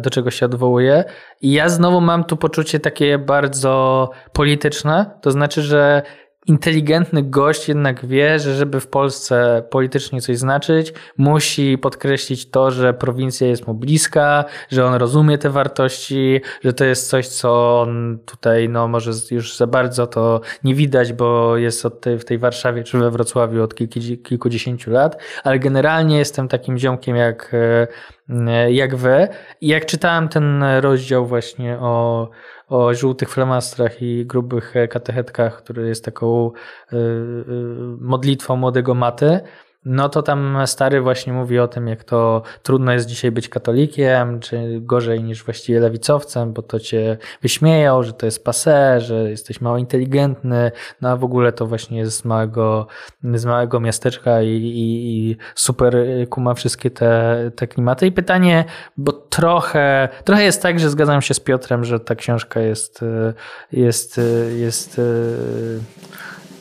do 0.00 0.10
czego 0.10 0.30
się 0.30 0.46
odwołuje. 0.46 1.04
I 1.40 1.52
ja 1.52 1.68
znowu 1.68 2.00
mam 2.00 2.24
tu 2.24 2.36
poczucie 2.36 2.80
takie 2.80 3.18
bardzo 3.18 4.10
polityczne, 4.32 5.10
to 5.20 5.30
znaczy, 5.30 5.62
że 5.62 6.02
inteligentny 6.48 7.22
gość 7.22 7.68
jednak 7.68 8.06
wie, 8.06 8.38
że 8.38 8.54
żeby 8.54 8.80
w 8.80 8.86
Polsce 8.86 9.62
politycznie 9.70 10.20
coś 10.20 10.38
znaczyć, 10.38 10.92
musi 11.16 11.78
podkreślić 11.78 12.50
to, 12.50 12.70
że 12.70 12.94
prowincja 12.94 13.46
jest 13.46 13.66
mu 13.66 13.74
bliska, 13.74 14.44
że 14.70 14.86
on 14.86 14.94
rozumie 14.94 15.38
te 15.38 15.50
wartości, 15.50 16.40
że 16.64 16.72
to 16.72 16.84
jest 16.84 17.08
coś, 17.08 17.28
co 17.28 17.80
on 17.80 18.18
tutaj, 18.26 18.68
no 18.68 18.88
może 18.88 19.10
już 19.30 19.56
za 19.56 19.66
bardzo 19.66 20.06
to 20.06 20.40
nie 20.64 20.74
widać, 20.74 21.12
bo 21.12 21.56
jest 21.56 21.86
od 21.86 22.00
tej, 22.00 22.18
w 22.18 22.24
tej 22.24 22.38
Warszawie 22.38 22.84
czy 22.84 22.98
we 22.98 23.10
Wrocławiu 23.10 23.62
od 23.62 23.74
kilku, 23.74 24.00
kilkudziesięciu 24.22 24.90
lat, 24.90 25.22
ale 25.44 25.58
generalnie 25.58 26.18
jestem 26.18 26.48
takim 26.48 26.78
ziomkiem 26.78 27.16
jak, 27.16 27.52
jak 28.70 28.96
wy. 28.96 29.28
I 29.60 29.68
jak 29.68 29.86
czytałem 29.86 30.28
ten 30.28 30.62
rozdział 30.62 31.26
właśnie 31.26 31.78
o 31.78 32.28
o 32.68 32.94
żółtych 32.94 33.30
flamastrach 33.30 34.02
i 34.02 34.26
grubych 34.26 34.74
katechetkach, 34.90 35.62
który 35.62 35.88
jest 35.88 36.04
taką 36.04 36.50
y, 36.92 36.96
y, 36.96 37.02
modlitwą 38.00 38.56
młodego 38.56 38.94
maty, 38.94 39.40
no 39.84 40.08
to 40.08 40.22
tam 40.22 40.58
stary 40.66 41.00
właśnie 41.00 41.32
mówi 41.32 41.58
o 41.58 41.68
tym, 41.68 41.88
jak 41.88 42.04
to 42.04 42.42
trudno 42.62 42.92
jest 42.92 43.06
dzisiaj 43.06 43.30
być 43.30 43.48
katolikiem, 43.48 44.40
czy 44.40 44.78
gorzej 44.80 45.22
niż 45.24 45.44
właściwie 45.44 45.80
lewicowcem, 45.80 46.52
bo 46.52 46.62
to 46.62 46.80
cię 46.80 47.18
wyśmieją, 47.42 48.02
że 48.02 48.12
to 48.12 48.26
jest 48.26 48.44
passe, 48.44 49.00
że 49.00 49.30
jesteś 49.30 49.60
mało 49.60 49.78
inteligentny, 49.78 50.72
no 51.00 51.08
a 51.08 51.16
w 51.16 51.24
ogóle 51.24 51.52
to 51.52 51.66
właśnie 51.66 51.98
jest 51.98 52.16
z 52.16 52.24
małego, 52.24 52.86
z 53.34 53.44
małego 53.44 53.80
miasteczka 53.80 54.42
i, 54.42 54.48
i, 54.48 55.30
i 55.30 55.36
super 55.54 56.06
kuma 56.30 56.54
wszystkie 56.54 56.90
te, 56.90 57.36
te 57.56 57.66
klimaty. 57.66 58.06
I 58.06 58.12
pytanie, 58.12 58.64
bo 58.96 59.12
trochę, 59.12 60.08
trochę 60.24 60.44
jest 60.44 60.62
tak, 60.62 60.80
że 60.80 60.90
zgadzam 60.90 61.22
się 61.22 61.34
z 61.34 61.40
Piotrem, 61.40 61.84
że 61.84 62.00
ta 62.00 62.14
książka 62.14 62.60
jest, 62.60 63.00
jest, 63.72 64.20
jest, 64.20 64.20
jest, 64.56 65.00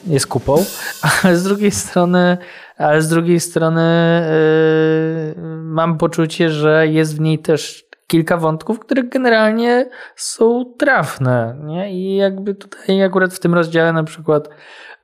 jest 0.07 0.27
kupą, 0.27 0.65
ale 1.23 1.37
z 1.37 1.43
drugiej 1.43 1.71
strony 1.71 2.37
ale 2.77 3.01
z 3.01 3.09
drugiej 3.09 3.39
strony 3.39 3.81
yy, 5.35 5.43
mam 5.63 5.97
poczucie, 5.97 6.49
że 6.49 6.87
jest 6.87 7.17
w 7.17 7.19
niej 7.19 7.39
też 7.39 7.87
kilka 8.07 8.37
wątków, 8.37 8.79
które 8.79 9.03
generalnie 9.03 9.89
są 10.15 10.73
trafne. 10.77 11.57
Nie? 11.63 11.93
I 11.93 12.15
jakby 12.15 12.55
tutaj 12.55 13.03
akurat 13.03 13.33
w 13.33 13.39
tym 13.39 13.53
rozdziale 13.53 13.93
na 13.93 14.03
przykład 14.03 14.49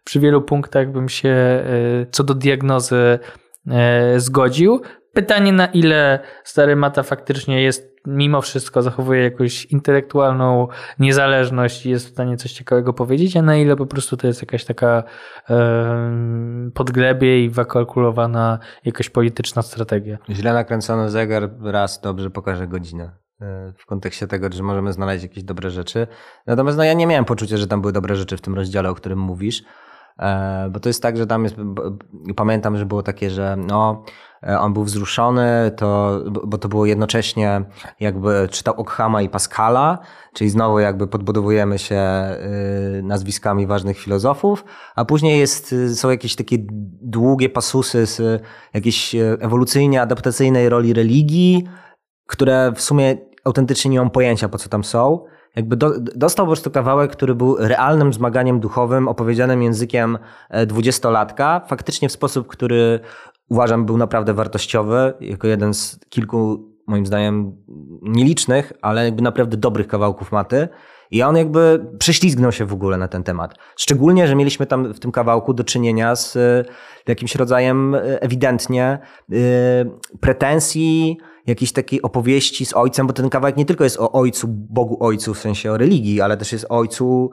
przy 0.04 0.20
wielu 0.20 0.42
punktach 0.42 0.92
bym 0.92 1.10
się 1.10 1.64
yy, 2.00 2.08
co 2.12 2.24
do 2.24 2.34
diagnozy 2.34 3.20
yy, 3.66 3.74
zgodził. 4.20 4.82
Pytanie 5.14 5.54
na 5.54 5.66
ile 5.66 6.20
stary 6.44 6.76
Mata 6.76 7.04
faktycznie 7.04 7.62
jest 7.64 7.94
mimo 8.08 8.42
wszystko 8.42 8.82
zachowuje 8.82 9.24
jakąś 9.24 9.66
intelektualną 9.66 10.68
niezależność 11.00 11.86
i 11.86 11.90
jest 11.90 12.08
w 12.08 12.10
stanie 12.12 12.38
coś 12.38 12.52
ciekawego 12.52 12.94
powiedzieć, 12.94 13.38
a 13.38 13.42
na 13.42 13.58
ile 13.58 13.76
po 13.76 13.86
prostu 13.86 14.18
to 14.18 14.28
jest 14.28 14.42
jakaś 14.42 14.66
taka 14.66 15.04
e, 15.50 16.12
podglebie 16.74 17.44
i 17.44 17.50
wykalkulowana 17.50 18.60
jakaś 18.86 19.10
polityczna 19.10 19.62
strategia. 19.62 20.18
Źle 20.30 20.54
nakręcony 20.54 21.10
zegar 21.10 21.50
raz 21.62 22.02
dobrze 22.02 22.30
pokaże 22.30 22.68
godzinę 22.68 23.12
e, 23.42 23.74
w 23.78 23.86
kontekście 23.86 24.28
tego, 24.28 24.48
że 24.52 24.64
możemy 24.64 24.94
znaleźć 24.94 25.24
jakieś 25.24 25.44
dobre 25.44 25.70
rzeczy. 25.70 26.08
Natomiast 26.48 26.78
no, 26.78 26.84
ja 26.84 26.94
nie 26.94 27.08
miałem 27.08 27.26
poczucia, 27.26 27.58
że 27.58 27.68
tam 27.68 27.82
były 27.82 27.94
dobre 27.94 28.16
rzeczy 28.16 28.38
w 28.38 28.42
tym 28.42 28.56
rozdziale, 28.56 28.90
o 28.90 28.96
którym 28.96 29.20
mówisz. 29.20 29.64
E, 30.20 30.70
bo 30.72 30.80
to 30.80 30.90
jest 30.90 31.02
tak, 31.02 31.18
że 31.18 31.28
tam 31.28 31.44
jest, 31.44 31.56
pamiętam, 32.36 32.78
że 32.78 32.86
było 32.86 33.04
takie, 33.04 33.30
że 33.30 33.56
no, 33.58 34.04
e, 34.44 34.60
on 34.60 34.74
był 34.74 34.84
wzruszony, 34.84 35.72
to, 35.76 36.20
bo 36.48 36.58
to 36.58 36.70
było 36.70 36.86
jednocześnie 36.86 37.66
jakby 38.00 38.48
czytał 38.52 38.74
Okhama 38.78 39.22
i 39.22 39.30
Pascala, 39.30 40.00
czyli 40.34 40.50
znowu 40.50 40.80
jakby 40.80 41.08
podbudowujemy 41.08 41.80
się 41.80 42.02
y, 43.00 43.04
nazwiskami 43.04 43.68
ważnych 43.68 44.00
filozofów, 44.00 44.66
a 44.96 45.06
później 45.06 45.40
jest, 45.40 45.76
są 45.96 46.10
jakieś 46.10 46.36
takie 46.36 46.58
długie 47.02 47.50
pasusy 47.50 48.06
z 48.06 48.44
jakiejś 48.74 49.16
ewolucyjnie 49.40 50.02
adaptacyjnej 50.02 50.70
roli 50.70 50.94
religii, 50.94 51.64
które 52.28 52.72
w 52.76 52.82
sumie 52.82 53.18
autentycznie 53.44 53.92
nie 53.92 54.00
mam 54.00 54.10
pojęcia 54.10 54.50
po 54.50 54.58
co 54.58 54.70
tam 54.70 54.84
są 54.84 55.26
jakby 55.56 55.76
do, 55.76 56.00
dostał 56.00 56.46
po 56.46 56.50
prostu 56.50 56.72
kawałek, 56.72 57.12
który 57.12 57.36
był 57.36 57.56
realnym 57.60 58.14
zmaganiem 58.14 58.60
duchowym, 58.60 59.08
opowiedzianym 59.08 59.64
językiem 59.64 60.18
e, 60.50 60.66
dwudziestolatka, 60.66 61.62
faktycznie 61.68 62.10
w 62.10 62.12
sposób, 62.12 62.48
który 62.48 63.00
uważam 63.50 63.86
był 63.86 63.98
naprawdę 63.98 64.34
wartościowy, 64.34 65.14
jako 65.20 65.48
jeden 65.48 65.74
z 65.74 66.00
kilku, 66.10 66.74
moim 66.88 67.06
zdaniem, 67.06 67.56
nielicznych, 68.02 68.74
ale 68.82 69.06
jakby 69.06 69.22
naprawdę 69.22 69.58
dobrych 69.58 69.88
kawałków 69.88 70.32
maty. 70.32 70.68
I 71.12 71.24
on 71.24 71.38
jakby 71.38 71.86
prześlizgnął 72.00 72.52
się 72.52 72.66
w 72.66 72.74
ogóle 72.74 72.98
na 72.98 73.08
ten 73.08 73.24
temat. 73.24 73.56
Szczególnie, 73.76 74.28
że 74.28 74.36
mieliśmy 74.36 74.66
tam 74.66 74.94
w 74.94 75.00
tym 75.00 75.12
kawałku 75.12 75.54
do 75.54 75.64
czynienia 75.64 76.16
z 76.16 76.36
e, 76.36 76.64
jakimś 77.08 77.36
rodzajem 77.36 77.96
e, 77.96 78.22
ewidentnie 78.22 79.00
pretensji, 80.20 81.18
jakiejś 81.48 81.72
takiej 81.72 82.02
opowieści 82.02 82.66
z 82.66 82.74
ojcem, 82.74 83.08
bo 83.08 83.14
ten 83.14 83.30
kawałek 83.30 83.58
nie 83.58 83.66
tylko 83.66 83.84
jest 83.84 84.00
o 84.00 84.12
ojcu, 84.12 84.48
Bogu 84.50 84.98
ojcu, 85.00 85.34
w 85.34 85.40
sensie 85.40 85.72
o 85.72 85.78
religii, 85.78 86.22
ale 86.22 86.38
też 86.38 86.52
jest 86.52 86.66
o 86.66 86.78
ojcu 86.78 87.32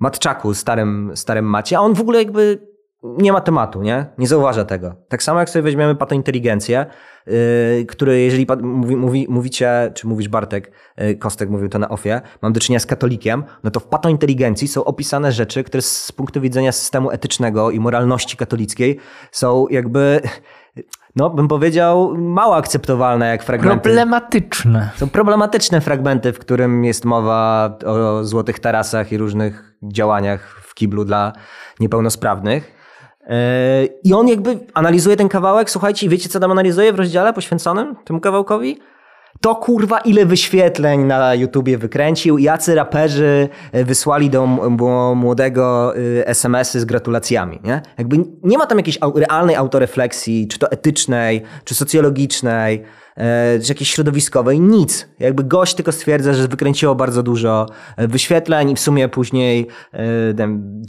matczaku, 0.00 0.54
starym, 0.54 1.12
starym 1.14 1.44
macie, 1.44 1.78
a 1.78 1.80
on 1.80 1.94
w 1.94 2.00
ogóle 2.00 2.18
jakby 2.18 2.72
nie 3.02 3.32
ma 3.32 3.40
tematu, 3.40 3.82
nie? 3.82 4.06
Nie 4.18 4.26
zauważa 4.26 4.64
tego. 4.64 4.94
Tak 5.08 5.22
samo 5.22 5.40
jak 5.40 5.50
sobie 5.50 5.62
weźmiemy 5.62 5.94
patointeligencję, 5.94 6.86
yy, 7.26 7.86
który 7.88 8.20
jeżeli 8.20 8.46
mówi, 8.62 8.96
mówi, 8.96 9.26
mówicie, 9.28 9.92
czy 9.94 10.06
mówisz 10.06 10.28
Bartek, 10.28 10.72
yy, 10.96 11.14
Kostek 11.16 11.50
mówił 11.50 11.68
to 11.68 11.78
na 11.78 11.88
ofie, 11.88 12.20
mam 12.42 12.52
do 12.52 12.60
czynienia 12.60 12.80
z 12.80 12.86
katolikiem, 12.86 13.44
no 13.64 13.70
to 13.70 13.80
w 13.80 13.86
patointeligencji 13.86 14.68
są 14.68 14.84
opisane 14.84 15.32
rzeczy, 15.32 15.64
które 15.64 15.82
z 15.82 16.12
punktu 16.12 16.40
widzenia 16.40 16.72
systemu 16.72 17.10
etycznego 17.10 17.70
i 17.70 17.80
moralności 17.80 18.36
katolickiej 18.36 18.98
są 19.32 19.66
jakby, 19.70 20.20
no 21.16 21.30
bym 21.30 21.48
powiedział, 21.48 22.14
mało 22.18 22.56
akceptowalne 22.56 23.28
jak 23.28 23.42
fragmenty. 23.42 23.82
Problematyczne. 23.82 24.90
Są 24.96 25.08
problematyczne 25.08 25.80
fragmenty, 25.80 26.32
w 26.32 26.38
którym 26.38 26.84
jest 26.84 27.04
mowa 27.04 27.70
o 27.86 28.24
złotych 28.24 28.58
tarasach 28.58 29.12
i 29.12 29.18
różnych 29.18 29.74
działaniach 29.82 30.60
w 30.62 30.74
kiblu 30.74 31.04
dla 31.04 31.32
niepełnosprawnych. 31.80 32.82
Yy, 33.20 33.36
I 34.04 34.14
on 34.14 34.28
jakby 34.28 34.58
analizuje 34.74 35.16
ten 35.16 35.28
kawałek, 35.28 35.70
słuchajcie, 35.70 36.06
i 36.06 36.08
wiecie 36.08 36.28
co 36.28 36.40
tam 36.40 36.50
analizuje 36.50 36.92
w 36.92 36.96
rozdziale 36.96 37.32
poświęconym 37.32 37.96
temu 38.04 38.20
kawałkowi? 38.20 38.78
To 39.42 39.54
kurwa 39.54 39.98
ile 39.98 40.26
wyświetleń 40.26 41.04
na 41.04 41.34
YouTubie 41.34 41.78
wykręcił, 41.78 42.38
jacy 42.38 42.74
raperzy 42.74 43.48
e, 43.72 43.84
wysłali 43.84 44.30
do 44.30 44.46
młodego 45.16 45.96
y, 45.96 46.26
SMS-y 46.26 46.80
z 46.80 46.84
gratulacjami, 46.84 47.60
nie? 47.64 47.82
Jakby 47.98 48.16
nie 48.42 48.58
ma 48.58 48.66
tam 48.66 48.78
jakiejś 48.78 48.98
realnej 49.16 49.56
autorefleksji, 49.56 50.48
czy 50.48 50.58
to 50.58 50.70
etycznej, 50.70 51.42
czy 51.64 51.74
socjologicznej, 51.74 52.74
e, 52.74 53.01
czy 53.62 53.68
jakiejś 53.68 53.90
środowiskowej, 53.90 54.60
nic. 54.60 55.08
Jakby 55.18 55.44
gość 55.44 55.74
tylko 55.74 55.92
stwierdza, 55.92 56.32
że 56.32 56.48
wykręciło 56.48 56.94
bardzo 56.94 57.22
dużo 57.22 57.66
e, 57.96 58.08
wyświetleń 58.08 58.70
i 58.70 58.74
w 58.74 58.80
sumie 58.80 59.08
później 59.08 59.66
e, 59.92 59.98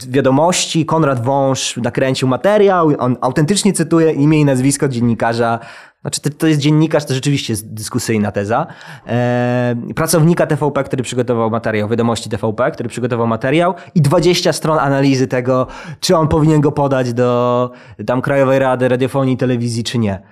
wiadomości, 0.08 0.86
Konrad 0.86 1.24
Wąż 1.24 1.76
nakręcił 1.76 2.28
materiał, 2.28 2.92
on 2.98 3.16
autentycznie 3.20 3.72
cytuje 3.72 4.12
imię 4.12 4.40
i 4.40 4.44
nazwisko 4.44 4.88
dziennikarza, 4.88 5.58
znaczy, 6.00 6.20
to, 6.20 6.46
jest 6.46 6.60
dziennikarz, 6.60 7.04
to 7.04 7.14
rzeczywiście 7.14 7.52
jest 7.52 7.74
dyskusyjna 7.74 8.32
teza. 8.32 8.66
E, 9.06 9.76
pracownika 9.94 10.46
TVP, 10.46 10.84
który 10.84 11.02
przygotował 11.02 11.50
materiał, 11.50 11.88
wiadomości 11.88 12.30
TVP, 12.30 12.70
który 12.70 12.88
przygotował 12.88 13.26
materiał 13.26 13.74
i 13.94 14.02
20 14.02 14.52
stron 14.52 14.78
analizy 14.78 15.26
tego, 15.26 15.66
czy 16.00 16.16
on 16.16 16.28
powinien 16.28 16.60
go 16.60 16.72
podać 16.72 17.12
do 17.12 17.70
tam 18.06 18.22
Krajowej 18.22 18.58
Rady 18.58 18.88
Radiofonii 18.88 19.34
i 19.34 19.36
Telewizji, 19.36 19.84
czy 19.84 19.98
nie. 19.98 20.22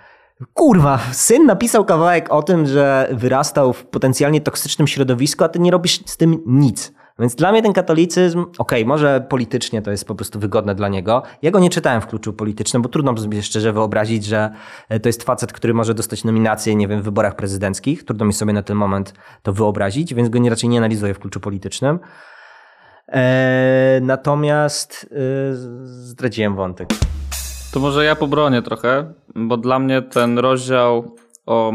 Kurwa, 0.54 0.98
syn 1.12 1.46
napisał 1.46 1.84
kawałek 1.84 2.32
o 2.32 2.42
tym, 2.42 2.66
że 2.66 3.08
wyrastał 3.12 3.72
w 3.72 3.84
potencjalnie 3.86 4.40
toksycznym 4.40 4.88
środowisku, 4.88 5.44
a 5.44 5.48
ty 5.48 5.58
nie 5.58 5.70
robisz 5.70 6.00
z 6.06 6.16
tym 6.16 6.42
nic. 6.46 6.92
Więc 7.18 7.34
dla 7.34 7.52
mnie 7.52 7.62
ten 7.62 7.72
katolicyzm, 7.72 8.46
okej, 8.58 8.86
może 8.86 9.26
politycznie 9.28 9.82
to 9.82 9.90
jest 9.90 10.04
po 10.04 10.14
prostu 10.14 10.40
wygodne 10.40 10.74
dla 10.74 10.88
niego. 10.88 11.22
Ja 11.42 11.50
go 11.50 11.58
nie 11.58 11.70
czytałem 11.70 12.00
w 12.00 12.06
kluczu 12.06 12.32
politycznym, 12.32 12.82
bo 12.82 12.88
trudno 12.88 13.16
sobie 13.16 13.42
szczerze 13.42 13.72
wyobrazić, 13.72 14.24
że 14.24 14.50
e, 14.88 15.00
to 15.00 15.08
jest 15.08 15.22
facet, 15.22 15.52
który 15.52 15.74
może 15.74 15.94
dostać 15.94 16.24
nominację, 16.24 16.74
nie 16.74 16.88
wiem, 16.88 17.00
w 17.00 17.04
wyborach 17.04 17.36
prezydenckich. 17.36 18.04
Trudno 18.04 18.26
mi 18.26 18.32
sobie 18.32 18.52
na 18.52 18.62
ten 18.62 18.76
moment 18.76 19.14
to 19.42 19.52
wyobrazić, 19.52 20.14
więc 20.14 20.28
go 20.28 20.38
nie, 20.38 20.50
raczej 20.50 20.68
nie 20.68 20.78
analizuję 20.78 21.14
w 21.14 21.18
kluczu 21.18 21.40
politycznym. 21.40 21.98
E, 23.08 23.98
natomiast 24.02 25.06
e, 25.12 25.54
zdradziłem 25.84 26.56
wątek. 26.56 26.88
To 27.72 27.80
może 27.80 28.04
ja 28.04 28.16
pobronię 28.16 28.62
trochę, 28.62 29.12
bo 29.34 29.56
dla 29.56 29.78
mnie 29.78 30.02
ten 30.02 30.38
rozdział 30.38 31.16
o 31.46 31.72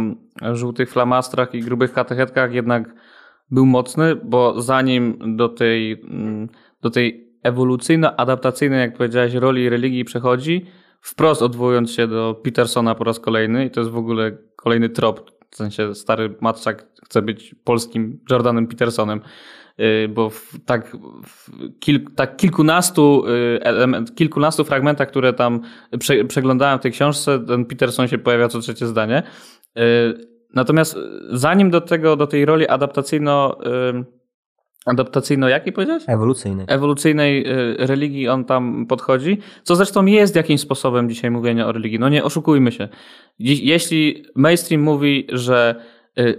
żółtych 0.54 0.92
flamastrach 0.92 1.56
i 1.56 1.62
grubych 1.62 1.94
katechetkach 1.94 2.54
jednak 2.54 2.94
był 3.52 3.66
mocny, 3.66 4.16
bo 4.16 4.62
zanim 4.62 5.36
do 5.38 5.50
tej, 5.50 5.92
mm, 5.92 6.50
do 6.82 6.90
tej 6.90 7.28
ewolucyjno-adaptacyjnej, 7.44 8.80
jak 8.80 8.98
powiedziałeś, 8.98 9.34
roli 9.34 9.70
religii 9.70 10.06
przechodzi, 10.06 10.66
wprost 11.02 11.42
odwołując 11.42 11.92
się 11.92 12.08
do 12.08 12.42
Petersona 12.44 12.96
po 12.96 13.04
raz 13.04 13.20
kolejny 13.20 13.66
i 13.66 13.72
to 13.72 13.80
jest 13.80 13.92
w 13.92 13.98
ogóle 13.98 14.38
kolejny 14.56 14.90
trop, 14.90 15.32
w 15.50 15.56
sensie 15.56 15.96
stary 15.96 16.36
Matczak 16.42 16.88
chce 17.06 17.22
być 17.22 17.56
polskim 17.64 18.20
Jordanem 18.32 18.68
Petersonem, 18.68 19.22
bo 20.10 20.30
w 20.30 20.54
tak, 20.66 20.98
w 21.26 21.50
kil, 21.80 22.06
tak 22.16 22.38
kilkunastu, 22.38 23.24
yy, 23.28 23.60
element, 23.64 24.16
kilkunastu 24.16 24.64
fragmentach, 24.64 25.08
które 25.08 25.34
tam 25.34 25.62
prze, 26.00 26.26
przeglądałem 26.26 26.80
w 26.80 26.82
tej 26.82 26.92
książce, 26.92 27.40
ten 27.40 27.66
Peterson 27.66 28.08
się 28.08 28.18
pojawia 28.18 28.48
co 28.48 28.60
trzecie 28.60 28.88
zdanie. 28.88 29.24
Yy, 29.76 29.84
Natomiast 30.54 31.00
zanim 31.32 31.70
do 31.70 31.82
tego, 31.82 32.16
do 32.16 32.28
tej 32.28 32.46
roli 32.46 32.68
adaptacyjno, 32.68 33.58
adaptacyjno 34.86 35.50
jakiej 35.50 35.74
powiedziałeś? 35.74 36.04
Ewolucyjnej 36.68 37.44
yy, 37.44 37.76
religii 37.80 38.28
on 38.28 38.46
tam 38.46 38.86
podchodzi, 38.86 39.38
co 39.64 39.76
zresztą 39.76 40.06
jest 40.06 40.36
jakimś 40.36 40.62
sposobem 40.62 41.10
dzisiaj 41.10 41.32
mówienia 41.32 41.68
o 41.68 41.72
religii. 41.72 42.00
No 42.00 42.10
nie 42.10 42.24
oszukujmy 42.24 42.72
się. 42.72 42.90
Jeśli 43.40 44.24
mainstream 44.36 44.82
mówi, 44.82 45.28
że 45.30 45.76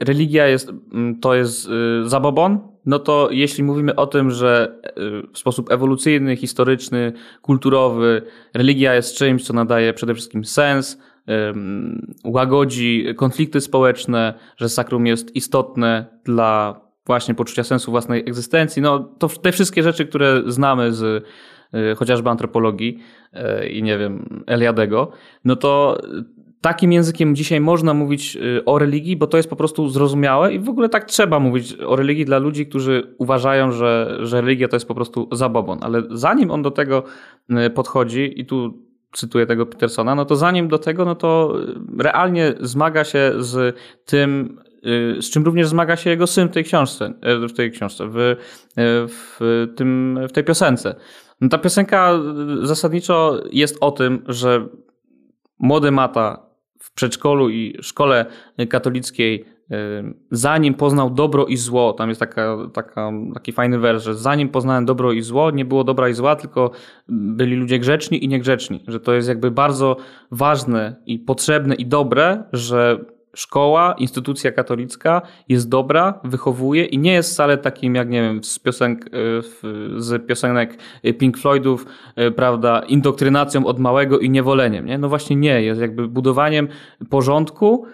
religia 0.01 0.47
jest, 0.47 0.69
mm, 0.93 1.21
to 1.21 1.35
jest 1.35 1.71
zabobon, 2.05 2.59
no 2.89 2.99
to 2.99 3.29
jeśli 3.31 3.65
mówimy 3.65 3.95
o 3.95 4.07
tym, 4.07 4.31
że 4.31 4.81
yy, 4.97 5.23
w 5.33 5.39
sposób 5.39 5.73
ewolucyjny, 5.73 6.37
historyczny, 6.37 7.13
kulturowy 7.43 8.23
religia 8.55 8.95
jest 8.95 9.17
czymś, 9.17 9.45
co 9.45 9.53
nadaje 9.53 9.93
przede 9.93 10.15
wszystkim 10.15 10.45
sens, 10.45 10.99
łagodzi 12.25 13.07
konflikty 13.17 13.61
społeczne, 13.61 14.35
że 14.57 14.69
sakrum 14.69 15.07
jest 15.07 15.37
istotne 15.37 16.07
dla 16.25 16.81
właśnie 17.07 17.35
poczucia 17.35 17.65
sensu 17.65 17.91
własnej 17.91 18.21
egzystencji. 18.21 18.83
No 18.83 18.99
to 19.19 19.29
te 19.29 19.53
wszystkie 19.53 19.83
rzeczy, 19.83 20.07
które 20.07 20.43
znamy 20.47 20.93
z 20.93 21.03
y, 21.75 21.95
chociażby 21.97 22.31
antropologii 22.31 22.99
y, 23.63 23.69
i 23.69 23.83
nie 23.83 23.99
wiem, 23.99 24.45
Eliadego, 24.47 25.11
no 25.45 25.57
to 25.57 26.01
takim 26.61 26.93
językiem 26.93 27.37
dzisiaj 27.37 27.61
można 27.61 27.95
mówić 27.95 28.37
y, 28.37 28.65
o 28.65 28.79
religii, 28.79 29.17
bo 29.17 29.27
to 29.27 29.37
jest 29.37 29.51
po 29.51 29.57
prostu 29.57 29.89
zrozumiałe 29.89 30.55
i 30.55 30.59
w 30.59 30.69
ogóle 30.69 30.89
tak 30.89 31.05
trzeba 31.05 31.41
mówić 31.41 31.77
o 31.87 31.97
religii 31.97 32.25
dla 32.25 32.39
ludzi, 32.39 32.67
którzy 32.67 33.15
uważają, 33.19 33.73
że, 33.73 34.19
że 34.23 34.41
religia 34.41 34.69
to 34.69 34.77
jest 34.77 34.89
po 34.89 34.95
prostu 34.95 35.29
zabobon. 35.33 35.79
Ale 35.83 36.03
zanim 36.11 36.51
on 36.51 36.63
do 36.63 36.71
tego 36.71 37.03
y, 37.67 37.71
podchodzi 37.71 38.41
i 38.41 38.47
tu 38.47 38.89
cytuję 39.13 39.47
tego 39.47 39.67
Petersona, 39.67 40.15
no 40.15 40.25
to 40.25 40.37
zanim 40.37 40.69
do 40.69 40.79
tego, 40.79 41.05
no 41.05 41.15
to 41.15 41.55
realnie 41.99 42.55
zmaga 42.61 43.05
się 43.05 43.33
z 43.39 43.77
tym, 44.05 44.59
y, 45.19 45.23
z 45.23 45.31
czym 45.31 45.45
również 45.45 45.69
zmaga 45.69 45.97
się 45.97 46.11
jego 46.11 46.27
syn 46.27 46.49
w 46.49 46.53
tej 46.53 46.65
książce, 46.65 47.13
y, 47.45 47.49
w 47.49 47.53
tej 47.53 47.71
książce, 47.71 48.09
w, 48.09 48.17
y, 48.19 48.37
w, 49.09 49.67
tym, 49.77 50.19
w 50.29 50.33
tej 50.33 50.45
piosence. 50.45 50.95
No 51.41 51.49
ta 51.49 51.59
piosenka 51.59 52.13
zasadniczo 52.63 53.41
jest 53.53 53.77
o 53.81 53.91
tym, 53.91 54.25
że 54.29 54.69
młody 55.59 55.91
Mata 55.91 56.48
przedszkolu 56.99 57.51
i 57.51 57.79
szkole 57.83 58.27
katolickiej 58.69 59.45
zanim 60.31 60.75
poznał 60.75 61.11
dobro 61.11 61.47
i 61.47 61.57
zło, 61.57 61.93
tam 61.93 62.09
jest 62.09 62.21
taka, 62.21 62.57
taka, 62.73 63.13
taki 63.35 63.53
fajny 63.53 63.79
wers, 63.79 64.05
że 64.05 64.15
zanim 64.15 64.49
poznałem 64.49 64.85
dobro 64.85 65.13
i 65.13 65.23
zło, 65.23 65.51
nie 65.51 65.65
było 65.65 65.85
dobra 65.85 66.09
i 66.09 66.15
zła, 66.15 66.37
tylko 66.37 66.71
byli 67.09 67.57
ludzie 67.57 67.79
grzeczni 67.79 68.25
i 68.25 68.29
niegrzeczni. 68.29 68.85
Że 68.89 69.01
to 69.01 69.13
jest 69.13 69.29
jakby 69.29 69.51
bardzo 69.51 69.97
ważne 70.31 70.97
i 71.07 71.19
potrzebne 71.19 71.75
i 71.75 71.87
dobre, 71.87 72.43
że 72.53 73.05
szkoła, 73.39 73.95
instytucja 73.99 74.53
katolicka 74.53 75.23
jest 75.49 75.69
dobra, 75.69 76.21
wychowuje 76.25 76.85
i 76.85 76.99
nie 76.99 77.13
jest 77.13 77.33
wcale 77.33 77.59
takim, 77.59 77.95
jak 77.95 78.09
nie 78.09 78.23
wiem, 78.23 78.45
z, 78.45 78.59
piosenk, 78.59 79.05
z 79.97 80.27
piosenek 80.27 80.79
Pink 81.19 81.39
Floydów, 81.39 81.87
prawda, 82.37 82.81
indoktrynacją 82.81 83.67
od 83.67 83.79
małego 83.79 84.19
i 84.19 84.31
niewoleniem. 84.31 84.87
Nie? 84.87 84.99
No 84.99 85.09
właśnie 85.09 85.37
nie, 85.37 85.63
jest 85.63 85.81
jakby 85.81 86.09
budowaniem 86.09 86.69
porządku, 87.11 87.87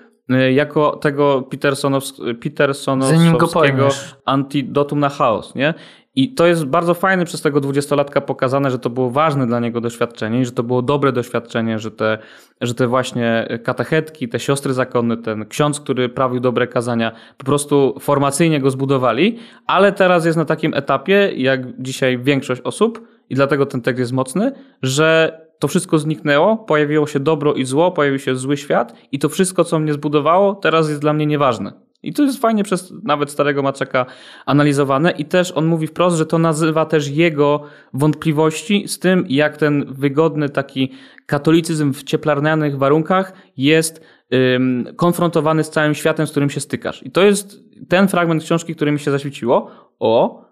jako 0.55 0.97
tego 0.97 1.49
Petersonows- 1.51 2.35
Petersonowskiego 2.43 3.89
antidotum 4.25 5.01
na 5.01 5.09
chaos, 5.09 5.55
nie? 5.55 5.75
I 6.17 6.35
to 6.35 6.47
jest 6.47 6.65
bardzo 6.65 6.95
fajne 6.95 7.25
przez 7.25 7.43
tego 7.43 7.61
dwudziestolatka 7.61 8.21
pokazane, 8.21 8.71
że 8.71 8.79
to 8.79 8.91
było 8.91 9.11
ważne 9.11 9.47
dla 9.47 9.61
niego 9.61 9.81
doświadczenie 9.81 10.41
i 10.41 10.45
że 10.45 10.53
to 10.53 10.63
było 10.63 10.83
dobre 10.83 11.13
doświadczenie, 11.13 11.79
że 11.79 11.91
te, 11.91 12.19
że 12.61 12.75
te 12.75 12.87
właśnie 12.87 13.59
katechetki, 13.65 14.29
te 14.29 14.41
siostry 14.41 14.75
zakonne, 14.75 15.17
ten 15.17 15.47
ksiądz, 15.47 15.81
który 15.81 16.09
prawił 16.09 16.41
dobre 16.41 16.67
kazania, 16.67 17.13
po 17.39 17.45
prostu 17.45 17.97
formacyjnie 18.01 18.61
go 18.61 18.71
zbudowali, 18.71 19.39
ale 19.67 19.93
teraz 19.93 20.25
jest 20.25 20.39
na 20.39 20.45
takim 20.45 20.75
etapie, 20.75 21.33
jak 21.37 21.83
dzisiaj 21.83 22.19
większość 22.19 22.61
osób, 22.61 23.09
i 23.31 23.35
dlatego 23.35 23.67
ten 23.67 23.81
tekst 23.81 23.99
jest 23.99 24.13
mocny, 24.13 24.53
że 24.83 25.41
to 25.59 25.69
wszystko 25.69 25.99
zniknęło, 25.99 26.57
pojawiło 26.57 27.07
się 27.07 27.21
dobro 27.21 27.55
i 27.55 27.65
zło, 27.65 27.93
pojawił 27.93 28.19
się 28.19 28.37
zły 28.37 28.57
świat 28.57 28.95
i 29.13 29.19
to 29.19 29.29
wszystko, 29.29 29.65
co 29.65 29.79
mnie 29.79 29.93
zbudowało, 29.93 30.55
teraz 30.55 30.89
jest 30.89 31.01
dla 31.01 31.13
mnie 31.13 31.27
nieważne. 31.27 31.73
I 32.05 32.13
to 32.13 32.23
jest 32.23 32.41
fajnie 32.41 32.65
przez 32.65 32.95
nawet 33.03 33.31
starego 33.31 33.63
Maczeka 33.63 34.07
analizowane 34.47 35.11
i 35.11 35.25
też 35.25 35.53
on 35.53 35.67
mówi 35.67 35.87
wprost, 35.87 36.17
że 36.17 36.27
to 36.27 36.39
nazywa 36.39 36.87
też 36.87 37.09
jego 37.09 37.63
wątpliwości 37.95 38.89
z 38.89 38.99
tym, 38.99 39.27
jak 39.29 39.57
ten 39.57 39.85
wygodny 39.95 40.49
taki 40.49 40.93
katolicyzm 41.27 41.93
w 41.93 42.03
cieplarnianych 42.03 42.79
warunkach 42.79 43.33
jest 43.57 44.01
ym, 44.35 44.87
konfrontowany 44.97 45.65
z 45.65 45.71
całym 45.71 45.95
światem, 45.95 46.27
z 46.27 46.31
którym 46.31 46.51
się 46.51 46.61
stykasz. 46.61 47.03
I 47.03 47.11
to 47.11 47.23
jest 47.23 47.61
ten 47.89 48.09
fragment 48.09 48.43
książki, 48.43 48.75
który 48.75 48.93
mi 48.93 48.99
się 48.99 49.11
zaświeciło. 49.11 49.71
O, 49.99 50.45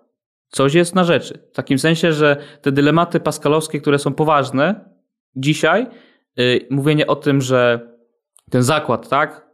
coś 0.49 0.75
jest 0.75 0.95
na 0.95 1.05
rzeczy. 1.05 1.39
W 1.53 1.57
takim 1.57 1.79
sensie, 1.79 2.13
że 2.13 2.37
te 2.63 2.73
dylematy 2.73 3.21
paskalowskie, 3.21 3.81
które 3.81 3.99
są 3.99 4.15
poważne, 4.15 4.93
dzisiaj 5.37 5.87
y, 6.39 6.67
mówienie 6.71 7.07
o 7.07 7.17
tym, 7.17 7.41
że 7.41 7.93
ten 8.51 8.63
zakład, 8.63 9.09
tak, 9.09 9.47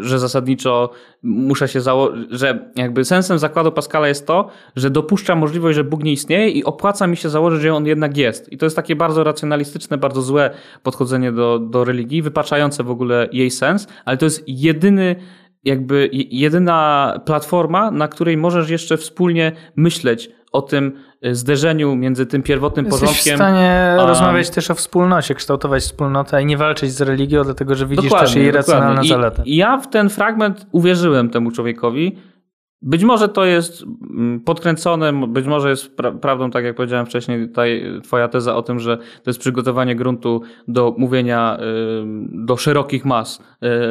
że 0.00 0.18
zasadniczo 0.18 0.90
muszę 1.22 1.68
się 1.68 1.80
założyć, 1.80 2.26
że 2.30 2.70
jakby 2.76 3.04
sensem 3.04 3.38
zakładu 3.38 3.72
Pascala 3.72 4.08
jest 4.08 4.26
to, 4.26 4.48
że 4.76 4.90
dopuszcza 4.90 5.34
możliwość, 5.34 5.76
że 5.76 5.84
Bóg 5.84 6.04
nie 6.04 6.12
istnieje 6.12 6.50
i 6.50 6.64
opłaca 6.64 7.06
mi 7.06 7.16
się 7.16 7.28
założyć, 7.28 7.62
że 7.62 7.74
on 7.74 7.86
jednak 7.86 8.16
jest. 8.16 8.52
I 8.52 8.58
to 8.58 8.66
jest 8.66 8.76
takie 8.76 8.96
bardzo 8.96 9.24
racjonalistyczne, 9.24 9.98
bardzo 9.98 10.22
złe 10.22 10.50
podchodzenie 10.82 11.32
do, 11.32 11.58
do 11.58 11.84
religii, 11.84 12.22
wypaczające 12.22 12.82
w 12.84 12.90
ogóle 12.90 13.28
jej 13.32 13.50
sens, 13.50 13.86
ale 14.04 14.16
to 14.16 14.24
jest 14.24 14.44
jedyny 14.46 15.16
jakby 15.64 16.08
je- 16.12 16.24
jedyna 16.30 17.20
platforma, 17.24 17.90
na 17.90 18.08
której 18.08 18.36
możesz 18.36 18.70
jeszcze 18.70 18.96
wspólnie 18.96 19.52
myśleć 19.76 20.30
o 20.52 20.62
tym 20.62 20.92
y, 21.26 21.34
zderzeniu 21.34 21.96
między 21.96 22.26
tym 22.26 22.42
pierwotnym 22.42 22.86
Jesteś 22.86 23.00
w 23.00 23.06
porządkiem. 23.06 23.36
stanie 23.36 23.96
a- 24.00 24.06
rozmawiać 24.06 24.50
też 24.50 24.70
o 24.70 24.74
wspólnocie, 24.74 25.34
kształtować 25.34 25.82
wspólnotę 25.82 26.42
i 26.42 26.46
nie 26.46 26.56
walczyć 26.56 26.92
z 26.92 27.00
religią, 27.00 27.44
dlatego 27.44 27.74
że 27.74 27.86
widzisz 27.86 28.10
też 28.12 28.34
jej 28.34 28.46
dokładnie. 28.46 28.52
racjonalne 28.52 29.04
zalety. 29.04 29.42
I 29.44 29.56
ja 29.56 29.78
w 29.78 29.90
ten 29.90 30.08
fragment 30.10 30.66
uwierzyłem 30.72 31.30
temu 31.30 31.50
człowiekowi. 31.50 32.18
Być 32.82 33.04
może 33.04 33.28
to 33.28 33.44
jest 33.44 33.82
mm, 33.82 34.40
podkręcone, 34.40 35.26
być 35.28 35.46
może 35.46 35.70
jest 35.70 35.96
pra- 35.96 36.18
prawdą, 36.18 36.50
tak 36.50 36.64
jak 36.64 36.76
powiedziałem 36.76 37.06
wcześniej, 37.06 37.50
ta 37.50 37.62
twoja 38.02 38.28
teza 38.28 38.56
o 38.56 38.62
tym, 38.62 38.80
że 38.80 38.96
to 38.96 39.30
jest 39.30 39.40
przygotowanie 39.40 39.96
gruntu 39.96 40.42
do 40.68 40.94
mówienia 40.98 41.58
ym, 42.00 42.46
do 42.46 42.56
szerokich 42.56 43.04
mas 43.04 43.42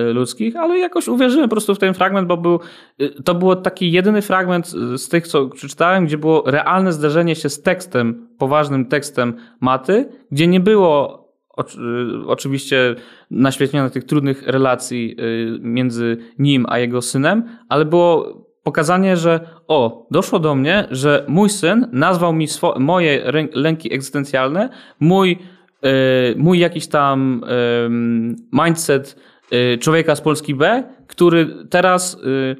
y, 0.09 0.13
ludzkich, 0.13 0.55
ale 0.55 0.77
jakoś 0.77 1.07
uwierzyłem 1.07 1.49
po 1.49 1.55
prostu 1.55 1.75
w 1.75 1.79
ten 1.79 1.93
fragment, 1.93 2.27
bo 2.27 2.37
był, 2.37 2.59
y, 3.01 3.23
to 3.23 3.35
było 3.35 3.55
taki 3.55 3.91
jedyny 3.91 4.21
fragment 4.21 4.73
y, 4.93 4.97
z 4.97 5.09
tych, 5.09 5.27
co 5.27 5.47
przeczytałem, 5.47 6.05
gdzie 6.05 6.17
było 6.17 6.43
realne 6.45 6.93
zderzenie 6.93 7.35
się 7.35 7.49
z 7.49 7.61
tekstem, 7.61 8.27
poważnym 8.37 8.85
tekstem 8.85 9.33
maty, 9.61 10.09
gdzie 10.31 10.47
nie 10.47 10.59
było 10.59 11.27
y, 11.59 12.27
oczywiście 12.27 12.95
naświetlenia 13.31 13.89
tych 13.89 14.03
trudnych 14.03 14.47
relacji 14.47 15.15
y, 15.19 15.59
między 15.61 16.17
nim 16.39 16.65
a 16.69 16.79
jego 16.79 17.01
synem, 17.01 17.43
ale 17.69 17.85
było 17.85 18.46
pokazanie, 18.67 19.17
że 19.17 19.39
o, 19.67 20.07
doszło 20.11 20.39
do 20.39 20.55
mnie, 20.55 20.87
że 20.91 21.25
mój 21.27 21.49
syn 21.49 21.87
nazwał 21.91 22.33
mi 22.33 22.47
moje 22.79 23.31
lęki 23.53 23.93
egzystencjalne, 23.93 24.69
mój, 24.99 25.39
y, 25.85 26.35
mój 26.37 26.59
jakiś 26.59 26.87
tam 26.87 27.43
ym, 27.85 28.35
mindset 28.51 29.15
y, 29.53 29.77
człowieka 29.77 30.15
z 30.15 30.21
Polski 30.21 30.55
B, 30.55 30.83
który 31.07 31.65
teraz 31.69 32.13
y, 32.13 32.55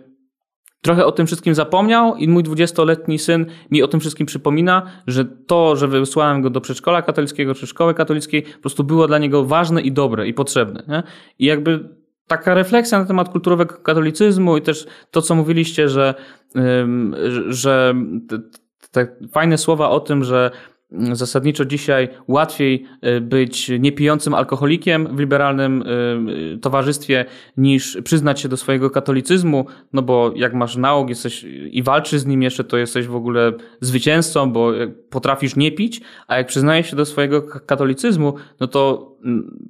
trochę 0.82 1.05
o 1.05 1.12
tym 1.12 1.28
wszystkim 1.28 1.55
zapomniał 1.55 2.16
i 2.16 2.28
mój 2.28 2.43
20-letni 2.43 3.20
syn 3.20 3.45
mi 3.72 3.84
o 3.84 3.88
tym 3.88 3.99
wszystkim 3.99 4.26
przypomina, 4.26 4.91
że 5.08 5.26
to, 5.26 5.76
że 5.76 5.88
wysłałem 5.88 6.41
go 6.41 6.49
do 6.49 6.62
przedszkola 6.62 7.01
katolickiego 7.01 7.53
czy 7.53 7.68
szkoły 7.68 7.93
katolickiej, 7.93 8.43
po 8.43 8.62
prostu 8.62 8.84
było 8.84 9.08
dla 9.08 9.18
niego 9.18 9.45
ważne 9.45 9.82
i 9.82 9.91
dobre 9.91 10.28
i 10.28 10.34
potrzebne. 10.34 10.84
Nie? 10.88 11.03
I 11.39 11.45
jakby 11.45 11.97
taka 12.28 12.53
refleksja 12.53 12.99
na 12.99 13.05
temat 13.05 13.30
kulturowego 13.30 13.75
katolicyzmu 13.75 14.57
i 14.57 14.61
też 14.61 14.88
to, 15.11 15.21
co 15.21 15.36
mówiliście, 15.36 15.89
że, 15.89 16.13
że- 17.47 17.95
te, 18.91 19.07
fajne 19.32 19.57
słowa 19.57 19.89
o 19.89 19.99
tym, 19.99 20.23
że 20.23 20.51
zasadniczo 20.92 21.66
dzisiaj 21.66 22.10
łatwiej 22.28 22.86
y, 23.18 23.22
być 23.22 23.72
niepijącym 23.80 24.34
alkoholikiem 24.34 25.16
w 25.16 25.20
liberalnym 25.20 25.82
y, 25.82 26.54
y, 26.54 26.58
towarzystwie 26.58 27.26
niż 27.58 27.98
przyznać 28.04 28.42
się 28.42 28.50
do 28.50 28.58
swojego 28.58 28.90
katolicyzmu, 28.90 29.66
no 29.94 30.02
bo 30.02 30.34
jak 30.36 30.54
masz 30.54 30.76
nauk 30.76 31.10
jesteś 31.10 31.46
i 31.72 31.84
walczysz 31.84 32.20
z 32.20 32.26
nim 32.26 32.42
jeszcze, 32.42 32.64
to 32.64 32.78
jesteś 32.78 33.08
w 33.08 33.16
ogóle 33.16 33.54
zwycięzcą, 33.82 34.52
bo 34.52 34.72
potrafisz 35.10 35.56
nie 35.56 35.72
pić, 35.72 36.02
a 36.28 36.38
jak 36.38 36.48
przyznajesz 36.48 36.90
się 36.90 36.96
do 36.96 37.06
swojego 37.06 37.42
katolicyzmu, 37.42 38.34
no 38.60 38.68
to 38.68 39.12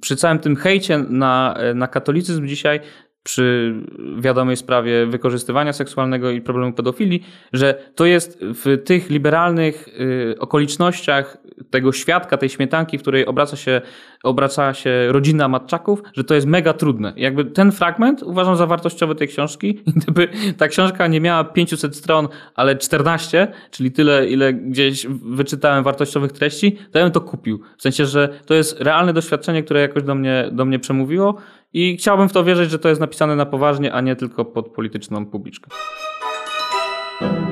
przy 0.00 0.16
całym 0.16 0.38
tym 0.38 0.56
hejcie 0.56 0.98
na, 0.98 1.58
na 1.74 1.86
katolicyzm 1.86 2.46
dzisiaj 2.46 2.80
przy 3.22 3.74
wiadomej 4.18 4.56
sprawie 4.56 5.06
wykorzystywania 5.06 5.72
seksualnego 5.72 6.30
i 6.30 6.40
problemu 6.40 6.72
pedofilii, 6.72 7.26
że 7.52 7.90
to 7.94 8.06
jest 8.06 8.38
w 8.40 8.82
tych 8.84 9.10
liberalnych 9.10 9.88
y, 9.88 10.36
okolicznościach 10.38 11.36
tego 11.70 11.92
świadka, 11.92 12.36
tej 12.36 12.48
śmietanki, 12.48 12.98
w 12.98 13.02
której 13.02 13.26
obraca 13.26 13.56
się, 13.56 13.80
obraca 14.22 14.74
się 14.74 14.90
rodzina 15.08 15.48
Matczaków, 15.48 16.02
że 16.14 16.24
to 16.24 16.34
jest 16.34 16.46
mega 16.46 16.72
trudne. 16.72 17.12
Jakby 17.16 17.44
ten 17.44 17.72
fragment 17.72 18.22
uważam 18.22 18.56
za 18.56 18.66
wartościowy 18.66 19.14
tej 19.14 19.28
książki. 19.28 19.82
Gdyby 19.96 20.28
ta 20.56 20.68
książka 20.68 21.06
nie 21.06 21.20
miała 21.20 21.44
500 21.44 21.96
stron, 21.96 22.28
ale 22.54 22.76
14, 22.76 23.48
czyli 23.70 23.92
tyle, 23.92 24.26
ile 24.26 24.52
gdzieś 24.52 25.06
wyczytałem 25.06 25.84
wartościowych 25.84 26.32
treści, 26.32 26.78
to 26.92 26.98
ja 26.98 27.04
bym 27.04 27.12
to 27.12 27.20
kupił. 27.20 27.60
W 27.78 27.82
sensie, 27.82 28.06
że 28.06 28.28
to 28.46 28.54
jest 28.54 28.80
realne 28.80 29.12
doświadczenie, 29.12 29.62
które 29.62 29.80
jakoś 29.80 30.02
do 30.02 30.14
mnie, 30.14 30.48
do 30.52 30.64
mnie 30.64 30.78
przemówiło 30.78 31.34
i 31.72 31.96
chciałbym 31.96 32.28
w 32.28 32.32
to 32.32 32.44
wierzyć, 32.44 32.70
że 32.70 32.78
to 32.78 32.88
jest 32.88 33.00
napisane 33.00 33.36
na 33.36 33.46
poważnie, 33.46 33.92
a 33.92 34.00
nie 34.00 34.16
tylko 34.16 34.44
pod 34.44 34.68
polityczną 34.68 35.26
publiczkę. 35.26 35.70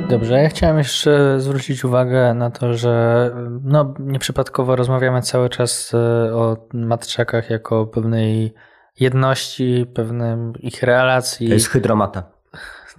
Dobrze, 0.09 0.43
ja 0.43 0.49
chciałem 0.49 0.79
jeszcze 0.79 1.41
zwrócić 1.41 1.85
uwagę 1.85 2.35
na 2.35 2.51
to, 2.51 2.75
że 2.75 3.31
no, 3.63 3.95
nieprzypadkowo 3.99 4.77
rozmawiamy 4.77 5.23
cały 5.23 5.49
czas 5.49 5.95
e, 5.95 5.99
o 6.35 6.57
matczakach 6.75 7.51
jako 7.51 7.87
pewnej 7.87 8.55
jedności, 9.01 9.87
pewnym 9.95 10.53
ich 10.61 10.83
relacji. 10.83 11.49
To 11.49 11.55
jest 11.55 11.69
hydromata. 11.69 12.23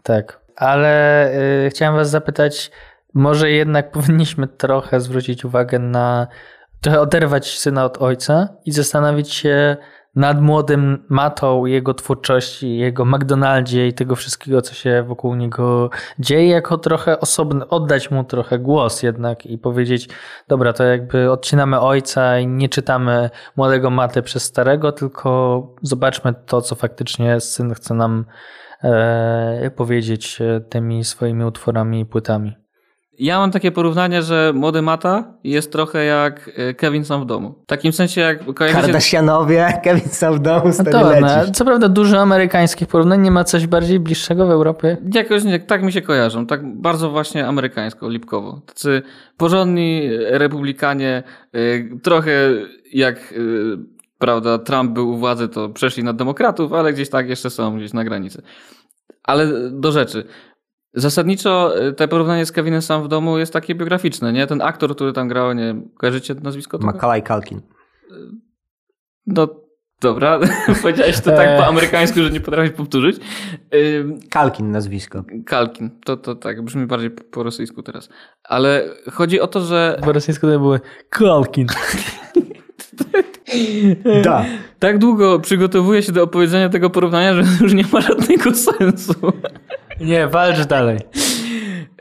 Tak, 0.03 0.39
ale 0.55 1.31
y, 1.65 1.69
chciałem 1.69 1.95
was 1.95 2.09
zapytać, 2.09 2.71
może 3.13 3.51
jednak 3.51 3.91
powinniśmy 3.91 4.47
trochę 4.47 4.99
zwrócić 4.99 5.45
uwagę 5.45 5.79
na, 5.79 6.27
trochę 6.81 7.01
oderwać 7.01 7.59
syna 7.59 7.85
od 7.85 8.01
ojca 8.01 8.49
i 8.65 8.71
zastanowić 8.71 9.33
się 9.33 9.77
nad 10.15 10.41
młodym 10.41 11.05
Matą, 11.09 11.65
jego 11.65 11.93
twórczości, 11.93 12.77
jego 12.77 13.05
McDonaldzie 13.05 13.87
i 13.87 13.93
tego 13.93 14.15
wszystkiego, 14.15 14.61
co 14.61 14.73
się 14.73 15.03
wokół 15.03 15.35
niego 15.35 15.89
dzieje, 16.19 16.47
jako 16.49 16.77
trochę 16.77 17.19
osobny, 17.19 17.67
oddać 17.67 18.11
mu 18.11 18.23
trochę 18.23 18.59
głos 18.59 19.03
jednak 19.03 19.45
i 19.45 19.57
powiedzieć, 19.57 20.09
dobra, 20.47 20.73
to 20.73 20.83
jakby 20.83 21.31
odcinamy 21.31 21.79
ojca 21.79 22.39
i 22.39 22.47
nie 22.47 22.69
czytamy 22.69 23.29
młodego 23.55 23.89
Maty 23.89 24.21
przez 24.21 24.43
starego, 24.43 24.91
tylko 24.91 25.61
zobaczmy 25.81 26.33
to, 26.45 26.61
co 26.61 26.75
faktycznie 26.75 27.39
syn 27.39 27.73
chce 27.73 27.93
nam 27.93 28.25
e, 28.83 29.71
powiedzieć 29.75 30.41
e, 30.41 30.61
tymi 30.61 31.03
swoimi 31.03 31.43
utworami 31.43 31.99
i 31.99 32.05
płytami. 32.05 32.66
Ja 33.19 33.39
mam 33.39 33.51
takie 33.51 33.71
porównanie, 33.71 34.21
że 34.21 34.51
młody 34.55 34.81
Mata 34.81 35.23
jest 35.43 35.71
trochę 35.71 36.05
jak 36.05 36.51
e, 36.55 36.73
Kevin 36.73 37.05
sam 37.05 37.21
w 37.21 37.25
domu. 37.25 37.55
W 37.63 37.65
takim 37.65 37.93
sensie 37.93 38.21
jak 38.21 38.53
kojarzycie... 38.53 38.81
Kardashianowie, 38.81 39.73
Kevin 39.83 40.09
sam 40.09 40.33
w 40.33 40.39
domu, 40.39 40.61
No 40.65 40.73
stary 40.73 40.91
to, 40.91 40.99
no, 40.99 41.09
lecisz. 41.09 41.51
co 41.57 41.65
prawda 41.65 41.89
dużo 41.89 42.21
amerykańskich 42.21 42.87
porównań, 42.87 43.21
nie 43.21 43.31
ma 43.31 43.43
coś 43.43 43.67
bardziej 43.67 43.99
bliższego 43.99 44.47
w 44.47 44.51
Europie? 44.51 44.97
Jakoś 45.13 45.43
nie, 45.43 45.59
tak 45.59 45.83
mi 45.83 45.91
się 45.91 46.01
kojarzą, 46.01 46.45
tak 46.47 46.75
bardzo 46.75 47.09
właśnie 47.09 47.47
amerykańsko, 47.47 48.09
lipkowo. 48.09 48.61
Tacy 48.65 49.01
porządni 49.37 50.09
republikanie, 50.29 51.23
y, 51.55 51.89
trochę 52.03 52.31
jak 52.93 53.33
prawda, 54.19 54.59
Trump 54.59 54.91
był 54.91 55.09
u 55.09 55.17
władzy, 55.17 55.47
to 55.47 55.69
przeszli 55.69 56.03
na 56.03 56.13
demokratów, 56.13 56.73
ale 56.73 56.93
gdzieś 56.93 57.09
tak 57.09 57.29
jeszcze 57.29 57.49
są, 57.49 57.77
gdzieś 57.77 57.93
na 57.93 58.03
granicy. 58.03 58.41
Ale 59.23 59.47
do 59.71 59.91
rzeczy. 59.91 60.23
Zasadniczo 60.97 61.81
y, 61.87 61.93
te 61.93 62.07
porównanie 62.07 62.45
z 62.45 62.51
Kevinem 62.51 62.81
sam 62.81 63.03
w 63.03 63.07
domu 63.07 63.37
jest 63.37 63.53
takie 63.53 63.75
biograficzne, 63.75 64.33
nie? 64.33 64.47
Ten 64.47 64.61
aktor, 64.61 64.95
który 64.95 65.13
tam 65.13 65.27
grał, 65.27 65.53
nie 65.53 65.75
kojarzycie 65.97 66.35
nazwisko? 66.35 66.77
Macaulay 66.81 67.23
Culkin. 67.23 67.61
No 69.27 69.47
dobra, 70.01 70.39
powiedziałeś 70.81 71.19
to 71.19 71.31
tak 71.31 71.57
po 71.57 71.65
amerykańsku, 71.65 72.23
że 72.23 72.31
nie 72.31 72.39
potrafisz 72.39 72.71
powtórzyć. 72.71 73.17
Kalkin 74.29 74.71
nazwisko. 74.71 75.23
Kalkin, 75.45 75.89
to, 76.05 76.17
to 76.17 76.35
tak, 76.35 76.61
brzmi 76.61 76.85
bardziej 76.85 77.11
po, 77.11 77.23
po 77.23 77.43
rosyjsku 77.43 77.83
teraz. 77.83 78.09
Ale 78.43 78.89
chodzi 79.11 79.39
o 79.41 79.47
to, 79.47 79.61
że 79.61 79.99
Po 80.03 80.11
rosyjsku 80.11 80.47
to 80.47 80.59
były 80.59 80.79
Kalkin. 81.09 81.67
Da. 84.23 84.45
tak 84.79 84.97
długo 84.97 85.39
przygotowuję 85.39 86.03
się 86.03 86.11
do 86.11 86.23
opowiedzenia 86.23 86.69
tego 86.69 86.89
porównania, 86.89 87.33
że 87.33 87.43
już 87.61 87.73
nie 87.73 87.85
ma 87.93 88.01
żadnego 88.01 88.53
sensu. 88.53 89.13
Nie, 90.01 90.27
walcz 90.27 90.65
dalej. 90.65 90.99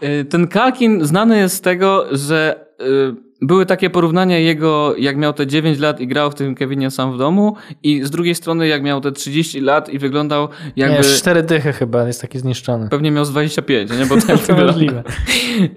Y, 0.05 0.25
Ten 0.25 0.47
Kalkin 0.49 1.05
znany 1.05 1.39
jest 1.39 1.57
z 1.57 1.61
tego, 1.61 2.07
że 2.17 2.67
y, 2.81 3.27
były 3.43 3.67
takie 3.67 3.91
porównania 3.91 4.39
jego, 4.39 4.95
jak 4.99 5.17
miał 5.17 5.33
te 5.33 5.47
9 5.47 5.79
lat 5.79 6.01
i 6.01 6.07
grał 6.07 6.31
w 6.31 6.35
tym 6.35 6.55
Kevinie 6.55 6.91
sam 6.91 7.13
w 7.13 7.19
domu 7.19 7.57
i 7.83 8.03
z 8.05 8.11
drugiej 8.11 8.35
strony 8.35 8.69
jak 8.69 8.83
miał 8.83 9.01
te 9.01 9.13
30 9.13 9.61
lat 9.61 9.89
i 9.89 9.99
wyglądał 9.99 10.49
jakby... 10.77 10.97
Nie, 10.97 11.03
cztery 11.05 11.43
dychy 11.43 11.73
chyba, 11.73 12.07
jest 12.07 12.21
taki 12.21 12.39
zniszczony. 12.39 12.89
Pewnie 12.89 13.11
miał 13.11 13.25
z 13.25 13.31
25, 13.31 13.91
nie? 13.99 14.07
Bo 14.07 14.15
tak 14.17 14.27
To 14.27 14.37
wygląda. 14.37 14.65
możliwe. 14.67 15.03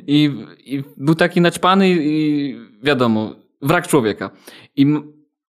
I, 0.08 0.32
I 0.66 0.84
był 0.98 1.16
taki 1.16 1.42
naćpany 1.42 1.90
i 1.90 2.56
wiadomo, 2.84 3.36
wrak 3.62 3.88
człowieka. 3.88 4.30
I 4.76 4.86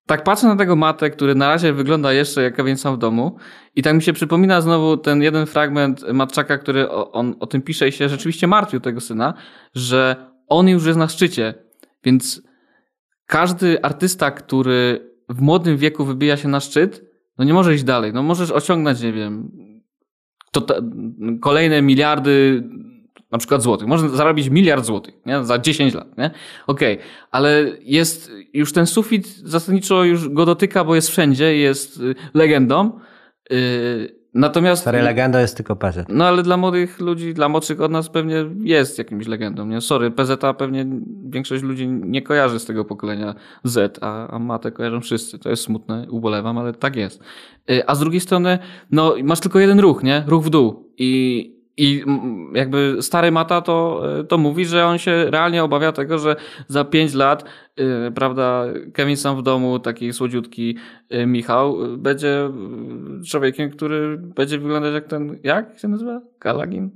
tak 0.07 0.25
patrzę 0.25 0.47
na 0.47 0.57
tego 0.57 0.77
matę, 0.77 1.11
który 1.11 1.35
na 1.35 1.49
razie 1.49 1.73
wygląda 1.73 2.13
jeszcze 2.13 2.43
jak 2.43 2.55
Kevin 2.55 2.77
sam 2.77 2.95
w 2.97 2.99
domu 2.99 3.37
i 3.77 3.83
tak 3.83 3.95
mi 3.95 4.03
się 4.03 4.13
przypomina 4.13 4.61
znowu 4.61 4.97
ten 4.97 5.23
jeden 5.23 5.47
fragment 5.47 6.05
Matczaka, 6.13 6.59
który 6.59 6.91
o, 6.91 7.13
on 7.13 7.35
o 7.41 7.47
tym 7.47 7.63
pisze 7.63 7.89
i 7.89 7.93
się 7.93 8.09
rzeczywiście 8.09 8.47
martwił 8.47 8.81
tego 8.81 9.01
syna, 9.01 9.35
że 9.75 10.17
on 10.49 10.69
już 10.69 10.87
jest 10.87 10.99
na 10.99 11.09
szczycie, 11.09 11.55
więc 12.05 12.43
każdy 13.27 13.83
artysta, 13.83 14.31
który 14.31 15.11
w 15.29 15.41
młodym 15.41 15.77
wieku 15.77 16.05
wybija 16.05 16.37
się 16.37 16.49
na 16.49 16.61
szczyt, 16.61 17.05
no 17.39 17.45
nie 17.45 17.55
może 17.55 17.75
iść 17.75 17.85
dalej. 17.85 18.13
No 18.13 18.23
możesz 18.23 18.51
osiągnąć, 18.51 19.01
nie 19.01 19.13
wiem, 19.13 19.51
to 20.53 20.61
te, 20.61 20.81
kolejne 21.41 21.83
miliardy 21.83 22.65
na 23.31 23.39
przykład 23.39 23.63
złotych. 23.63 23.89
Można 23.89 24.09
zarobić 24.09 24.49
miliard 24.49 24.85
złotych 24.85 25.15
nie? 25.27 25.45
za 25.45 25.59
10 25.59 25.95
lat. 25.95 26.19
Nie? 26.19 26.31
Okej, 26.67 26.95
okay. 26.95 27.07
ale 27.31 27.65
jest 27.81 28.31
już 28.53 28.73
ten 28.73 28.87
sufit 28.87 29.27
zasadniczo 29.27 30.05
już 30.05 30.29
go 30.29 30.47
dotyka, 30.47 30.85
bo 30.85 30.95
jest 30.95 31.09
wszędzie, 31.09 31.57
jest 31.57 32.01
y, 32.01 32.15
legendą. 32.35 33.01
Yy, 33.51 34.21
Natomiast. 34.35 34.83
Stary 34.83 35.03
legenda 35.03 35.41
jest 35.41 35.57
tylko 35.57 35.77
PZ. 35.77 36.05
No 36.09 36.27
ale 36.27 36.43
dla 36.43 36.57
młodych 36.57 37.01
ludzi, 37.01 37.35
dla 37.35 37.49
młodszych 37.49 37.81
od 37.81 37.93
nas 37.93 38.09
pewnie 38.09 38.45
jest 38.61 38.99
jakimś 38.99 39.27
legendą. 39.27 39.67
Nie? 39.67 39.81
Sorry, 39.81 40.11
PZ 40.11 40.31
pewnie 40.59 40.87
większość 41.25 41.63
ludzi 41.63 41.89
nie 41.89 42.23
kojarzy 42.23 42.59
z 42.59 42.65
tego 42.65 42.85
pokolenia 42.85 43.35
Z, 43.65 43.99
a, 44.01 44.29
a 44.29 44.39
matę 44.39 44.73
kojarzą 44.73 45.01
wszyscy. 45.01 45.39
To 45.39 45.51
jest 45.51 45.63
smutne, 45.63 46.07
ubolewam, 46.11 46.59
ale 46.59 46.73
tak 46.73 46.97
jest. 46.97 47.23
Y, 47.71 47.87
a 47.87 47.95
z 47.95 48.01
drugiej 48.01 48.21
strony, 48.21 48.59
no 48.91 49.15
masz 49.25 49.41
tylko 49.41 49.59
jeden 49.59 49.81
ruch, 49.81 50.03
nie? 50.03 50.25
Ruch 50.27 50.45
w 50.45 50.51
dół. 50.51 50.93
I, 50.99 51.60
i 51.81 52.05
jakby 52.55 52.97
stary 53.01 53.33
Mata 53.33 53.61
to, 53.61 54.03
e, 54.19 54.25
to 54.25 54.39
mówi, 54.39 54.67
że 54.67 54.87
on 54.87 54.99
się 54.99 55.31
realnie 55.31 55.65
obawia 55.65 55.93
tego, 55.93 56.19
że 56.19 56.37
za 56.69 56.85
pięć 56.85 57.15
lat, 57.15 57.45
yy, 57.77 58.13
prawda, 58.15 58.65
Kevin 58.95 59.17
sam 59.17 59.37
w 59.37 59.43
domu, 59.43 59.79
taki 59.79 60.13
słodziutki 60.13 60.77
yy, 61.11 61.27
Michał, 61.27 61.91
yy, 61.91 61.99
będzie 61.99 62.51
człowiekiem, 63.27 63.71
który 63.71 64.19
będzie 64.19 64.59
wyglądać 64.59 64.95
jak 64.95 65.07
ten, 65.07 65.39
jak 65.43 65.79
się 65.79 65.89
nazywa? 65.89 66.21
Kalagin? 66.39 66.91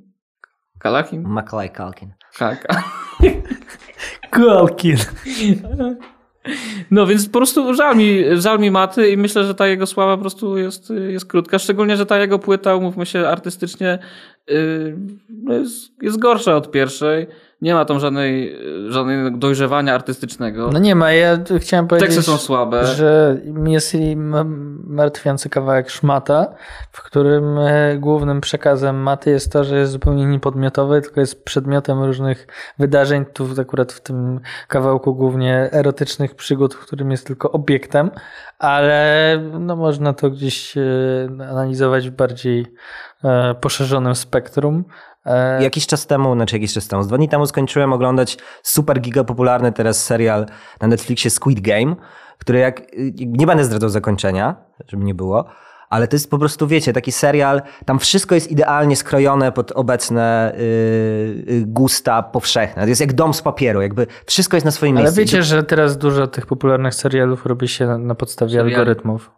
Kalachin? 0.79 1.23
Macaulay 1.23 1.71
Kalkin. 1.71 2.13
Tak. 2.39 2.67
Kalkin. 4.31 4.97
No 6.91 7.07
więc 7.07 7.27
po 7.27 7.39
prostu 7.39 7.75
żal 7.75 7.97
mi, 7.97 8.25
żal 8.33 8.59
mi 8.59 8.71
Maty 8.71 9.11
i 9.11 9.17
myślę, 9.17 9.45
że 9.45 9.55
ta 9.55 9.67
jego 9.67 9.87
sława 9.87 10.17
po 10.17 10.21
prostu 10.21 10.59
jest, 10.59 10.93
jest 11.09 11.27
krótka. 11.27 11.59
Szczególnie, 11.59 11.97
że 11.97 12.07
ta 12.07 12.19
jego 12.19 12.39
płyta, 12.39 12.77
umówmy 12.77 13.07
się, 13.07 13.29
artystycznie 13.29 13.99
yy, 14.49 14.97
jest, 15.49 16.03
jest 16.03 16.19
gorsza 16.19 16.57
od 16.57 16.71
pierwszej. 16.71 17.27
Nie 17.65 17.75
ma 17.75 17.85
tam 17.85 18.01
żadnej, 18.01 18.59
żadnego 18.89 19.31
dojrzewania 19.31 19.95
artystycznego. 19.95 20.71
No 20.73 20.79
nie 20.79 20.95
ma, 20.95 21.13
ja 21.13 21.39
chciałem 21.59 21.89
powiedzieć, 21.89 22.09
Teksty 22.09 22.31
są 22.31 22.39
słabe. 22.39 22.87
że 22.87 23.41
jest 23.67 23.97
martwiący 24.87 25.49
kawałek 25.49 25.91
Szmata, 25.91 26.55
w 26.93 27.03
którym 27.03 27.59
e, 27.59 27.97
głównym 27.99 28.41
przekazem 28.41 28.97
Maty 28.97 29.31
jest 29.31 29.53
to, 29.53 29.65
że 29.65 29.79
jest 29.79 29.93
zupełnie 29.93 30.27
niepodmiotowy, 30.27 31.01
tylko 31.01 31.21
jest 31.21 31.45
przedmiotem 31.45 32.03
różnych 32.03 32.47
wydarzeń, 32.79 33.25
tu 33.25 33.47
akurat 33.61 33.93
w 33.93 34.01
tym 34.01 34.41
kawałku 34.69 35.15
głównie 35.15 35.69
erotycznych 35.73 36.35
przygód, 36.35 36.75
w 36.75 36.79
którym 36.79 37.11
jest 37.11 37.27
tylko 37.27 37.53
obiektem, 37.53 38.11
ale 38.59 39.41
no 39.61 39.77
można 39.77 40.13
to 40.13 40.31
gdzieś 40.31 40.77
e, 40.77 40.83
analizować 41.51 42.11
w 42.11 42.13
bardziej 42.13 42.67
e, 43.25 43.55
poszerzonym 43.55 44.15
spektrum. 44.15 44.85
E, 45.27 45.63
jakiś 45.63 45.87
czas 45.87 46.07
temu, 46.07 46.35
znaczy 46.35 46.57
jakiś 46.57 46.73
czas 46.73 46.89
temu, 46.89 47.03
z 47.03 47.09
dwa 47.09 47.17
dni 47.17 47.29
temu 47.29 47.47
skończyłem 47.47 47.93
oglądać 47.93 48.39
super 48.63 49.01
giga 49.01 49.25
popularny 49.25 49.73
teraz 49.73 50.05
serial 50.05 50.47
na 50.81 50.89
Netflixie 50.89 51.31
Squid 51.31 51.61
Game, 51.61 51.97
który 52.39 52.59
jak, 52.59 52.83
nie 53.27 53.47
będę 53.47 53.65
zdradzał 53.65 53.91
zakończenia, 53.91 54.57
żeby 54.89 55.05
nie 55.05 55.15
było, 55.15 55.45
ale 55.91 56.09
to 56.09 56.17
jest 56.17 56.31
po 56.31 56.39
prostu, 56.39 56.67
wiecie, 56.67 56.93
taki 56.93 57.13
serial, 57.13 57.63
tam 57.85 57.99
wszystko 57.99 58.35
jest 58.35 58.51
idealnie 58.51 58.97
skrojone 58.97 59.53
pod 59.53 59.73
obecne 59.73 60.55
yy, 61.47 61.65
gusta 61.67 62.23
powszechne. 62.23 62.83
To 62.83 62.89
jest 62.89 63.01
jak 63.01 63.13
dom 63.13 63.35
z 63.35 63.43
papieru, 63.43 63.83
jakby 63.83 64.07
wszystko 64.27 64.57
jest 64.57 64.65
na 64.65 64.71
swoim 64.71 64.97
miejscu. 64.97 65.15
Ale 65.15 65.25
wiecie, 65.25 65.43
że 65.43 65.63
teraz 65.63 65.99
dużo 65.99 66.27
tych 66.27 66.47
popularnych 66.47 66.95
serialów 66.95 67.47
robi 67.47 67.69
się 67.69 67.87
na, 67.87 67.99
na 67.99 68.15
podstawie 68.15 68.51
Seriali. 68.51 68.75
algorytmów. 68.75 69.31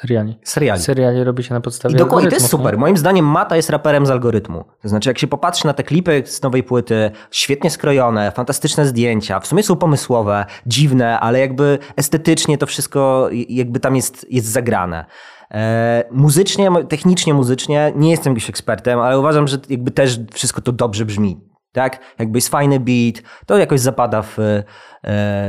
Seriali. 0.00 0.38
Seriali. 0.44 0.82
Seriali 0.82 1.24
robi 1.24 1.42
się 1.42 1.54
na 1.54 1.60
podstawie 1.60 1.94
I 1.94 1.98
dokładnie, 1.98 2.30
to 2.30 2.36
jest 2.36 2.48
super. 2.48 2.74
Nie? 2.74 2.80
Moim 2.80 2.96
zdaniem 2.96 3.24
Mata 3.24 3.56
jest 3.56 3.70
raperem 3.70 4.06
z 4.06 4.10
algorytmu. 4.10 4.64
To 4.82 4.88
znaczy, 4.88 5.10
jak 5.10 5.18
się 5.18 5.26
popatrzy 5.26 5.66
na 5.66 5.72
te 5.72 5.82
klipy 5.82 6.22
z 6.26 6.42
nowej 6.42 6.62
płyty, 6.62 7.10
świetnie 7.30 7.70
skrojone, 7.70 8.32
fantastyczne 8.32 8.86
zdjęcia, 8.86 9.40
w 9.40 9.46
sumie 9.46 9.62
są 9.62 9.76
pomysłowe, 9.76 10.46
dziwne, 10.66 11.20
ale 11.20 11.40
jakby 11.40 11.78
estetycznie 11.96 12.58
to 12.58 12.66
wszystko 12.66 13.28
jakby 13.48 13.80
tam 13.80 13.96
jest, 13.96 14.26
jest 14.30 14.46
zagrane. 14.46 15.04
E, 15.50 16.04
muzycznie, 16.10 16.70
technicznie 16.88 17.34
muzycznie 17.34 17.92
nie 17.96 18.10
jestem 18.10 18.32
jakimś 18.32 18.50
ekspertem, 18.50 19.00
ale 19.00 19.18
uważam, 19.18 19.48
że 19.48 19.58
jakby 19.68 19.90
też 19.90 20.20
wszystko 20.32 20.60
to 20.60 20.72
dobrze 20.72 21.04
brzmi 21.04 21.40
tak? 21.76 21.98
Jakby 22.18 22.36
jest 22.36 22.48
fajny 22.48 22.80
beat, 22.80 23.22
to 23.46 23.58
jakoś 23.58 23.80
zapada 23.80 24.22
w, 24.22 24.38
e, 24.38 24.64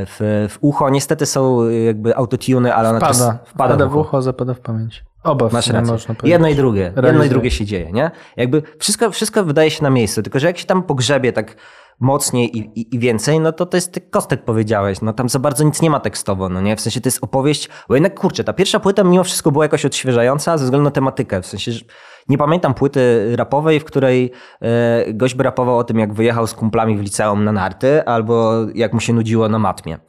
w, 0.05 0.47
w 0.49 0.57
ucho. 0.61 0.89
Niestety 0.89 1.25
są 1.25 1.69
jakby 1.69 2.15
autotuny, 2.15 2.75
ale 2.75 2.89
ona 2.89 2.99
wpada, 2.99 3.31
też 3.33 3.49
wpada 3.49 3.85
w 3.85 3.95
ucho. 3.95 4.03
w 4.03 4.07
ucho, 4.07 4.21
zapada 4.21 4.53
w 4.53 4.59
pamięć. 4.59 5.05
Oba 5.23 5.49
Masz 5.51 5.67
rację. 5.67 5.91
można 5.91 6.15
powiedzieć. 6.15 6.31
Jedno 6.31 6.47
i 6.47 6.55
drugie. 6.55 6.83
Realizuje. 6.83 7.07
Jedno 7.07 7.23
i 7.23 7.29
drugie 7.29 7.51
się 7.51 7.65
dzieje, 7.65 7.91
nie? 7.91 8.11
Jakby 8.37 8.63
wszystko, 8.79 9.11
wszystko 9.11 9.43
wydaje 9.43 9.71
się 9.71 9.83
na 9.83 9.89
miejscu, 9.89 10.23
tylko 10.23 10.39
że 10.39 10.47
jak 10.47 10.57
się 10.57 10.65
tam 10.65 10.83
pogrzebie 10.83 11.33
tak 11.33 11.55
mocniej 11.99 12.57
i, 12.57 12.79
i, 12.81 12.95
i, 12.95 12.99
więcej, 12.99 13.39
no 13.39 13.51
to 13.51 13.65
to 13.65 13.77
jest 13.77 13.99
kostek 14.09 14.45
powiedziałeś, 14.45 15.01
no 15.01 15.13
tam 15.13 15.29
za 15.29 15.39
bardzo 15.39 15.63
nic 15.63 15.81
nie 15.81 15.89
ma 15.89 15.99
tekstowo, 15.99 16.49
no 16.49 16.61
nie? 16.61 16.75
W 16.75 16.81
sensie 16.81 17.01
to 17.01 17.07
jest 17.07 17.23
opowieść, 17.23 17.69
bo 17.89 17.95
jednak 17.95 18.19
kurczę, 18.19 18.43
ta 18.43 18.53
pierwsza 18.53 18.79
płyta 18.79 19.03
mimo 19.03 19.23
wszystko 19.23 19.51
była 19.51 19.65
jakoś 19.65 19.85
odświeżająca 19.85 20.57
ze 20.57 20.63
względu 20.63 20.83
na 20.83 20.91
tematykę, 20.91 21.41
w 21.41 21.45
sensie, 21.45 21.71
że 21.71 21.85
nie 22.29 22.37
pamiętam 22.37 22.73
płyty 22.73 23.35
rapowej, 23.35 23.79
w 23.79 23.85
której 23.85 24.31
e, 24.61 25.13
gość 25.13 25.35
by 25.35 25.43
rapował 25.43 25.77
o 25.77 25.83
tym, 25.83 25.99
jak 25.99 26.13
wyjechał 26.13 26.47
z 26.47 26.53
kumplami 26.53 26.97
w 26.97 27.01
liceum 27.01 27.43
na 27.43 27.51
narty, 27.51 28.05
albo 28.05 28.53
jak 28.75 28.93
mu 28.93 28.99
się 28.99 29.13
nudziło 29.13 29.49
na 29.49 29.59
matmie. 29.59 29.99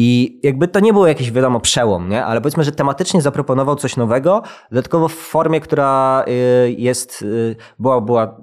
I 0.00 0.40
jakby 0.42 0.68
to 0.68 0.80
nie 0.80 0.92
było 0.92 1.06
jakiś, 1.06 1.32
wiadomo, 1.32 1.60
przełom, 1.60 2.08
nie? 2.08 2.24
ale 2.24 2.40
powiedzmy, 2.40 2.64
że 2.64 2.72
tematycznie 2.72 3.22
zaproponował 3.22 3.76
coś 3.76 3.96
nowego, 3.96 4.42
dodatkowo 4.70 5.08
w 5.08 5.14
formie, 5.14 5.60
która 5.60 6.24
y, 6.28 6.72
jest, 6.72 7.22
y, 7.22 7.56
była, 7.78 8.00
była 8.00 8.36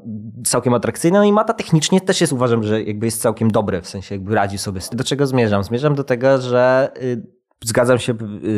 całkiem 0.45 0.73
atrakcyjna, 0.73 1.19
no 1.19 1.25
i 1.25 1.31
Mata 1.31 1.53
technicznie 1.53 2.01
też 2.01 2.21
jest, 2.21 2.33
uważam, 2.33 2.63
że 2.63 2.83
jakby 2.83 3.05
jest 3.05 3.21
całkiem 3.21 3.51
dobry, 3.51 3.81
w 3.81 3.87
sensie 3.87 4.15
jakby 4.15 4.35
radzi 4.35 4.57
sobie 4.57 4.81
z 4.81 4.89
tym. 4.89 4.97
Do 4.97 5.03
czego 5.03 5.27
zmierzam? 5.27 5.63
Zmierzam 5.63 5.95
do 5.95 6.03
tego, 6.03 6.41
że 6.41 6.91
y, 7.03 7.34
zgadzam 7.67 7.99
się 7.99 8.13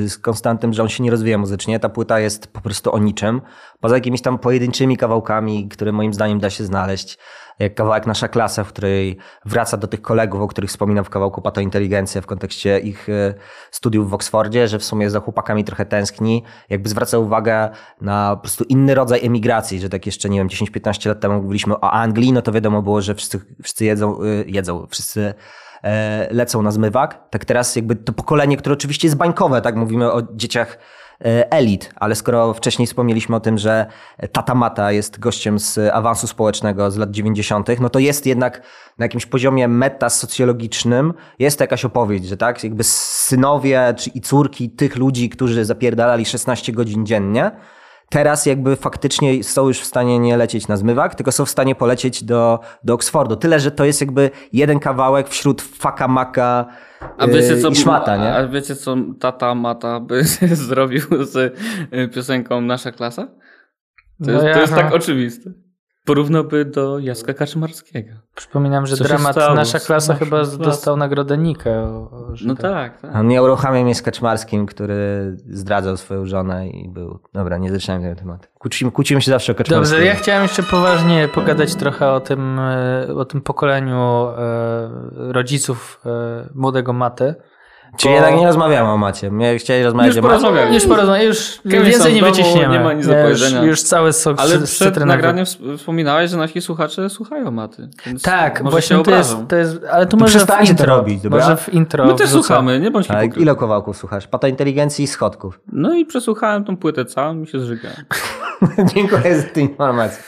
z 0.07 0.17
Konstantem, 0.17 0.73
że 0.73 0.81
on 0.83 0.89
się 0.89 1.03
nie 1.03 1.11
rozwija 1.11 1.37
muzycznie. 1.37 1.79
Ta 1.79 1.89
płyta 1.89 2.19
jest 2.19 2.47
po 2.47 2.61
prostu 2.61 2.93
o 2.93 2.99
niczym. 2.99 3.41
Poza 3.79 3.95
jakimiś 3.95 4.21
tam 4.21 4.39
pojedynczymi 4.39 4.97
kawałkami, 4.97 5.69
które 5.69 5.91
moim 5.91 6.13
zdaniem 6.13 6.39
da 6.39 6.49
się 6.49 6.63
znaleźć 6.63 7.17
jak 7.59 7.75
kawałek 7.75 8.07
Nasza 8.07 8.27
Klasa, 8.27 8.63
w 8.63 8.67
której 8.67 9.17
wraca 9.45 9.77
do 9.77 9.87
tych 9.87 10.01
kolegów, 10.01 10.41
o 10.41 10.47
których 10.47 10.69
wspominam 10.69 11.05
w 11.05 11.09
kawałku 11.09 11.41
Pato 11.41 11.61
Inteligencja 11.61 12.21
w 12.21 12.25
kontekście 12.25 12.79
ich 12.79 13.09
e, 13.09 13.33
studiów 13.71 14.09
w 14.09 14.13
Oksfordzie, 14.13 14.67
że 14.67 14.79
w 14.79 14.83
sumie 14.83 15.09
za 15.09 15.19
chłopakami 15.19 15.63
trochę 15.63 15.85
tęskni, 15.85 16.43
jakby 16.69 16.89
zwraca 16.89 17.17
uwagę 17.17 17.69
na 18.01 18.35
po 18.35 18.41
prostu 18.41 18.63
inny 18.63 18.95
rodzaj 18.95 19.25
emigracji, 19.25 19.79
że 19.79 19.89
tak 19.89 20.05
jeszcze, 20.05 20.29
nie 20.29 20.37
wiem, 20.39 20.47
10-15 20.47 21.07
lat 21.07 21.19
temu 21.19 21.41
mówiliśmy 21.41 21.75
o 21.75 21.91
Anglii, 21.91 22.33
no 22.33 22.41
to 22.41 22.51
wiadomo 22.51 22.81
było, 22.81 23.01
że 23.01 23.15
wszyscy, 23.15 23.39
wszyscy 23.63 23.85
jedzą, 23.85 24.21
e, 24.21 24.25
jedzą, 24.47 24.87
wszyscy 24.89 25.33
lecą 26.31 26.61
na 26.61 26.71
zmywak. 26.71 27.29
Tak 27.29 27.45
teraz 27.45 27.75
jakby 27.75 27.95
to 27.95 28.13
pokolenie, 28.13 28.57
które 28.57 28.73
oczywiście 28.73 29.07
jest 29.07 29.17
bańkowe, 29.17 29.61
tak 29.61 29.75
mówimy 29.75 30.11
o 30.11 30.21
dzieciach 30.33 30.77
E, 31.25 31.51
elit, 31.51 31.93
ale 31.95 32.15
skoro 32.15 32.53
wcześniej 32.53 32.87
wspomnieliśmy 32.87 33.35
o 33.35 33.39
tym, 33.39 33.57
że 33.57 33.85
Tata 34.31 34.55
Mata 34.55 34.91
jest 34.91 35.19
gościem 35.19 35.59
z 35.59 35.77
awansu 35.93 36.27
społecznego 36.27 36.91
z 36.91 36.97
lat 36.97 37.11
90., 37.11 37.67
no 37.79 37.89
to 37.89 37.99
jest 37.99 38.25
jednak 38.25 38.61
na 38.97 39.05
jakimś 39.05 39.25
poziomie 39.25 39.67
metasocjologicznym 39.67 41.13
jest 41.39 41.59
jakaś 41.59 41.85
opowieść, 41.85 42.25
że 42.25 42.37
tak, 42.37 42.63
jakby 42.63 42.83
synowie 42.83 43.93
czy 43.97 44.09
i 44.09 44.21
córki 44.21 44.69
tych 44.69 44.95
ludzi, 44.95 45.29
którzy 45.29 45.65
zapierdalali 45.65 46.25
16 46.25 46.71
godzin 46.73 47.05
dziennie, 47.05 47.51
teraz 48.09 48.45
jakby 48.45 48.75
faktycznie 48.75 49.43
są 49.43 49.67
już 49.67 49.79
w 49.79 49.85
stanie 49.85 50.19
nie 50.19 50.37
lecieć 50.37 50.67
na 50.67 50.77
zmywak, 50.77 51.15
tylko 51.15 51.31
są 51.31 51.45
w 51.45 51.49
stanie 51.49 51.75
polecieć 51.75 52.23
do, 52.23 52.59
do 52.83 52.93
Oksfordu. 52.93 53.35
Tyle, 53.35 53.59
że 53.59 53.71
to 53.71 53.85
jest 53.85 54.01
jakby 54.01 54.31
jeden 54.53 54.79
kawałek 54.79 55.29
wśród 55.29 55.61
faka 55.61 56.07
maka 56.07 56.65
a 57.17 57.27
wiecie, 57.27 57.57
co, 57.57 57.69
i 57.69 57.75
szmata, 57.75 58.17
nie? 58.17 58.33
A 58.33 58.47
wiecie 58.47 58.75
co 58.75 58.95
tata 59.19 59.55
mata 59.55 59.99
by 59.99 60.23
zrobił 60.67 61.01
z 61.25 61.35
y, 61.93 62.07
piosenką 62.07 62.61
Nasza 62.61 62.91
klasa? 62.91 63.27
To, 64.25 64.31
no 64.31 64.31
jest, 64.31 64.53
to 64.53 64.61
jest 64.61 64.75
tak 64.75 64.93
oczywiste. 64.93 65.66
Porównałby 66.07 66.65
do 66.65 66.99
Jacka 66.99 67.33
Kaczmarskiego. 67.33 68.11
Przypominam, 68.35 68.85
że 68.87 68.97
Co 68.97 69.03
dramat 69.03 69.35
Nasza 69.55 69.79
klasa 69.79 70.15
chyba 70.15 70.37
klasa. 70.37 70.57
dostał 70.57 70.97
nagrodę 70.97 71.37
Nikę. 71.37 71.87
no 72.45 72.55
tak, 72.55 73.01
tak. 73.01 73.15
On 73.15 73.27
nie 73.27 73.43
uruchamia 73.43 73.83
mnie 73.83 73.95
z 73.95 74.01
Kaczmarskim, 74.01 74.65
który 74.65 74.97
zdradzał 75.49 75.97
swoją 75.97 76.25
żonę 76.25 76.69
i 76.69 76.89
był... 76.89 77.19
Dobra, 77.33 77.57
nie 77.57 77.71
zaczynamy 77.71 78.03
tego 78.03 78.15
tematu. 78.15 78.47
Kłócimy, 78.53 78.91
kłócimy 78.91 79.21
się 79.21 79.31
zawsze 79.31 79.51
o 79.51 79.55
Kaczmarskim. 79.55 79.97
Dobrze, 79.97 80.05
ja 80.05 80.15
chciałem 80.15 80.43
jeszcze 80.43 80.63
poważnie 80.63 81.27
pogadać 81.27 81.75
trochę 81.75 82.11
o 82.11 82.19
tym, 82.19 82.59
e, 82.59 83.07
o 83.15 83.25
tym 83.25 83.41
pokoleniu 83.41 84.27
e, 84.27 84.89
rodziców 85.31 86.01
e, 86.05 86.49
młodego 86.55 86.93
Maty 86.93 87.35
Czyli 87.97 88.13
jednak 88.13 88.35
nie 88.35 88.45
rozmawiamy 88.47 88.89
o 88.89 88.97
macie. 88.97 89.31
Mnie 89.31 89.57
chcieli 89.57 89.83
rozmawiać 89.83 90.15
Już 90.15 90.25
o 90.25 90.27
macie. 90.27 90.73
Już 90.73 90.85
porozmawiam, 90.85 91.25
już 91.25 91.59
Kevin 91.63 91.83
więcej 91.83 92.13
nie 92.13 92.21
wyciśniemy. 92.21 92.73
nie 92.73 92.79
ma 92.79 92.93
nic 92.93 93.07
do 93.07 93.13
już, 93.13 93.21
powiedzenia. 93.23 93.63
już 93.63 93.81
całe 93.81 94.13
sok 94.13 94.37
Ale 94.39 94.57
z- 94.57 94.71
przed 94.71 94.97
nagraniem 95.05 95.45
wsp- 95.45 95.77
wspominałeś, 95.77 96.31
że 96.31 96.37
nasi 96.37 96.61
słuchacze 96.61 97.09
słuchają 97.09 97.51
maty. 97.51 97.89
Tak, 98.23 98.61
może 98.61 98.71
właśnie 98.71 98.97
się 98.97 99.03
to 99.03 99.11
jest, 99.11 99.37
to 99.47 99.55
jest, 99.55 99.77
ale 99.91 100.05
to 100.05 100.11
To 100.11 100.17
może 100.17 100.39
w 100.39 100.43
przestańcie 100.43 100.75
to 100.75 100.83
intro. 100.83 100.97
robić, 100.97 101.21
dobra? 101.21 101.39
Może 101.39 101.57
w 101.57 101.73
intro. 101.73 102.05
My 102.05 102.13
też 102.15 102.29
słuchamy, 102.29 102.79
nie 102.79 102.91
bądź 102.91 103.07
hipokrytą. 103.07 103.39
ile 103.41 103.55
kawałków 103.55 103.97
słuchasz? 103.97 104.27
Pata 104.27 104.47
inteligencji 104.47 105.03
i 105.05 105.07
schodków. 105.07 105.59
No 105.71 105.93
i 105.93 106.05
przesłuchałem 106.05 106.63
tą 106.65 106.77
płytę 106.77 107.05
całą, 107.05 107.33
mi 107.33 107.47
się 107.47 107.59
zżyga. 107.59 107.89
Dziękuję 108.95 109.41
za 109.41 109.47
tę 109.47 109.61
informację. 109.61 110.23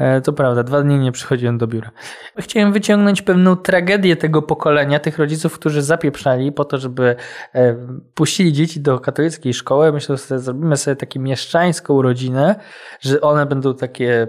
E, 0.00 0.20
To 0.20 0.32
prawda, 0.32 0.62
dwa 0.62 0.82
dni 0.82 0.98
nie 0.98 1.12
przychodziłem 1.12 1.58
do 1.58 1.66
biura. 1.66 1.90
Chciałem 2.38 2.72
wyciągnąć 2.72 3.22
pewną 3.22 3.56
tragedię 3.56 4.16
tego 4.16 4.42
pokolenia, 4.42 4.98
tych 4.98 5.18
rodziców, 5.18 5.58
którzy 5.58 5.82
zapieprzali 5.82 6.52
po 6.52 6.64
to, 6.64 6.78
żeby 6.78 7.16
e, 7.54 7.76
puścili 8.14 8.52
dzieci 8.52 8.80
do 8.80 9.00
katolickiej 9.00 9.54
szkoły. 9.54 9.92
Myślę, 9.92 10.16
że 10.16 10.38
zrobimy 10.38 10.76
sobie 10.76 10.96
taką 10.96 11.20
mieszczańską 11.20 12.02
rodzinę, 12.02 12.54
że 13.00 13.20
one 13.20 13.46
będą 13.46 13.74
takie, 13.74 14.28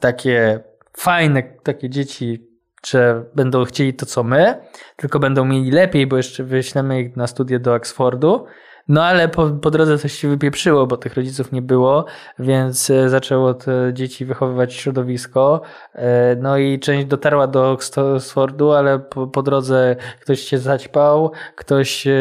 takie 0.00 0.60
fajne, 0.96 1.42
takie 1.42 1.90
dzieci, 1.90 2.46
że 2.86 3.24
będą 3.34 3.64
chcieli 3.64 3.94
to, 3.94 4.06
co 4.06 4.22
my, 4.22 4.54
tylko 4.96 5.18
będą 5.18 5.44
mieli 5.44 5.70
lepiej, 5.70 6.06
bo 6.06 6.16
jeszcze 6.16 6.44
wyślemy 6.44 7.00
ich 7.00 7.16
na 7.16 7.26
studia 7.26 7.58
do 7.58 7.74
Oxfordu. 7.74 8.46
No 8.88 9.04
ale 9.04 9.28
po, 9.28 9.50
po 9.50 9.70
drodze 9.70 9.98
coś 9.98 10.12
się 10.12 10.28
wypieprzyło, 10.28 10.86
bo 10.86 10.96
tych 10.96 11.14
rodziców 11.14 11.52
nie 11.52 11.62
było, 11.62 12.04
więc 12.38 12.90
e, 12.90 13.08
zaczęło 13.08 13.54
te 13.54 13.90
dzieci 13.92 14.24
wychowywać 14.24 14.74
środowisko. 14.74 15.60
E, 15.94 16.36
No 16.36 16.58
i 16.58 16.78
część 16.78 17.06
dotarła 17.06 17.46
do 17.46 17.70
Oxfordu, 17.70 18.72
ale 18.72 18.98
po, 18.98 19.26
po 19.26 19.42
drodze 19.42 19.96
ktoś 20.20 20.40
się 20.40 20.58
zaćpał, 20.58 21.32
ktoś 21.56 22.06
e, 22.06 22.12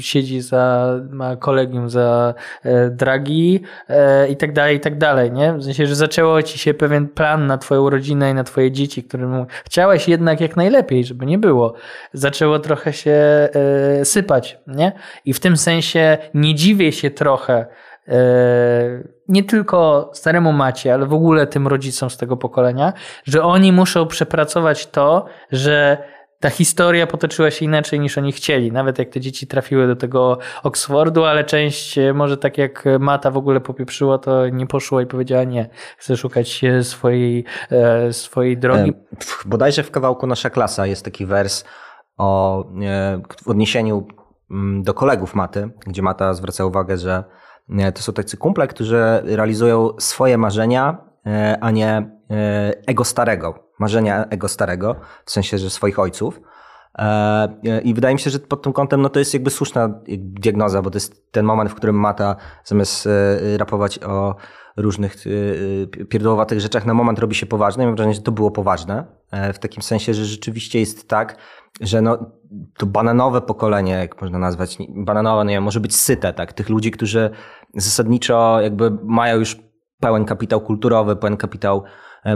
siedzi 0.00 0.40
za, 0.40 0.94
ma 1.10 1.36
kolegium 1.36 1.90
za 1.90 2.34
dragi 2.90 3.62
i 4.28 4.36
tak 4.36 4.52
dalej, 4.52 4.76
i 4.76 4.80
tak 4.80 4.98
dalej, 4.98 5.32
nie? 5.32 5.52
W 5.52 5.64
sensie, 5.64 5.86
że 5.86 5.94
zaczęło 5.94 6.42
ci 6.42 6.58
się 6.58 6.74
pewien 6.74 7.08
plan 7.08 7.46
na 7.46 7.58
twoją 7.58 7.90
rodzinę 7.90 8.30
i 8.30 8.34
na 8.34 8.44
twoje 8.44 8.72
dzieci, 8.72 9.04
którym 9.04 9.46
chciałeś 9.64 10.08
jednak 10.08 10.40
jak 10.40 10.56
najlepiej, 10.56 11.04
żeby 11.04 11.26
nie 11.26 11.38
było. 11.38 11.74
Zaczęło 12.12 12.58
trochę 12.58 12.92
się 12.92 13.48
sypać, 14.04 14.58
nie? 14.66 14.92
I 15.24 15.32
w 15.32 15.40
tym 15.40 15.56
sensie 15.56 15.73
nie 16.34 16.54
dziwię 16.54 16.92
się 16.92 17.10
trochę 17.10 17.66
e, 18.08 18.14
nie 19.28 19.44
tylko 19.44 20.10
staremu 20.14 20.52
Macie, 20.52 20.94
ale 20.94 21.06
w 21.06 21.12
ogóle 21.12 21.46
tym 21.46 21.68
rodzicom 21.68 22.10
z 22.10 22.16
tego 22.16 22.36
pokolenia, 22.36 22.92
że 23.24 23.42
oni 23.42 23.72
muszą 23.72 24.06
przepracować 24.06 24.86
to, 24.86 25.26
że 25.52 25.98
ta 26.40 26.50
historia 26.50 27.06
potoczyła 27.06 27.50
się 27.50 27.64
inaczej 27.64 28.00
niż 28.00 28.18
oni 28.18 28.32
chcieli. 28.32 28.72
Nawet 28.72 28.98
jak 28.98 29.08
te 29.08 29.20
dzieci 29.20 29.46
trafiły 29.46 29.86
do 29.86 29.96
tego 29.96 30.38
Oxfordu, 30.62 31.24
ale 31.24 31.44
część 31.44 31.98
e, 31.98 32.14
może 32.14 32.36
tak 32.36 32.58
jak 32.58 32.84
Mata 33.00 33.30
w 33.30 33.36
ogóle 33.36 33.60
popieprzyła, 33.60 34.18
to 34.18 34.48
nie 34.48 34.66
poszła 34.66 35.02
i 35.02 35.06
powiedziała 35.06 35.44
nie, 35.44 35.68
chcę 35.98 36.16
szukać 36.16 36.64
e, 36.64 36.84
swojej, 36.84 37.44
swojej 38.10 38.58
drogi. 38.58 38.92
Bodajże 39.44 39.82
w 39.82 39.90
kawałku 39.90 40.26
Nasza 40.26 40.50
klasa 40.50 40.86
jest 40.86 41.04
taki 41.04 41.26
wers 41.26 41.64
o 42.18 42.64
w 43.44 43.48
odniesieniu 43.48 44.06
do 44.82 44.94
kolegów 44.94 45.34
Maty, 45.34 45.70
gdzie 45.86 46.02
Mata 46.02 46.34
zwraca 46.34 46.64
uwagę, 46.64 46.98
że 46.98 47.24
e, 47.78 47.92
to 47.92 48.02
są 48.02 48.12
tacy 48.12 48.36
kumple, 48.36 48.66
którzy 48.68 49.02
realizują 49.24 49.90
swoje 49.98 50.38
marzenia, 50.38 50.98
e, 51.26 51.58
a 51.60 51.70
nie 51.70 51.88
e, 52.30 52.72
ego 52.86 53.04
starego. 53.04 53.70
Marzenia 53.78 54.24
ego 54.24 54.48
starego, 54.48 54.96
w 55.24 55.30
sensie, 55.30 55.58
że 55.58 55.70
swoich 55.70 55.98
ojców. 55.98 56.40
E, 56.98 57.80
I 57.84 57.94
wydaje 57.94 58.14
mi 58.14 58.20
się, 58.20 58.30
że 58.30 58.38
pod 58.38 58.62
tym 58.62 58.72
kątem 58.72 59.02
no 59.02 59.08
to 59.08 59.18
jest 59.18 59.34
jakby 59.34 59.50
słuszna 59.50 60.00
diagnoza, 60.18 60.82
bo 60.82 60.90
to 60.90 60.96
jest 60.96 61.32
ten 61.32 61.44
moment, 61.46 61.70
w 61.70 61.74
którym 61.74 61.96
Mata 61.96 62.36
zamiast 62.64 63.06
e, 63.06 63.58
rapować 63.58 63.98
o 63.98 64.36
różnych 64.76 65.16
e, 65.26 66.04
pierdołowatych 66.04 66.60
rzeczach, 66.60 66.86
na 66.86 66.94
moment 66.94 67.18
robi 67.18 67.34
się 67.34 67.46
poważny. 67.46 67.82
Ja 67.82 67.88
mam 67.88 67.96
wrażenie, 67.96 68.14
że 68.14 68.22
to 68.22 68.32
było 68.32 68.50
poważne. 68.50 69.04
W 69.54 69.58
takim 69.58 69.82
sensie, 69.82 70.14
że 70.14 70.24
rzeczywiście 70.24 70.80
jest 70.80 71.08
tak, 71.08 71.36
że 71.80 72.02
no, 72.02 72.18
to 72.76 72.86
bananowe 72.86 73.40
pokolenie, 73.40 73.92
jak 73.92 74.20
można 74.20 74.38
nazwać, 74.38 74.78
bananowe, 74.88 75.44
nie 75.44 75.54
wiem, 75.54 75.62
może 75.62 75.80
być 75.80 75.96
syte, 75.96 76.32
tak? 76.32 76.52
Tych 76.52 76.68
ludzi, 76.68 76.90
którzy 76.90 77.30
zasadniczo 77.74 78.60
jakby 78.60 78.90
mają 79.02 79.38
już 79.38 79.56
pełen 80.00 80.24
kapitał 80.24 80.60
kulturowy, 80.60 81.16
pełen 81.16 81.36
kapitał 81.36 81.82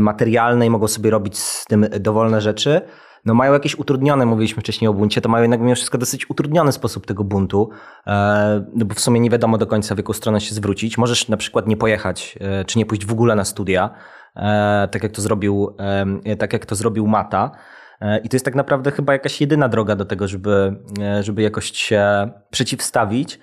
materialny 0.01 0.67
i 0.67 0.71
mogą 0.71 0.89
sobie 0.89 1.11
robić 1.11 1.39
z 1.39 1.65
tym 1.65 1.87
dowolne 2.01 2.41
rzeczy. 2.41 2.81
No 3.25 3.35
mają 3.35 3.53
jakieś 3.53 3.79
utrudnione, 3.79 4.27
mówiliśmy 4.27 4.63
wcześniej 4.63 4.89
o 4.89 4.95
buncie, 4.95 5.21
to 5.21 5.29
mają 5.29 5.43
jednak 5.43 5.61
mimo 5.61 5.75
wszystko 5.75 5.99
dosyć 5.99 6.31
utrudniony 6.31 6.73
sposób 6.73 7.07
tego 7.07 7.25
buntu, 7.25 7.71
e, 8.07 8.65
no 8.75 8.85
bo 8.85 8.95
w 8.95 9.01
sumie 9.01 9.21
nie 9.21 9.31
wiadomo 9.31 9.59
do 9.59 9.67
końca 9.67 9.95
w 9.95 9.99
jaką 9.99 10.13
stronę 10.13 10.41
się 10.41 10.55
zwrócić. 10.55 10.99
Możesz 10.99 11.29
na 11.29 11.37
przykład 11.37 11.67
nie 11.67 11.77
pojechać, 11.77 12.39
e, 12.41 12.65
czy 12.65 12.79
nie 12.79 12.87
pójść 12.87 13.07
w 13.07 13.13
ogóle 13.13 13.35
na 13.35 13.45
studia, 13.45 13.91
e, 14.37 14.89
tak 14.93 15.03
jak 15.03 15.13
to 15.13 15.23
zrobił, 15.23 15.77
tak 16.39 16.53
jak 16.53 16.67
to 16.67 16.75
zrobił 16.75 17.07
Mata. 17.07 17.51
I 18.25 18.29
to 18.29 18.37
jest 18.37 18.45
tak 18.45 18.55
naprawdę 18.55 18.91
chyba 18.91 19.13
jakaś 19.13 19.41
jedyna 19.41 19.69
droga 19.69 19.97
do 19.97 20.05
tego, 20.05 20.29
żeby, 20.29 20.77
żeby 21.21 21.43
jakoś 21.43 21.73
się 21.73 22.31
przeciwstawić. 22.51 23.39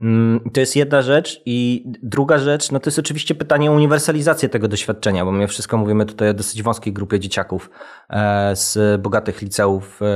Mm, 0.00 0.40
To 0.52 0.60
jest 0.60 0.76
jedna 0.76 1.02
rzecz 1.02 1.42
i 1.46 1.84
druga 2.02 2.38
rzecz, 2.38 2.70
no 2.70 2.80
to 2.80 2.88
jest 2.88 2.98
oczywiście 2.98 3.34
pytanie 3.34 3.70
o 3.70 3.74
uniwersalizację 3.74 4.48
tego 4.48 4.68
doświadczenia, 4.68 5.24
bo 5.24 5.32
my 5.32 5.46
wszystko 5.46 5.76
mówimy 5.76 6.06
tutaj 6.06 6.28
o 6.28 6.34
dosyć 6.34 6.62
wąskiej 6.62 6.92
grupie 6.92 7.20
dzieciaków 7.20 7.70
e, 8.10 8.56
z 8.56 9.00
bogatych 9.00 9.42
liceów 9.42 10.00
e, 10.02 10.06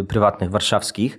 e, 0.00 0.04
prywatnych 0.04 0.50
warszawskich. 0.50 1.18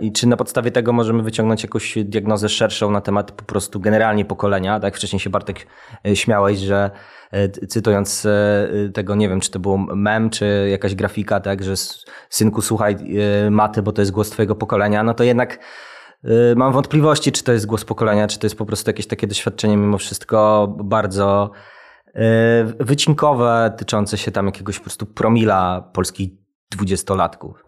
I 0.00 0.12
czy 0.12 0.28
na 0.28 0.36
podstawie 0.36 0.70
tego 0.70 0.92
możemy 0.92 1.22
wyciągnąć 1.22 1.62
jakąś 1.62 1.98
diagnozę 2.04 2.48
szerszą 2.48 2.90
na 2.90 3.00
temat 3.00 3.32
po 3.32 3.44
prostu 3.44 3.80
generalnie 3.80 4.24
pokolenia? 4.24 4.80
Tak, 4.80 4.96
wcześniej 4.96 5.20
się 5.20 5.30
Bartek 5.30 5.66
śmiałeś, 6.14 6.58
że 6.58 6.90
cytując 7.68 8.26
tego, 8.94 9.14
nie 9.14 9.28
wiem, 9.28 9.40
czy 9.40 9.50
to 9.50 9.58
był 9.58 9.78
mem, 9.78 10.30
czy 10.30 10.68
jakaś 10.70 10.94
grafika, 10.94 11.40
tak, 11.40 11.64
że 11.64 11.74
synku 12.30 12.62
słuchaj 12.62 12.96
maty, 13.50 13.82
bo 13.82 13.92
to 13.92 14.02
jest 14.02 14.12
głos 14.12 14.30
twojego 14.30 14.54
pokolenia, 14.54 15.02
no 15.02 15.14
to 15.14 15.24
jednak 15.24 15.58
Mam 16.56 16.72
wątpliwości, 16.72 17.32
czy 17.32 17.44
to 17.44 17.52
jest 17.52 17.66
głos 17.66 17.84
pokolenia, 17.84 18.28
czy 18.28 18.38
to 18.38 18.46
jest 18.46 18.58
po 18.58 18.66
prostu 18.66 18.90
jakieś 18.90 19.06
takie 19.06 19.26
doświadczenie 19.26 19.76
mimo 19.76 19.98
wszystko 19.98 20.68
bardzo 20.84 21.50
y, 22.08 22.12
wycinkowe, 22.80 23.74
tyczące 23.78 24.18
się 24.18 24.30
tam 24.30 24.46
jakiegoś 24.46 24.78
po 24.78 24.82
prostu 24.84 25.06
promila 25.06 25.90
polskich 25.92 26.30
dwudziestolatków. 26.70 27.64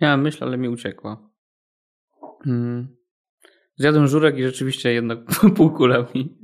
Miałem 0.00 0.22
myśl, 0.22 0.44
ale 0.44 0.58
mi 0.58 0.68
uciekła. 0.68 1.30
Hmm. 2.44 2.96
Zjadłem 3.76 4.06
żurek 4.08 4.38
i 4.38 4.42
rzeczywiście 4.42 4.92
jednak 4.92 5.18
półkula 5.56 6.04
mi 6.14 6.38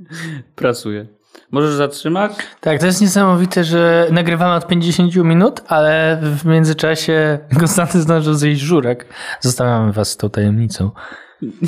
pracuje. 0.55 1.07
Możesz 1.51 1.74
zatrzymać? 1.74 2.32
Tak, 2.61 2.80
to 2.80 2.87
jest 2.87 3.01
niesamowite, 3.01 3.64
że 3.64 4.09
nagrywamy 4.11 4.55
od 4.55 4.66
50 4.66 5.16
minut, 5.16 5.61
ale 5.68 6.20
w 6.22 6.45
międzyczasie 6.45 7.39
Konstanty 7.59 8.01
zdążył 8.01 8.35
zjeść 8.35 8.61
żurek. 8.61 9.07
Zostawiamy 9.41 9.93
was 9.93 10.11
z 10.11 10.16
tą 10.16 10.30
tajemnicą. 10.30 10.91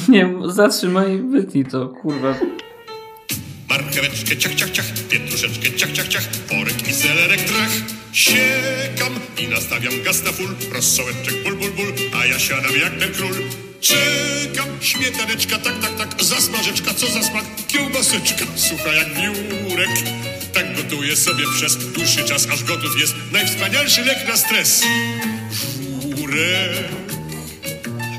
Nie, 0.08 0.34
zatrzymaj 0.46 1.12
i 1.12 1.22
wytnij 1.22 1.64
to, 1.64 1.88
kurwa. 1.88 2.34
Marcheweczkę 3.68 4.36
ciach, 4.36 4.54
ciach, 4.54 4.70
ciach, 4.70 4.86
pietruszeczkę 5.08 5.70
ciach, 5.76 5.92
ciach, 5.92 6.08
ciach, 6.08 6.22
porek 6.48 6.88
i 6.88 6.92
zelerek 6.92 7.40
trach. 7.40 7.72
Siekam 8.12 9.12
i 9.38 9.48
nastawiam 9.48 9.92
gaz 10.04 10.24
na 10.24 10.32
full, 10.32 10.54
rosołeczek 10.74 11.34
ból, 11.44 11.56
ból, 11.56 11.70
ból, 11.76 11.92
a 12.20 12.26
ja 12.26 12.38
siadam 12.38 12.76
jak 12.82 12.92
ten 13.00 13.12
król. 13.12 13.34
Czekam, 13.80 14.65
śmietaneczka, 14.86 15.58
tak, 15.58 15.78
tak, 15.78 15.94
tak, 15.98 16.22
zasmażeczka, 16.24 16.94
co 16.94 17.06
za 17.06 17.22
smak, 17.22 17.44
kiełbaseczka, 17.68 18.44
sucha 18.56 18.92
jak 18.92 19.08
wiórek. 19.08 19.88
Tak 20.54 20.76
gotuję 20.76 21.16
sobie 21.16 21.44
przez 21.54 21.92
dłuższy 21.92 22.24
czas, 22.24 22.48
aż 22.52 22.64
gotów 22.64 23.00
jest 23.00 23.14
najwspanialszy 23.32 24.04
lek 24.04 24.28
na 24.28 24.36
stres. 24.36 24.84
Żurek, 26.16 26.88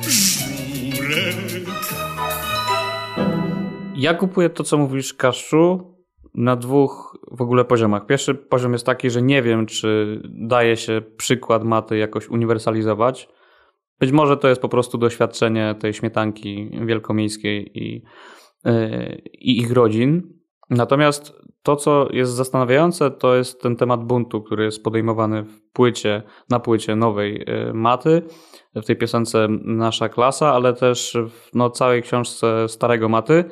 żurek. 0.08 1.36
Ja 3.96 4.14
kupuję 4.14 4.50
to, 4.50 4.64
co 4.64 4.78
mówisz, 4.78 5.14
Kaszczu, 5.14 5.96
na 6.34 6.56
dwóch 6.56 7.18
w 7.32 7.42
ogóle 7.42 7.66
poziomach. 7.66 8.06
Pierwszy 8.06 8.36
poziom 8.36 8.74
jest 8.74 8.86
taki, 8.86 9.10
że 9.10 9.22
nie 9.22 9.42
wiem, 9.42 9.66
czy 9.66 10.22
daje 10.26 10.78
się 10.78 11.02
przykład 11.18 11.64
maty 11.64 11.98
jakoś 11.98 12.28
uniwersalizować. 12.28 13.28
Być 14.00 14.12
może 14.12 14.38
to 14.38 14.48
jest 14.48 14.62
po 14.62 14.70
prostu 14.70 14.98
doświadczenie 14.98 15.76
tej 15.80 15.94
śmietanki 15.94 16.72
wielkomiejskiej 16.86 17.84
i, 17.84 18.04
yy, 18.66 19.22
i 19.34 19.60
ich 19.60 19.72
rodzin. 19.72 20.34
Natomiast 20.70 21.34
to, 21.64 21.76
co 21.76 22.08
jest 22.12 22.32
zastanawiające, 22.32 23.12
to 23.12 23.36
jest 23.36 23.62
ten 23.62 23.76
temat 23.76 24.04
buntu, 24.04 24.42
który 24.42 24.64
jest 24.64 24.84
podejmowany 24.84 25.44
w 25.44 25.72
płycie, 25.72 26.24
na 26.50 26.60
płycie 26.60 26.96
nowej 26.96 27.46
yy, 27.48 27.74
maty, 27.74 28.22
w 28.76 28.86
tej 28.86 28.96
piosence 28.96 29.48
Nasza 29.64 30.10
klasa, 30.10 30.54
ale 30.54 30.74
też 30.74 31.18
w 31.30 31.56
no, 31.56 31.70
całej 31.70 32.02
książce 32.02 32.68
Starego 32.68 33.10
Maty. 33.10 33.46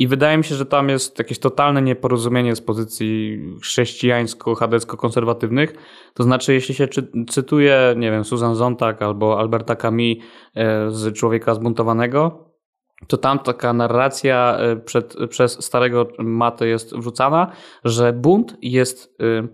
I 0.00 0.06
wydaje 0.06 0.38
mi 0.38 0.44
się, 0.44 0.54
że 0.54 0.66
tam 0.66 0.88
jest 0.88 1.18
jakieś 1.18 1.38
totalne 1.38 1.82
nieporozumienie 1.82 2.56
z 2.56 2.60
pozycji 2.60 3.40
chrześcijańsko-chadecko-konserwatywnych. 3.62 5.72
To 6.14 6.22
znaczy, 6.22 6.54
jeśli 6.54 6.74
się 6.74 6.88
czy, 6.88 7.10
cytuje, 7.28 7.94
nie 7.96 8.10
wiem, 8.10 8.24
Susan 8.24 8.54
Zontag 8.54 9.02
albo 9.02 9.38
Alberta 9.38 9.76
Camus 9.76 10.16
e, 10.54 10.90
z 10.90 11.16
Człowieka 11.16 11.54
Zbuntowanego, 11.54 12.50
to 13.06 13.16
tam 13.16 13.38
taka 13.38 13.72
narracja 13.72 14.56
e, 14.58 14.76
przed, 14.76 15.16
przez 15.30 15.64
starego 15.64 16.08
Matę 16.18 16.66
jest 16.66 16.96
wrzucana, 16.96 17.52
że 17.84 18.12
bunt 18.12 18.56
jest 18.62 19.16
e, 19.20 19.48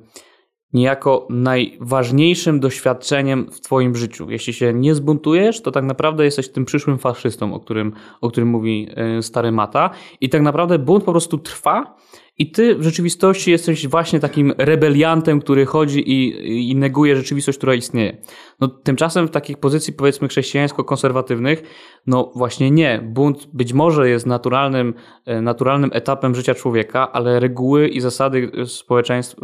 niejako 0.73 1.27
najważniejszym 1.31 2.61
doświadczeniem 2.61 3.51
w 3.53 3.61
Twoim 3.61 3.97
życiu. 3.97 4.31
Jeśli 4.31 4.53
się 4.53 4.75
nie 4.75 4.95
zbuntujesz, 4.95 5.63
to 5.63 5.71
tak 5.71 5.85
naprawdę 5.85 6.25
jesteś 6.25 6.49
tym 6.49 6.65
przyszłym 6.65 6.99
faszystą, 6.99 7.55
o 7.55 7.61
którym, 7.61 7.93
o 8.21 8.31
którym 8.31 8.49
mówi 8.49 8.89
stary 9.21 9.53
Mata. 9.53 9.91
I 10.21 10.29
tak 10.29 10.43
naprawdę 10.43 10.79
bunt 10.79 11.05
po 11.05 11.11
prostu 11.13 11.39
trwa 11.39 11.97
i 12.39 12.51
ty 12.51 12.75
w 12.75 12.83
rzeczywistości 12.83 13.51
jesteś 13.51 13.89
właśnie 13.89 14.21
takim 14.21 14.53
rebeliantem, 14.59 15.41
który 15.41 15.67
chodzi 15.67 16.11
i, 16.11 16.71
i 16.71 16.77
neguje 16.77 17.17
rzeczywistość, 17.17 17.59
która 17.59 17.75
istnieje. 17.75 18.17
No, 18.61 18.69
tymczasem 18.69 19.29
w 19.29 19.31
takich 19.31 19.59
pozycji 19.59 19.93
powiedzmy 19.93 20.29
chrześcijańsko-konserwatywnych, 20.29 21.63
no 22.07 22.33
właśnie 22.35 22.71
nie. 22.71 23.01
Bunt 23.05 23.49
być 23.53 23.73
może 23.73 24.09
jest 24.09 24.27
naturalnym, 24.27 24.95
e, 25.27 25.41
naturalnym 25.41 25.91
etapem 25.93 26.35
życia 26.35 26.55
człowieka, 26.55 27.13
ale 27.13 27.41
reguły 27.41 27.89
i 27.89 28.01
zasady 28.01 28.51
społeczeństw, 28.67 29.37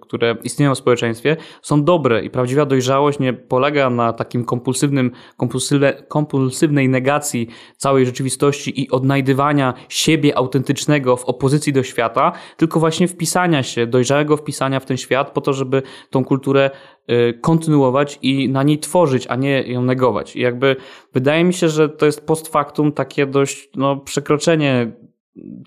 które 0.00 0.36
istnieją 0.44 0.74
w 0.74 0.78
społeczeństwie 0.78 1.36
są 1.62 1.84
dobre 1.84 2.24
i 2.24 2.30
prawdziwa 2.30 2.66
dojrzałość 2.66 3.18
nie 3.18 3.32
polega 3.32 3.90
na 3.90 4.12
takim 4.12 4.44
kompulsywnym, 4.44 5.10
kompulsywnej 6.08 6.88
negacji 6.88 7.48
całej 7.76 8.06
rzeczywistości 8.06 8.82
i 8.82 8.90
odnajdywania 8.90 9.74
siebie 9.88 10.38
autentycznego 10.38 11.16
w 11.16 11.24
opozycji 11.24 11.72
do 11.72 11.82
świata, 11.82 12.32
tylko 12.56 12.80
właśnie 12.80 13.08
wpisania 13.08 13.62
się, 13.62 13.86
dojrzałego 13.86 14.36
wpisania 14.36 14.80
w 14.80 14.86
ten 14.86 14.96
świat 14.96 15.30
po 15.30 15.40
to, 15.40 15.52
żeby 15.52 15.82
tą 16.10 16.24
kulturę 16.24 16.70
y, 17.10 17.38
kontynuować 17.40 18.18
i 18.22 18.48
na 18.48 18.62
niej 18.62 18.78
tworzyć, 18.78 19.26
a 19.26 19.36
nie 19.36 19.62
ją 19.62 19.82
negować. 19.82 20.36
I 20.36 20.40
jakby 20.40 20.76
wydaje 21.12 21.44
mi 21.44 21.54
się, 21.54 21.68
że 21.68 21.88
to 21.88 22.06
jest 22.06 22.26
post 22.26 22.48
factum 22.48 22.92
takie 22.92 23.26
dość 23.26 23.68
no, 23.76 23.96
przekroczenie 23.96 24.92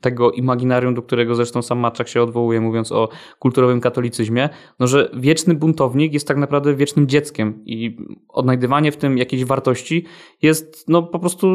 tego 0.02 0.32
imaginarium, 0.32 0.94
do 0.94 1.02
którego 1.02 1.36
zresztą 1.36 1.62
sam 1.62 1.80
Maczak 1.80 2.08
się 2.08 2.22
odwołuje, 2.22 2.62
mówiąc 2.62 2.92
o 2.92 3.10
kulturowym 3.40 3.82
katolicyzmie, 3.82 4.50
no 4.80 4.88
że 4.88 5.10
wieczny 5.14 5.54
buntownik 5.56 6.14
jest 6.14 6.28
tak 6.28 6.38
naprawdę 6.38 6.76
wiecznym 6.76 7.08
dzieckiem 7.08 7.64
i 7.66 7.98
odnajdywanie 8.30 8.92
w 8.92 8.98
tym 8.98 9.18
jakiejś 9.18 9.46
wartości 9.46 10.06
jest 10.42 10.86
no 10.88 11.04
po 11.04 11.20
prostu 11.20 11.48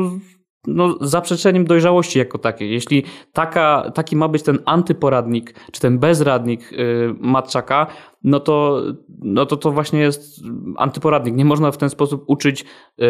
no, 0.67 0.97
zaprzeczeniem 1.01 1.65
dojrzałości 1.65 2.19
jako 2.19 2.39
takiej. 2.39 2.71
Jeśli 2.71 3.05
taka, 3.33 3.91
taki 3.95 4.17
ma 4.17 4.29
być 4.29 4.43
ten 4.43 4.59
antyporadnik, 4.65 5.55
czy 5.73 5.81
ten 5.81 5.99
bezradnik 5.99 6.73
yy, 6.73 7.15
Matczaka, 7.21 7.87
no 8.25 8.41
to, 8.41 8.83
no 9.19 9.47
to 9.47 9.57
to 9.57 9.73
właśnie 9.73 10.01
jest 10.01 10.41
antyporadnik. 10.77 11.35
Nie 11.35 11.45
można 11.45 11.71
w 11.71 11.77
ten 11.77 11.91
sposób 11.91 12.25
uczyć, 12.27 12.63
y, 12.63 13.05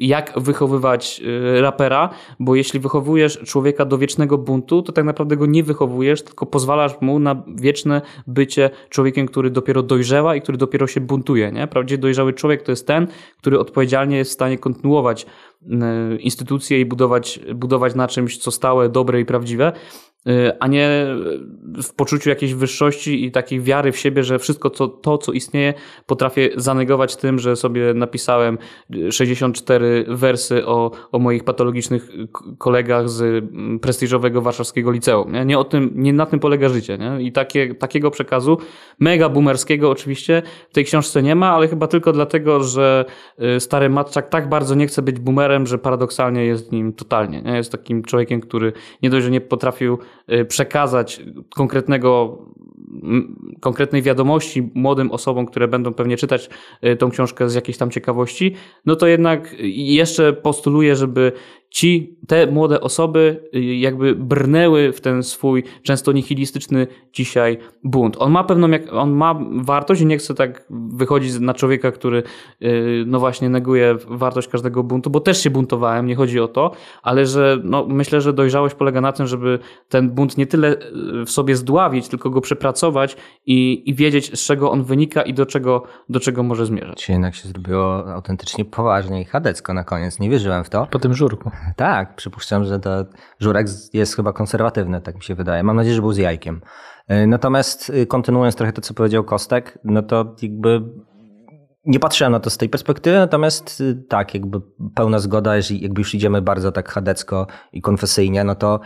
jak 0.00 0.32
wychowywać 0.36 1.22
y, 1.56 1.60
rapera, 1.60 2.10
bo 2.40 2.54
jeśli 2.54 2.80
wychowujesz 2.80 3.38
człowieka 3.38 3.84
do 3.84 3.98
wiecznego 3.98 4.38
buntu, 4.38 4.82
to 4.82 4.92
tak 4.92 5.04
naprawdę 5.04 5.36
go 5.36 5.46
nie 5.46 5.62
wychowujesz, 5.62 6.22
tylko 6.22 6.46
pozwalasz 6.46 7.00
mu 7.00 7.18
na 7.18 7.42
wieczne 7.56 8.02
bycie 8.26 8.70
człowiekiem, 8.90 9.26
który 9.26 9.50
dopiero 9.50 9.82
dojrzewa 9.82 10.36
i 10.36 10.40
który 10.40 10.58
dopiero 10.58 10.86
się 10.86 11.00
buntuje. 11.00 11.52
Nie? 11.52 11.66
Prawdziwie 11.66 11.98
dojrzały 11.98 12.32
człowiek 12.32 12.62
to 12.62 12.72
jest 12.72 12.86
ten, 12.86 13.06
który 13.38 13.58
odpowiedzialnie 13.58 14.16
jest 14.16 14.30
w 14.30 14.34
stanie 14.34 14.58
kontynuować 14.58 15.26
instytucje 16.20 16.80
i 16.80 16.86
budować, 16.86 17.40
budować 17.54 17.94
na 17.94 18.08
czymś, 18.08 18.38
co 18.38 18.50
stałe, 18.50 18.88
dobre 18.88 19.20
i 19.20 19.24
prawdziwe. 19.24 19.72
Y, 20.28 20.58
a 20.60 20.66
nie 20.66 21.06
w 21.82 21.94
poczuciu 21.96 22.28
jakiejś 22.28 22.54
wyższości 22.54 23.24
i 23.24 23.30
takiej 23.30 23.60
wiary 23.60 23.92
w 23.92 23.98
siebie, 23.98 24.24
że 24.24 24.38
wszystko 24.38 24.70
co, 24.70 24.88
to, 24.88 25.18
co 25.18 25.32
istnieje, 25.32 25.74
potrafię 26.06 26.50
zanegować 26.56 27.16
tym, 27.16 27.38
że 27.38 27.56
sobie 27.56 27.94
napisałem 27.94 28.58
64 29.10 30.04
wersy 30.08 30.66
o, 30.66 30.90
o 31.12 31.18
moich 31.18 31.44
patologicznych 31.44 32.10
kolegach 32.58 33.08
z 33.08 33.22
mm, 33.22 33.78
prestiżowego 33.78 34.42
warszawskiego 34.42 34.90
liceum. 34.90 35.32
Nie, 35.32 35.44
nie 35.44 35.58
o 35.58 35.64
tym, 35.64 35.90
nie 35.94 36.12
na 36.12 36.26
tym 36.26 36.40
polega 36.40 36.68
życie. 36.68 36.98
Nie? 36.98 37.22
I 37.22 37.32
takie, 37.32 37.74
takiego 37.74 38.10
przekazu, 38.10 38.58
mega 39.00 39.28
boomerskiego 39.28 39.90
oczywiście, 39.90 40.42
w 40.70 40.74
tej 40.74 40.84
książce 40.84 41.22
nie 41.22 41.34
ma, 41.34 41.52
ale 41.52 41.68
chyba 41.68 41.86
tylko 41.86 42.12
dlatego, 42.12 42.64
że 42.64 43.04
y, 43.56 43.60
stary 43.60 43.90
Matczak 43.90 44.28
tak 44.28 44.48
bardzo 44.48 44.74
nie 44.74 44.86
chce 44.86 45.02
być 45.02 45.18
boomerem, 45.18 45.66
że 45.66 45.78
paradoksalnie 45.78 46.44
jest 46.44 46.72
nim 46.72 46.92
totalnie. 46.92 47.42
Nie? 47.42 47.56
Jest 47.56 47.72
takim 47.72 48.02
człowiekiem, 48.02 48.40
który 48.40 48.72
nie 49.02 49.10
dość, 49.10 49.24
że 49.24 49.30
nie 49.30 49.40
potrafił 49.40 49.98
przekazać 50.48 51.20
konkretnego 51.54 52.38
konkretnej 53.60 54.02
wiadomości 54.02 54.70
młodym 54.74 55.10
osobom, 55.10 55.46
które 55.46 55.68
będą 55.68 55.94
pewnie 55.94 56.16
czytać 56.16 56.50
y, 56.84 56.96
tą 56.96 57.10
książkę 57.10 57.48
z 57.48 57.54
jakiejś 57.54 57.78
tam 57.78 57.90
ciekawości, 57.90 58.54
no 58.86 58.96
to 58.96 59.06
jednak 59.06 59.56
jeszcze 59.60 60.32
postuluję, 60.32 60.96
żeby 60.96 61.32
ci, 61.70 62.18
te 62.26 62.46
młode 62.46 62.80
osoby 62.80 63.48
y, 63.54 63.60
jakby 63.60 64.14
brnęły 64.14 64.92
w 64.92 65.00
ten 65.00 65.22
swój 65.22 65.64
często 65.82 66.12
nihilistyczny 66.12 66.86
dzisiaj 67.12 67.58
bunt. 67.84 68.16
On 68.18 68.32
ma 68.32 68.44
pewną, 68.44 68.68
on 68.92 69.12
ma 69.12 69.38
wartość 69.62 70.00
i 70.00 70.06
nie 70.06 70.18
chcę 70.18 70.34
tak 70.34 70.66
wychodzić 70.70 71.38
na 71.38 71.54
człowieka, 71.54 71.92
który 71.92 72.22
y, 72.62 73.04
no 73.06 73.20
właśnie 73.20 73.48
neguje 73.48 73.96
wartość 74.08 74.48
każdego 74.48 74.82
buntu, 74.82 75.10
bo 75.10 75.20
też 75.20 75.42
się 75.42 75.50
buntowałem, 75.50 76.06
nie 76.06 76.16
chodzi 76.16 76.40
o 76.40 76.48
to, 76.48 76.70
ale 77.02 77.26
że 77.26 77.58
no 77.64 77.86
myślę, 77.88 78.20
że 78.20 78.32
dojrzałość 78.32 78.74
polega 78.74 79.00
na 79.00 79.12
tym, 79.12 79.26
żeby 79.26 79.58
ten 79.88 80.10
bunt 80.10 80.38
nie 80.38 80.46
tyle 80.46 80.72
y, 80.72 81.24
w 81.24 81.30
sobie 81.30 81.56
zdławić, 81.56 82.08
tylko 82.08 82.30
go 82.30 82.40
przepracować 82.40 83.16
i, 83.46 83.90
i 83.90 83.94
wiedzieć 83.94 84.40
z 84.40 84.46
czego 84.46 84.70
on 84.70 84.84
wynika 84.84 85.22
i 85.22 85.34
do 85.34 85.46
czego, 85.46 85.82
do 86.08 86.20
czego 86.20 86.42
może 86.42 86.66
zmierzać. 86.66 87.04
Czy 87.04 87.12
jednak 87.12 87.34
się 87.34 87.48
zrobiło 87.48 88.12
autentycznie 88.14 88.64
poważnie 88.64 89.20
i 89.20 89.24
chadecko 89.24 89.74
na 89.74 89.84
koniec, 89.84 90.20
nie 90.20 90.30
wierzyłem 90.30 90.64
w 90.64 90.70
to. 90.70 90.86
Po 90.90 90.98
tym 90.98 91.14
żurku. 91.14 91.50
Tak, 91.76 92.16
przypuszczam, 92.16 92.64
że 92.64 92.78
to 92.78 92.90
żurek 93.40 93.66
jest 93.92 94.16
chyba 94.16 94.32
konserwatywny, 94.32 95.00
tak 95.00 95.14
mi 95.14 95.22
się 95.22 95.34
wydaje. 95.34 95.62
Mam 95.62 95.76
nadzieję, 95.76 95.94
że 95.94 96.02
był 96.02 96.12
z 96.12 96.18
jajkiem. 96.18 96.60
E, 97.08 97.26
natomiast 97.26 97.90
y, 97.90 98.06
kontynuując 98.06 98.56
trochę 98.56 98.72
to, 98.72 98.82
co 98.82 98.94
powiedział 98.94 99.24
Kostek, 99.24 99.78
no 99.84 100.02
to 100.02 100.36
jakby 100.42 100.82
nie 101.84 102.00
patrzyłem 102.00 102.32
na 102.32 102.40
to 102.40 102.50
z 102.50 102.56
tej 102.56 102.68
perspektywy, 102.68 103.16
natomiast 103.16 103.80
y, 103.80 104.04
tak, 104.08 104.34
jakby 104.34 104.60
pełna 104.94 105.18
zgoda, 105.18 105.56
jeżeli 105.56 105.82
jakby 105.82 106.00
już 106.00 106.14
idziemy 106.14 106.42
bardzo 106.42 106.72
tak 106.72 106.88
chadecko 106.88 107.46
i 107.72 107.80
konfesyjnie, 107.80 108.44
no 108.44 108.54
to 108.54 108.80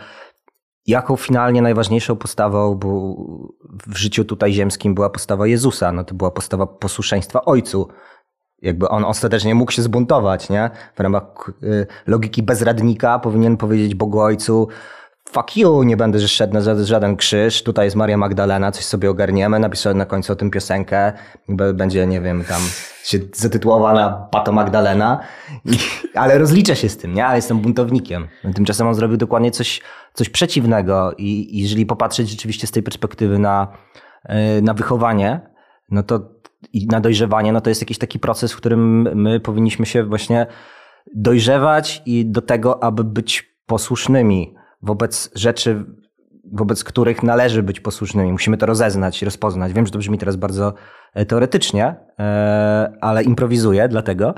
jaką 0.87 1.15
finalnie 1.15 1.61
najważniejszą 1.61 2.15
postawą 2.15 2.79
w 3.87 3.97
życiu 3.97 4.25
tutaj 4.25 4.53
ziemskim 4.53 4.95
była 4.95 5.09
postawa 5.09 5.47
Jezusa? 5.47 5.91
No 5.91 6.03
to 6.03 6.15
była 6.15 6.31
postawa 6.31 6.67
posłuszeństwa 6.67 7.45
Ojcu 7.45 7.87
jakby 8.61 8.89
on 8.89 9.05
ostatecznie 9.05 9.55
mógł 9.55 9.71
się 9.71 9.81
zbuntować, 9.81 10.49
nie? 10.49 10.69
W 10.95 10.99
ramach 10.99 11.51
y, 11.63 11.87
logiki 12.07 12.43
bezradnika 12.43 13.19
powinien 13.19 13.57
powiedzieć 13.57 13.95
Bogu 13.95 14.19
Ojcu, 14.19 14.67
fuck 15.31 15.57
you, 15.57 15.83
nie 15.83 15.97
będę 15.97 16.27
szedł 16.27 16.53
na 16.53 16.61
żaden 16.83 17.15
krzyż, 17.15 17.63
tutaj 17.63 17.85
jest 17.85 17.95
Maria 17.95 18.17
Magdalena, 18.17 18.71
coś 18.71 18.85
sobie 18.85 19.09
ogarniemy, 19.09 19.59
napisałem 19.59 19.97
na 19.97 20.05
końcu 20.05 20.33
o 20.33 20.35
tym 20.35 20.51
piosenkę, 20.51 21.13
będzie, 21.73 22.07
nie 22.07 22.21
wiem, 22.21 22.43
tam 22.43 22.61
się 23.03 23.19
zatytułowana 23.33 24.27
Pato 24.31 24.51
Magdalena, 24.51 25.19
ale 26.15 26.37
rozliczę 26.37 26.75
się 26.75 26.89
z 26.89 26.97
tym, 26.97 27.13
nie? 27.13 27.25
Ale 27.25 27.35
jestem 27.35 27.59
buntownikiem. 27.59 28.27
Tymczasem 28.55 28.87
on 28.87 28.95
zrobił 28.95 29.17
dokładnie 29.17 29.51
coś, 29.51 29.81
coś 30.13 30.29
przeciwnego 30.29 31.13
i, 31.17 31.57
i 31.57 31.61
jeżeli 31.61 31.85
popatrzeć 31.85 32.29
rzeczywiście 32.29 32.67
z 32.67 32.71
tej 32.71 32.83
perspektywy 32.83 33.39
na, 33.39 33.67
y, 34.57 34.61
na 34.61 34.73
wychowanie, 34.73 35.41
no 35.91 36.03
to 36.03 36.40
i 36.73 36.87
na 36.87 36.99
dojrzewanie, 36.99 37.53
no 37.53 37.61
to 37.61 37.69
jest 37.69 37.81
jakiś 37.81 37.97
taki 37.97 38.19
proces, 38.19 38.53
w 38.53 38.57
którym 38.57 39.01
my 39.15 39.39
powinniśmy 39.39 39.85
się 39.85 40.03
właśnie 40.03 40.47
dojrzewać 41.15 42.01
i 42.05 42.25
do 42.25 42.41
tego, 42.41 42.83
aby 42.83 43.03
być 43.03 43.55
posłusznymi 43.65 44.55
wobec 44.81 45.31
rzeczy, 45.35 45.85
wobec 46.53 46.83
których 46.83 47.23
należy 47.23 47.63
być 47.63 47.79
posłusznymi. 47.79 48.31
Musimy 48.31 48.57
to 48.57 48.65
rozeznać, 48.65 49.21
rozpoznać. 49.21 49.73
Wiem, 49.73 49.85
że 49.85 49.91
to 49.91 49.99
brzmi 49.99 50.17
teraz 50.17 50.35
bardzo 50.35 50.73
e, 51.13 51.25
teoretycznie, 51.25 51.95
e, 52.19 52.93
ale 53.01 53.23
improwizuję 53.23 53.87
dlatego. 53.87 54.33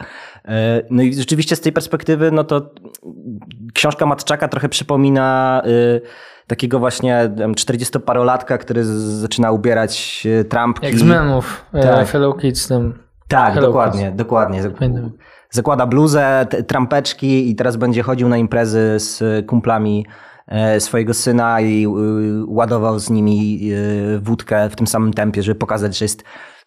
E, 0.46 0.82
no 0.90 1.04
i 1.04 1.14
rzeczywiście 1.14 1.56
z 1.56 1.62
tej 1.62 1.72
perspektywy, 1.72 2.32
no 2.32 2.44
to 2.44 2.72
książka 3.74 4.06
Matczaka 4.06 4.48
trochę 4.48 4.70
przypomina 4.70 5.62
takiego 6.48 6.80
właśnie 6.80 7.30
40-parolatka, 7.38 8.58
który 8.58 8.86
zaczyna 9.22 9.52
ubierać 9.52 10.24
e, 10.40 10.44
trampki. 10.44 10.86
Jak 10.86 10.96
z 10.96 11.04
memów, 11.04 11.66
e, 11.74 11.84
tak. 11.84 12.08
Fellow 12.08 12.38
Kids. 12.38 12.68
Tam. 12.68 12.94
Tak, 13.28 13.54
Hello 13.54 13.68
dokładnie, 13.68 14.06
Kids. 14.06 14.18
dokładnie. 14.18 14.62
Zakłada 15.50 15.86
bluzę, 15.86 16.48
trampeczki 16.68 17.50
i 17.50 17.56
teraz 17.56 17.76
będzie 17.76 18.04
chodził 18.04 18.30
na 18.30 18.38
imprezy 18.38 18.96
z 18.98 19.46
kumplami 19.48 20.06
e, 20.48 20.80
swojego 20.80 21.14
syna 21.14 21.62
i 21.62 21.88
ładował 22.48 23.00
z 23.00 23.10
nimi 23.10 23.72
wódkę 24.22 24.70
w 24.70 24.76
tym 24.76 24.88
samym 24.88 25.14
tempie, 25.14 25.44
żeby 25.44 25.60
pokazać, 25.60 25.98
że 25.98 26.06
jest 26.06 26.24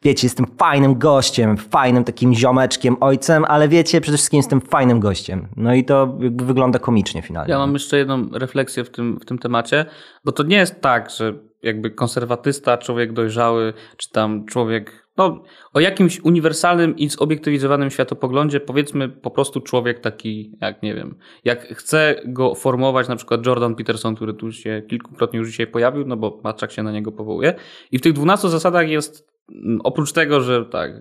wiecie, 0.07 0.27
jestem 0.27 0.47
fajnym 0.59 0.99
gościem, 0.99 1.57
fajnym 1.57 2.05
takim 2.05 2.35
ziomeczkiem, 2.35 2.97
ojcem, 3.01 3.45
ale 3.45 3.69
wiecie, 3.69 4.01
przede 4.01 4.17
wszystkim 4.17 4.37
jestem 4.37 4.61
fajnym 4.61 5.01
gościem. 5.01 5.49
No 5.57 5.75
i 5.75 5.85
to 5.85 6.19
jakby 6.21 6.45
wygląda 6.45 6.79
komicznie 6.79 7.23
finalnie. 7.23 7.53
Ja 7.53 7.59
mam 7.59 7.73
jeszcze 7.73 7.99
jedną 7.99 8.29
refleksję 8.33 8.85
w 8.85 8.91
tym, 8.91 9.19
w 9.21 9.25
tym 9.25 9.39
temacie, 9.39 9.87
bo 10.25 10.33
to 10.33 10.43
nie 10.43 10.57
jest 10.57 10.81
tak, 10.81 11.11
że 11.11 11.35
jakby 11.63 11.91
konserwatysta, 11.91 12.79
człowiek 12.79 13.13
dojrzały, 13.13 13.73
czy 13.97 14.11
tam 14.11 14.45
człowiek, 14.45 15.09
no 15.17 15.43
o 15.73 15.81
jakimś 15.81 16.21
uniwersalnym 16.21 16.97
i 16.97 17.09
zobiektywizowanym 17.09 17.91
światopoglądzie, 17.91 18.61
powiedzmy 18.61 19.09
po 19.09 19.31
prostu 19.31 19.61
człowiek 19.61 20.01
taki, 20.01 20.53
jak 20.61 20.83
nie 20.83 20.95
wiem, 20.95 21.15
jak 21.45 21.61
chce 21.61 22.21
go 22.25 22.55
formować 22.55 23.09
na 23.09 23.17
przykład 23.17 23.47
Jordan 23.47 23.75
Peterson, 23.75 24.15
który 24.15 24.35
tu 24.35 24.53
się 24.53 24.83
kilkukrotnie 24.89 25.39
już 25.39 25.49
dzisiaj 25.49 25.67
pojawił, 25.67 26.07
no 26.07 26.17
bo 26.17 26.41
Matczak 26.45 26.73
się 26.73 26.83
na 26.83 26.93
niego 26.93 27.13
powołuje 27.13 27.55
i 27.93 27.99
w 27.99 28.01
tych 28.01 28.13
12 28.13 28.49
zasadach 28.49 28.89
jest 28.89 29.36
Oprócz 29.85 30.13
tego, 30.13 30.41
że 30.41 30.65
tak, 30.65 30.93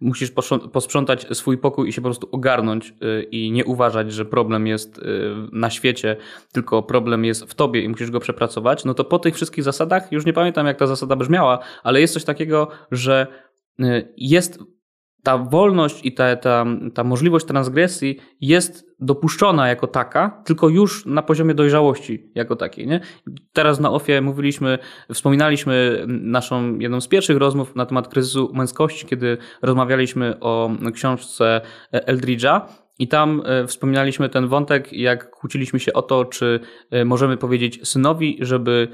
musisz 0.00 0.32
posprząt- 0.32 0.68
posprzątać 0.68 1.26
swój 1.32 1.58
pokój 1.58 1.88
i 1.88 1.92
się 1.92 2.00
po 2.00 2.08
prostu 2.08 2.28
ogarnąć 2.32 2.94
y, 3.02 3.22
i 3.22 3.52
nie 3.52 3.64
uważać, 3.64 4.12
że 4.12 4.24
problem 4.24 4.66
jest 4.66 4.98
y, 4.98 5.02
na 5.52 5.70
świecie, 5.70 6.16
tylko 6.52 6.82
problem 6.82 7.24
jest 7.24 7.44
w 7.44 7.54
tobie 7.54 7.82
i 7.82 7.88
musisz 7.88 8.10
go 8.10 8.20
przepracować, 8.20 8.84
no 8.84 8.94
to 8.94 9.04
po 9.04 9.18
tych 9.18 9.34
wszystkich 9.34 9.64
zasadach, 9.64 10.12
już 10.12 10.26
nie 10.26 10.32
pamiętam 10.32 10.66
jak 10.66 10.78
ta 10.78 10.86
zasada 10.86 11.16
brzmiała, 11.16 11.58
ale 11.82 12.00
jest 12.00 12.14
coś 12.14 12.24
takiego, 12.24 12.68
że 12.90 13.26
y, 13.80 14.14
jest 14.16 14.58
ta 15.22 15.38
wolność 15.38 16.06
i 16.06 16.12
ta, 16.12 16.36
ta, 16.36 16.64
ta 16.94 17.04
możliwość 17.04 17.46
transgresji 17.46 18.18
jest 18.40 18.92
dopuszczona 19.00 19.68
jako 19.68 19.86
taka, 19.86 20.42
tylko 20.44 20.68
już 20.68 21.06
na 21.06 21.22
poziomie 21.22 21.54
dojrzałości 21.54 22.30
jako 22.34 22.56
takiej. 22.56 22.86
Nie? 22.86 23.00
Teraz 23.52 23.80
na 23.80 23.90
OFIE 23.90 24.20
mówiliśmy, 24.20 24.78
wspominaliśmy 25.14 26.04
naszą 26.08 26.78
jedną 26.78 27.00
z 27.00 27.08
pierwszych 27.08 27.36
rozmów 27.36 27.76
na 27.76 27.86
temat 27.86 28.08
kryzysu 28.08 28.50
męskości, 28.54 29.06
kiedy 29.06 29.38
rozmawialiśmy 29.62 30.40
o 30.40 30.70
książce 30.94 31.60
Eldridge'a 31.92 32.60
i 32.98 33.08
tam 33.08 33.42
e, 33.44 33.66
wspominaliśmy 33.66 34.28
ten 34.28 34.48
wątek, 34.48 34.92
jak 34.92 35.30
kłóciliśmy 35.30 35.80
się 35.80 35.92
o 35.92 36.02
to, 36.02 36.24
czy 36.24 36.60
e, 36.90 37.04
możemy 37.04 37.36
powiedzieć 37.36 37.88
synowi, 37.88 38.38
żeby 38.40 38.88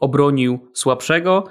obronił 0.00 0.70
słabszego 0.72 1.44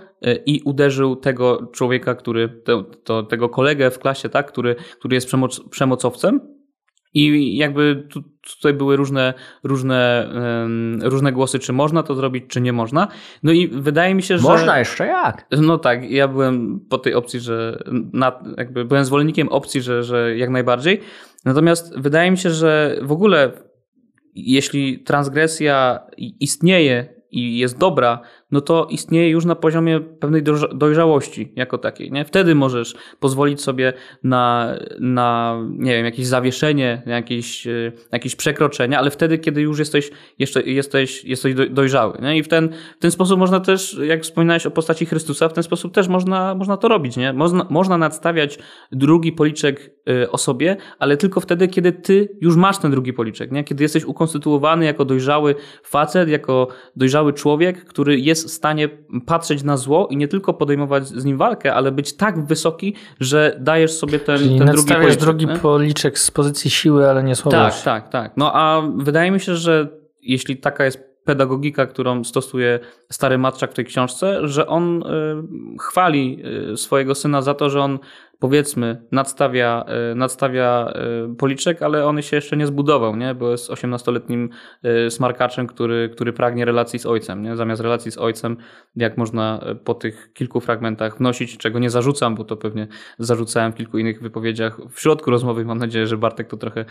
i 0.46 0.62
uderzył 0.66 1.16
tego 1.16 1.72
człowieka, 1.74 2.16
który, 2.16 2.50
te, 2.50 2.84
to, 3.04 3.24
tego 3.24 3.50
kolegę 3.50 3.92
w 3.92 4.00
klasie, 4.00 4.30
tak, 4.30 4.48
który, 4.48 4.76
który 5.00 5.16
jest 5.16 5.28
przemoc, 5.28 5.70
przemocowcem. 5.70 6.56
I 7.14 7.58
jakby 7.58 8.08
tu, 8.10 8.24
tutaj 8.58 8.74
były 8.74 8.96
różne, 8.96 9.34
różne, 9.64 10.30
um, 10.34 11.00
różne 11.04 11.32
głosy, 11.32 11.60
czy 11.60 11.74
można 11.74 12.04
to 12.04 12.16
zrobić, 12.16 12.44
czy 12.48 12.62
nie 12.62 12.74
można. 12.74 13.08
No 13.44 13.52
i 13.52 13.68
wydaje 13.68 14.16
mi 14.16 14.24
się, 14.24 14.38
że. 14.38 14.44
Można 14.44 14.80
jeszcze 14.80 15.06
jak? 15.06 15.48
No 15.52 15.78
tak, 15.78 16.12
ja 16.12 16.28
byłem 16.28 16.80
po 16.90 16.98
tej 16.98 17.14
opcji, 17.14 17.40
że 17.40 17.84
na, 18.14 18.44
jakby 18.58 18.86
byłem 18.86 19.06
zwolennikiem 19.06 19.50
opcji, 19.50 19.82
że, 19.82 20.04
że 20.04 20.38
jak 20.38 20.50
najbardziej. 20.50 21.02
Natomiast 21.46 22.00
wydaje 22.00 22.32
mi 22.32 22.38
się, 22.38 22.50
że 22.50 23.00
w 23.02 23.12
ogóle 23.12 23.52
jeśli 24.36 25.04
transgresja 25.04 26.00
istnieje 26.18 27.16
i 27.32 27.58
jest 27.58 27.78
dobra, 27.78 28.22
no 28.52 28.62
to 28.62 28.88
istnieje 28.90 29.30
już 29.30 29.46
na 29.46 29.56
poziomie 29.56 30.00
pewnej 30.00 30.44
dojrzałości 30.74 31.54
jako 31.56 31.78
takiej. 31.78 32.12
Nie? 32.12 32.26
Wtedy 32.26 32.56
możesz 32.56 32.96
pozwolić 33.20 33.62
sobie 33.62 33.94
na, 34.24 34.76
na 35.00 35.58
nie 35.70 35.92
wiem, 35.92 36.06
jakieś 36.06 36.26
zawieszenie, 36.26 37.02
jakieś, 37.06 37.68
e, 37.68 37.92
jakieś 38.12 38.36
przekroczenia, 38.36 39.00
ale 39.00 39.12
wtedy, 39.12 39.38
kiedy 39.38 39.62
już 39.62 39.80
jesteś 39.80 40.12
jeszcze 40.40 40.62
jesteś, 40.62 41.26
jesteś 41.26 41.54
dojrzały. 41.70 42.18
Nie? 42.22 42.38
I 42.38 42.44
w 42.44 42.48
ten, 42.48 42.70
w 42.98 43.00
ten 43.00 43.12
sposób 43.12 43.40
można 43.40 43.60
też, 43.60 44.00
jak 44.04 44.22
wspominałeś 44.22 44.66
o 44.66 44.72
postaci 44.72 45.06
Chrystusa, 45.06 45.50
w 45.50 45.54
ten 45.54 45.64
sposób 45.64 45.94
też 45.94 46.08
można, 46.08 46.56
można 46.56 46.78
to 46.78 46.88
robić. 46.88 47.18
Nie? 47.18 47.34
Można, 47.34 47.68
można 47.70 47.98
nadstawiać 47.98 48.60
drugi 48.92 49.32
policzek 49.32 49.92
e, 50.10 50.32
osobie, 50.32 50.78
ale 51.00 51.18
tylko 51.18 51.40
wtedy, 51.40 51.68
kiedy 51.68 51.92
ty 51.92 52.38
już 52.42 52.56
masz 52.56 52.78
ten 52.78 52.92
drugi 52.92 53.14
policzek. 53.14 53.52
Nie? 53.52 53.64
Kiedy 53.64 53.84
jesteś 53.84 54.06
ukonstytuowany 54.06 54.86
jako 54.86 55.06
dojrzały 55.06 55.56
facet, 55.84 56.30
jako 56.30 56.68
dojrzały 56.96 57.34
człowiek, 57.34 57.86
który 57.86 58.20
jest 58.20 58.35
w 58.44 58.52
stanie 58.52 58.90
patrzeć 59.26 59.64
na 59.64 59.78
zło 59.78 60.08
i 60.12 60.18
nie 60.18 60.28
tylko 60.28 60.54
podejmować 60.54 61.08
z 61.08 61.26
nim 61.26 61.38
walkę, 61.38 61.74
ale 61.74 61.92
być 61.92 62.14
tak 62.14 62.46
wysoki, 62.46 62.96
że 63.20 63.58
dajesz 63.60 63.92
sobie 63.92 64.20
ten, 64.20 64.38
Czyli 64.38 64.58
ten 64.58 64.68
drugi 64.68 64.94
policzek. 64.94 65.20
drugi 65.20 65.48
policzek 65.48 66.20
z 66.20 66.32
pozycji 66.32 66.70
siły, 66.70 67.10
ale 67.10 67.24
nie 67.24 67.36
słabości. 67.36 67.84
Tak, 67.84 68.04
tak, 68.04 68.12
tak. 68.12 68.38
No 68.38 68.52
a 68.54 68.82
wydaje 68.96 69.32
mi 69.32 69.40
się, 69.40 69.56
że 69.56 69.88
jeśli 70.22 70.58
taka 70.58 70.86
jest 70.86 71.16
pedagogika, 71.26 71.86
którą 71.86 72.24
stosuje 72.24 72.80
stary 73.12 73.38
Matczak 73.38 73.72
w 73.72 73.74
tej 73.74 73.86
książce, 73.86 74.48
że 74.48 74.68
on 74.68 75.04
y, 75.04 75.78
chwali 75.80 76.42
y, 76.74 76.78
swojego 76.78 77.16
syna 77.16 77.42
za 77.42 77.54
to, 77.54 77.70
że 77.70 77.82
on 77.82 78.00
powiedzmy, 78.40 79.02
nadstawia, 79.12 79.86
e, 80.12 80.16
nadstawia 80.16 80.94
e, 80.94 81.36
policzek, 81.36 81.82
ale 81.82 82.06
on 82.06 82.22
się 82.22 82.36
jeszcze 82.36 82.58
nie 82.58 82.68
zbudował, 82.68 83.16
nie? 83.16 83.36
bo 83.36 83.52
jest 83.52 83.70
18-letnim 83.70 84.50
e, 84.84 85.12
smarkaczem, 85.12 85.68
który, 85.68 86.10
który 86.10 86.34
pragnie 86.34 86.66
relacji 86.66 87.00
z 87.00 87.06
ojcem. 87.06 87.42
Nie? 87.42 87.56
Zamiast 87.56 87.82
relacji 87.82 88.12
z 88.12 88.18
ojcem, 88.18 88.58
jak 88.96 89.18
można 89.18 89.60
po 89.84 89.94
tych 89.94 90.34
kilku 90.34 90.60
fragmentach 90.60 91.18
wnosić, 91.18 91.58
czego 91.58 91.80
nie 91.80 91.90
zarzucam, 91.90 92.36
bo 92.36 92.44
to 92.44 92.58
pewnie 92.58 92.88
zarzucałem 93.20 93.72
w 93.72 93.76
kilku 93.76 93.98
innych 93.98 94.22
wypowiedziach 94.22 94.80
w 94.92 95.00
środku 95.00 95.32
rozmowy, 95.32 95.66
mam 95.66 95.78
nadzieję, 95.78 96.08
że 96.08 96.18
Bartek 96.18 96.48
to 96.48 96.58
trochę 96.58 96.86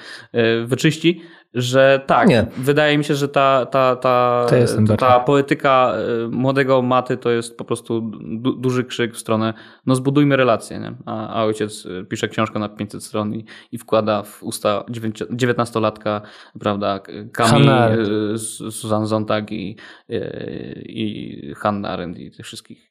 wyczyści, 0.66 1.20
że 1.54 2.00
tak, 2.06 2.28
nie. 2.28 2.46
wydaje 2.56 2.98
mi 2.98 3.04
się, 3.04 3.14
że 3.14 3.28
ta, 3.28 3.66
ta, 3.66 3.96
ta, 3.96 4.46
ta, 4.86 4.96
ta 4.96 5.20
poetyka 5.20 5.94
młodego 6.30 6.82
Maty 6.82 7.16
to 7.16 7.30
jest 7.30 7.58
po 7.58 7.64
prostu 7.64 8.10
du 8.20 8.52
duży 8.52 8.84
krzyk 8.84 9.14
w 9.14 9.18
stronę, 9.18 9.54
no 9.86 9.94
zbudujmy 9.94 10.36
relacje, 10.36 10.78
nie? 10.78 10.92
A, 11.06 11.33
a 11.34 11.44
ojciec 11.44 11.86
y, 11.86 12.04
pisze 12.04 12.28
książkę 12.28 12.58
na 12.58 12.68
500 12.68 13.04
stron 13.04 13.34
i, 13.34 13.44
i 13.72 13.78
wkłada 13.78 14.22
w 14.22 14.42
usta 14.42 14.84
19-latka, 15.30 16.20
prawda, 16.60 17.00
Camille, 17.32 17.96
y, 18.34 18.38
Susan 18.70 19.06
Zontag 19.06 19.52
i, 19.52 19.76
y, 20.10 20.84
i 20.88 21.54
Hannah 21.56 21.92
Arendt 21.92 22.18
i 22.18 22.30
tych 22.30 22.46
wszystkich 22.46 22.90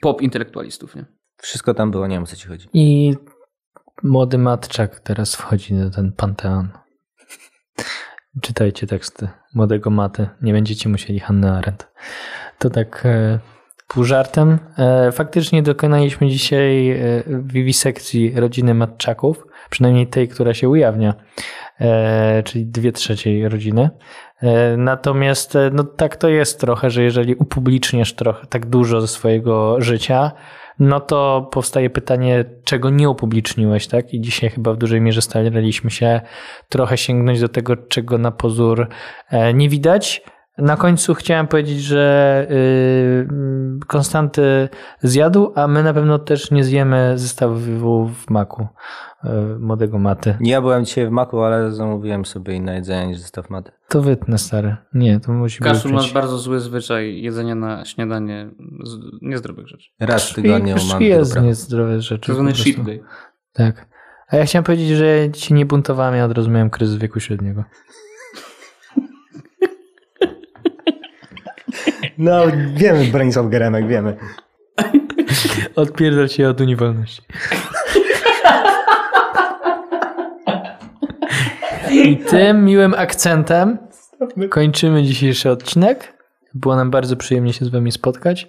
pop 0.00 0.22
intelektualistów, 0.22 0.96
nie? 0.96 1.04
Wszystko 1.36 1.74
tam 1.74 1.90
było, 1.90 2.06
nie 2.06 2.16
wiem 2.16 2.22
o 2.22 2.26
co 2.26 2.36
ci 2.36 2.48
chodzi. 2.48 2.68
I 2.72 3.14
młody 4.02 4.38
Matczak 4.38 5.00
teraz 5.00 5.36
wchodzi 5.36 5.74
do 5.74 5.90
ten 5.90 6.12
panteon. 6.12 6.68
Czytajcie 8.42 8.86
teksty 8.86 9.28
młodego 9.54 9.90
Maty. 9.90 10.28
Nie 10.42 10.52
będziecie 10.52 10.88
musieli 10.88 11.20
Hannah 11.20 11.58
Arendt. 11.58 11.88
To 12.58 12.70
tak 12.70 13.02
e, 13.04 13.38
pół 13.94 14.04
żartem. 14.04 14.58
E, 14.78 15.12
faktycznie 15.12 15.62
dokonaliśmy 15.62 16.28
dzisiaj 16.28 16.90
e, 16.90 16.96
wiwisekcji 17.26 18.32
rodziny 18.36 18.74
Matczaków, 18.74 19.46
przynajmniej 19.70 20.06
tej, 20.06 20.28
która 20.28 20.54
się 20.54 20.68
ujawnia, 20.68 21.14
e, 21.80 22.42
czyli 22.42 22.66
dwie 22.66 22.92
trzeciej 22.92 23.48
rodziny. 23.48 23.90
Natomiast 24.76 25.58
no, 25.72 25.84
tak 25.84 26.16
to 26.16 26.28
jest 26.28 26.60
trochę, 26.60 26.90
że 26.90 27.02
jeżeli 27.02 27.34
upubliczniesz 27.34 28.14
trochę 28.14 28.46
tak 28.46 28.66
dużo 28.66 29.00
ze 29.00 29.08
swojego 29.08 29.80
życia, 29.80 30.32
no 30.78 31.00
to 31.00 31.48
powstaje 31.52 31.90
pytanie, 31.90 32.44
czego 32.64 32.90
nie 32.90 33.10
upubliczniłeś, 33.10 33.86
tak? 33.86 34.14
I 34.14 34.20
dzisiaj 34.20 34.50
chyba 34.50 34.72
w 34.72 34.76
dużej 34.76 35.00
mierze 35.00 35.22
staraliśmy 35.22 35.90
się 35.90 36.20
trochę 36.68 36.96
sięgnąć 36.98 37.40
do 37.40 37.48
tego, 37.48 37.76
czego 37.76 38.18
na 38.18 38.30
pozór 38.30 38.88
nie 39.54 39.68
widać, 39.68 40.22
na 40.62 40.76
końcu 40.76 41.14
chciałem 41.14 41.46
powiedzieć, 41.46 41.80
że 41.80 42.46
yy, 42.50 43.28
Konstanty 43.86 44.68
zjadł, 45.02 45.52
a 45.54 45.66
my 45.66 45.82
na 45.82 45.94
pewno 45.94 46.18
też 46.18 46.50
nie 46.50 46.64
zjemy 46.64 47.18
zestawu 47.18 48.08
w 48.08 48.30
maku 48.30 48.66
yy, 49.24 49.30
młodego 49.58 49.98
maty. 49.98 50.36
Ja 50.40 50.60
byłem 50.60 50.84
dzisiaj 50.84 51.06
w 51.06 51.10
maku, 51.10 51.40
ale 51.40 51.72
zamówiłem 51.72 52.24
sobie 52.24 52.54
inne 52.54 52.74
jedzenie 52.74 53.06
niż 53.06 53.18
zestaw 53.18 53.50
maty. 53.50 53.72
To 53.88 54.02
wytnę, 54.02 54.38
stary. 54.38 54.76
Nie, 54.94 55.20
to 55.20 55.32
musi 55.32 55.58
być. 55.58 55.68
Kaszul 55.68 55.92
ma 55.92 56.02
bardzo 56.14 56.38
zły 56.38 56.60
zwyczaj 56.60 57.22
jedzenia 57.22 57.54
na 57.54 57.84
śniadanie 57.84 58.50
z 58.84 58.98
niezdrowych 59.22 59.68
rzeczy. 59.68 59.90
Raz 60.00 60.30
w 60.30 60.34
tygodniu 60.34 60.76
mam 60.92 61.02
jest 61.02 61.40
niezdrowe 61.40 62.00
rzeczy. 62.00 62.26
To 62.26 62.34
zwany 62.34 62.52
cheat 62.52 62.86
day. 62.86 63.02
Tak. 63.52 63.86
A 64.28 64.36
ja 64.36 64.44
chciałem 64.44 64.64
powiedzieć, 64.64 64.88
że 64.88 65.30
ci 65.32 65.54
nie 65.54 65.66
buntowałem, 65.66 66.14
ja 66.14 66.24
od 66.24 66.32
razu 66.32 66.50
miałem 66.50 66.70
kryzys 66.70 66.96
wieku 66.96 67.20
średniego. 67.20 67.64
No, 72.20 72.42
wiemy, 72.74 73.04
Bronisław 73.04 73.48
Geremek, 73.48 73.86
wiemy. 73.86 74.16
Odpierdol 75.76 76.28
się 76.28 76.48
od 76.48 76.60
Unii 76.60 76.76
Wolności. 76.76 77.22
I 81.90 82.16
tym 82.16 82.64
miłym 82.64 82.94
akcentem 82.94 83.78
kończymy 84.50 85.02
dzisiejszy 85.02 85.50
odcinek. 85.50 86.14
Było 86.54 86.76
nam 86.76 86.90
bardzo 86.90 87.16
przyjemnie 87.16 87.52
się 87.52 87.64
z 87.64 87.68
wami 87.68 87.92
spotkać. 87.92 88.48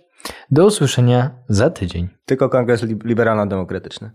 Do 0.51 0.65
usłyszenia 0.65 1.29
za 1.49 1.69
tydzień. 1.69 2.09
Tylko 2.25 2.49
Kongres 2.49 2.83
Liberalno-Demokratyczny. 2.83 4.09